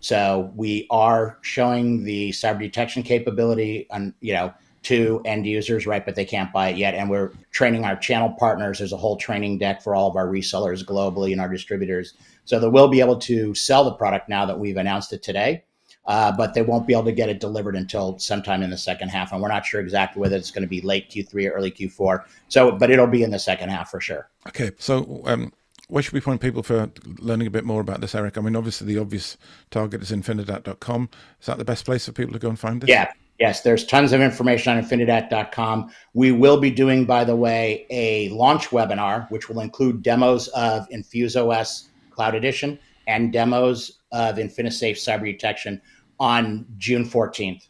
So 0.00 0.52
we 0.56 0.86
are 0.90 1.38
showing 1.42 2.04
the 2.04 2.30
cyber 2.30 2.58
detection 2.58 3.02
capability 3.02 3.86
and 3.90 4.12
you 4.20 4.34
know 4.34 4.52
to 4.84 5.22
end 5.24 5.46
users, 5.46 5.86
right? 5.86 6.04
But 6.04 6.14
they 6.14 6.24
can't 6.24 6.52
buy 6.52 6.68
it 6.68 6.76
yet. 6.76 6.94
And 6.94 7.08
we're 7.08 7.32
training 7.50 7.84
our 7.84 7.96
channel 7.96 8.30
partners. 8.38 8.78
There's 8.78 8.92
a 8.92 8.98
whole 8.98 9.16
training 9.16 9.58
deck 9.58 9.82
for 9.82 9.94
all 9.94 10.10
of 10.10 10.16
our 10.16 10.28
resellers 10.28 10.84
globally 10.84 11.32
and 11.32 11.40
our 11.40 11.48
distributors. 11.48 12.14
So 12.44 12.60
they 12.60 12.68
will 12.68 12.88
be 12.88 13.00
able 13.00 13.18
to 13.20 13.54
sell 13.54 13.84
the 13.84 13.94
product 13.94 14.28
now 14.28 14.44
that 14.44 14.58
we've 14.58 14.76
announced 14.76 15.12
it 15.12 15.22
today. 15.22 15.64
Uh, 16.06 16.30
but 16.30 16.52
they 16.52 16.62
won't 16.62 16.86
be 16.86 16.92
able 16.92 17.04
to 17.04 17.12
get 17.12 17.28
it 17.30 17.40
delivered 17.40 17.74
until 17.74 18.18
sometime 18.18 18.62
in 18.62 18.70
the 18.70 18.76
second 18.76 19.08
half. 19.08 19.32
And 19.32 19.40
we're 19.40 19.48
not 19.48 19.64
sure 19.64 19.80
exactly 19.80 20.20
whether 20.20 20.36
it's 20.36 20.50
going 20.50 20.62
to 20.62 20.68
be 20.68 20.82
late 20.82 21.10
Q3 21.10 21.50
or 21.50 21.52
early 21.52 21.70
Q4. 21.70 22.24
So, 22.48 22.72
but 22.72 22.90
it'll 22.90 23.06
be 23.06 23.22
in 23.22 23.30
the 23.30 23.38
second 23.38 23.70
half 23.70 23.90
for 23.90 24.00
sure. 24.00 24.28
Okay. 24.48 24.72
So, 24.78 25.22
um, 25.24 25.52
where 25.88 26.02
should 26.02 26.12
we 26.12 26.20
point 26.20 26.40
people 26.40 26.62
for 26.62 26.90
learning 27.18 27.46
a 27.46 27.50
bit 27.50 27.64
more 27.64 27.80
about 27.80 28.00
this, 28.00 28.14
Eric? 28.14 28.38
I 28.38 28.40
mean, 28.40 28.56
obviously, 28.56 28.86
the 28.86 28.98
obvious 28.98 29.36
target 29.70 30.02
is 30.02 30.10
infinidat.com. 30.10 31.08
Is 31.40 31.46
that 31.46 31.58
the 31.58 31.64
best 31.64 31.84
place 31.84 32.06
for 32.06 32.12
people 32.12 32.32
to 32.32 32.38
go 32.38 32.48
and 32.48 32.58
find 32.58 32.80
this? 32.80 32.88
Yeah. 32.88 33.12
Yes, 33.40 33.62
there's 33.62 33.84
tons 33.84 34.12
of 34.12 34.20
information 34.20 34.76
on 34.76 34.82
infinidat.com. 34.82 35.90
We 36.12 36.30
will 36.30 36.60
be 36.60 36.70
doing, 36.70 37.04
by 37.04 37.24
the 37.24 37.34
way, 37.34 37.84
a 37.90 38.28
launch 38.28 38.68
webinar, 38.68 39.28
which 39.30 39.48
will 39.48 39.58
include 39.58 40.02
demos 40.02 40.46
of 40.48 40.88
InfuzeOS 40.90 41.88
Cloud 42.10 42.36
Edition 42.36 42.78
and 43.08 43.32
demos 43.32 43.98
of 44.12 44.36
InfiniSafe 44.36 44.92
Cyber 44.92 45.24
Detection 45.24 45.82
on 46.18 46.66
June 46.78 47.04
14th. 47.04 47.68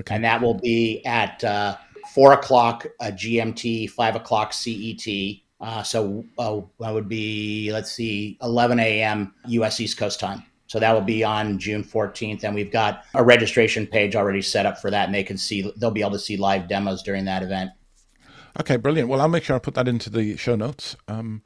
Okay. 0.00 0.14
And 0.14 0.24
that 0.24 0.42
will 0.42 0.54
be 0.54 1.04
at 1.06 1.42
uh, 1.44 1.76
4 2.14 2.32
o'clock 2.32 2.86
uh, 3.00 3.06
GMT, 3.06 3.90
5 3.90 4.16
o'clock 4.16 4.52
CET. 4.52 5.06
Uh, 5.60 5.82
so 5.82 6.24
uh, 6.38 6.60
that 6.80 6.92
would 6.92 7.08
be, 7.08 7.70
let's 7.72 7.92
see, 7.92 8.38
11 8.42 8.80
a.m. 8.80 9.34
US 9.46 9.80
East 9.80 9.96
Coast 9.96 10.20
time. 10.20 10.42
So 10.66 10.80
that 10.80 10.92
will 10.92 11.00
be 11.00 11.22
on 11.22 11.58
June 11.58 11.84
14th. 11.84 12.42
And 12.42 12.54
we've 12.54 12.72
got 12.72 13.04
a 13.14 13.22
registration 13.22 13.86
page 13.86 14.16
already 14.16 14.42
set 14.42 14.66
up 14.66 14.78
for 14.78 14.90
that. 14.90 15.06
And 15.06 15.14
they 15.14 15.22
can 15.22 15.38
see, 15.38 15.72
they'll 15.76 15.90
be 15.90 16.00
able 16.00 16.12
to 16.12 16.18
see 16.18 16.36
live 16.36 16.68
demos 16.68 17.02
during 17.02 17.24
that 17.26 17.42
event. 17.42 17.70
Okay, 18.60 18.76
brilliant. 18.76 19.08
Well, 19.08 19.20
I'll 19.20 19.28
make 19.28 19.44
sure 19.44 19.56
I 19.56 19.58
put 19.58 19.74
that 19.74 19.88
into 19.88 20.10
the 20.10 20.36
show 20.36 20.56
notes. 20.56 20.96
Um, 21.08 21.42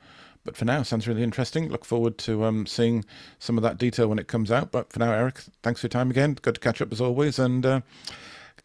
but 0.49 0.57
for 0.57 0.65
now, 0.65 0.83
sounds 0.83 1.07
really 1.07 1.23
interesting. 1.23 1.69
Look 1.69 1.85
forward 1.85 2.17
to 2.21 2.45
um, 2.45 2.65
seeing 2.65 3.05
some 3.39 3.59
of 3.59 3.63
that 3.65 3.77
detail 3.77 4.09
when 4.09 4.19
it 4.19 4.29
comes 4.29 4.51
out. 4.51 4.73
But 4.73 4.91
for 4.91 4.99
now, 4.99 5.13
Eric, 5.13 5.41
thanks 5.63 5.83
for 5.83 5.89
your 5.89 5.91
time 5.91 6.09
again. 6.09 6.39
Good 6.41 6.55
to 6.55 6.61
catch 6.63 6.81
up 6.81 6.91
as 6.91 7.03
always, 7.03 7.39
and 7.39 7.67
uh, 7.67 7.83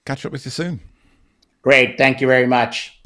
catch 0.05 0.25
up 0.25 0.31
with 0.31 0.45
you 0.45 0.51
soon. 0.51 0.79
Great. 1.61 1.97
Thank 1.97 2.21
you 2.21 2.27
very 2.27 2.47
much. 2.47 3.01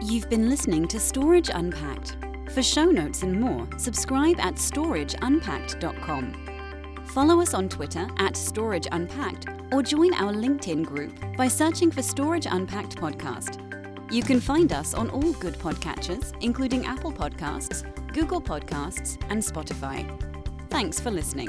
You've 0.00 0.30
been 0.30 0.48
listening 0.48 0.88
to 0.88 0.98
Storage 0.98 1.50
Unpacked. 1.52 2.16
For 2.54 2.62
show 2.62 2.86
notes 2.86 3.22
and 3.22 3.38
more, 3.38 3.68
subscribe 3.76 4.40
at 4.40 4.54
storageunpacked.com. 4.54 7.04
Follow 7.04 7.42
us 7.42 7.52
on 7.52 7.68
Twitter 7.68 8.08
at 8.16 8.34
Storage 8.34 8.88
Unpacked 8.92 9.44
or 9.72 9.82
join 9.82 10.14
our 10.14 10.32
LinkedIn 10.32 10.86
group 10.86 11.12
by 11.36 11.48
searching 11.48 11.90
for 11.90 12.00
Storage 12.00 12.46
Unpacked 12.50 12.96
Podcast. 12.96 13.69
You 14.10 14.24
can 14.24 14.40
find 14.40 14.72
us 14.72 14.92
on 14.92 15.08
all 15.10 15.32
good 15.34 15.54
podcatchers, 15.54 16.34
including 16.40 16.84
Apple 16.84 17.12
Podcasts, 17.12 17.84
Google 18.12 18.40
Podcasts, 18.40 19.16
and 19.30 19.40
Spotify. 19.40 20.04
Thanks 20.68 20.98
for 20.98 21.12
listening. 21.12 21.48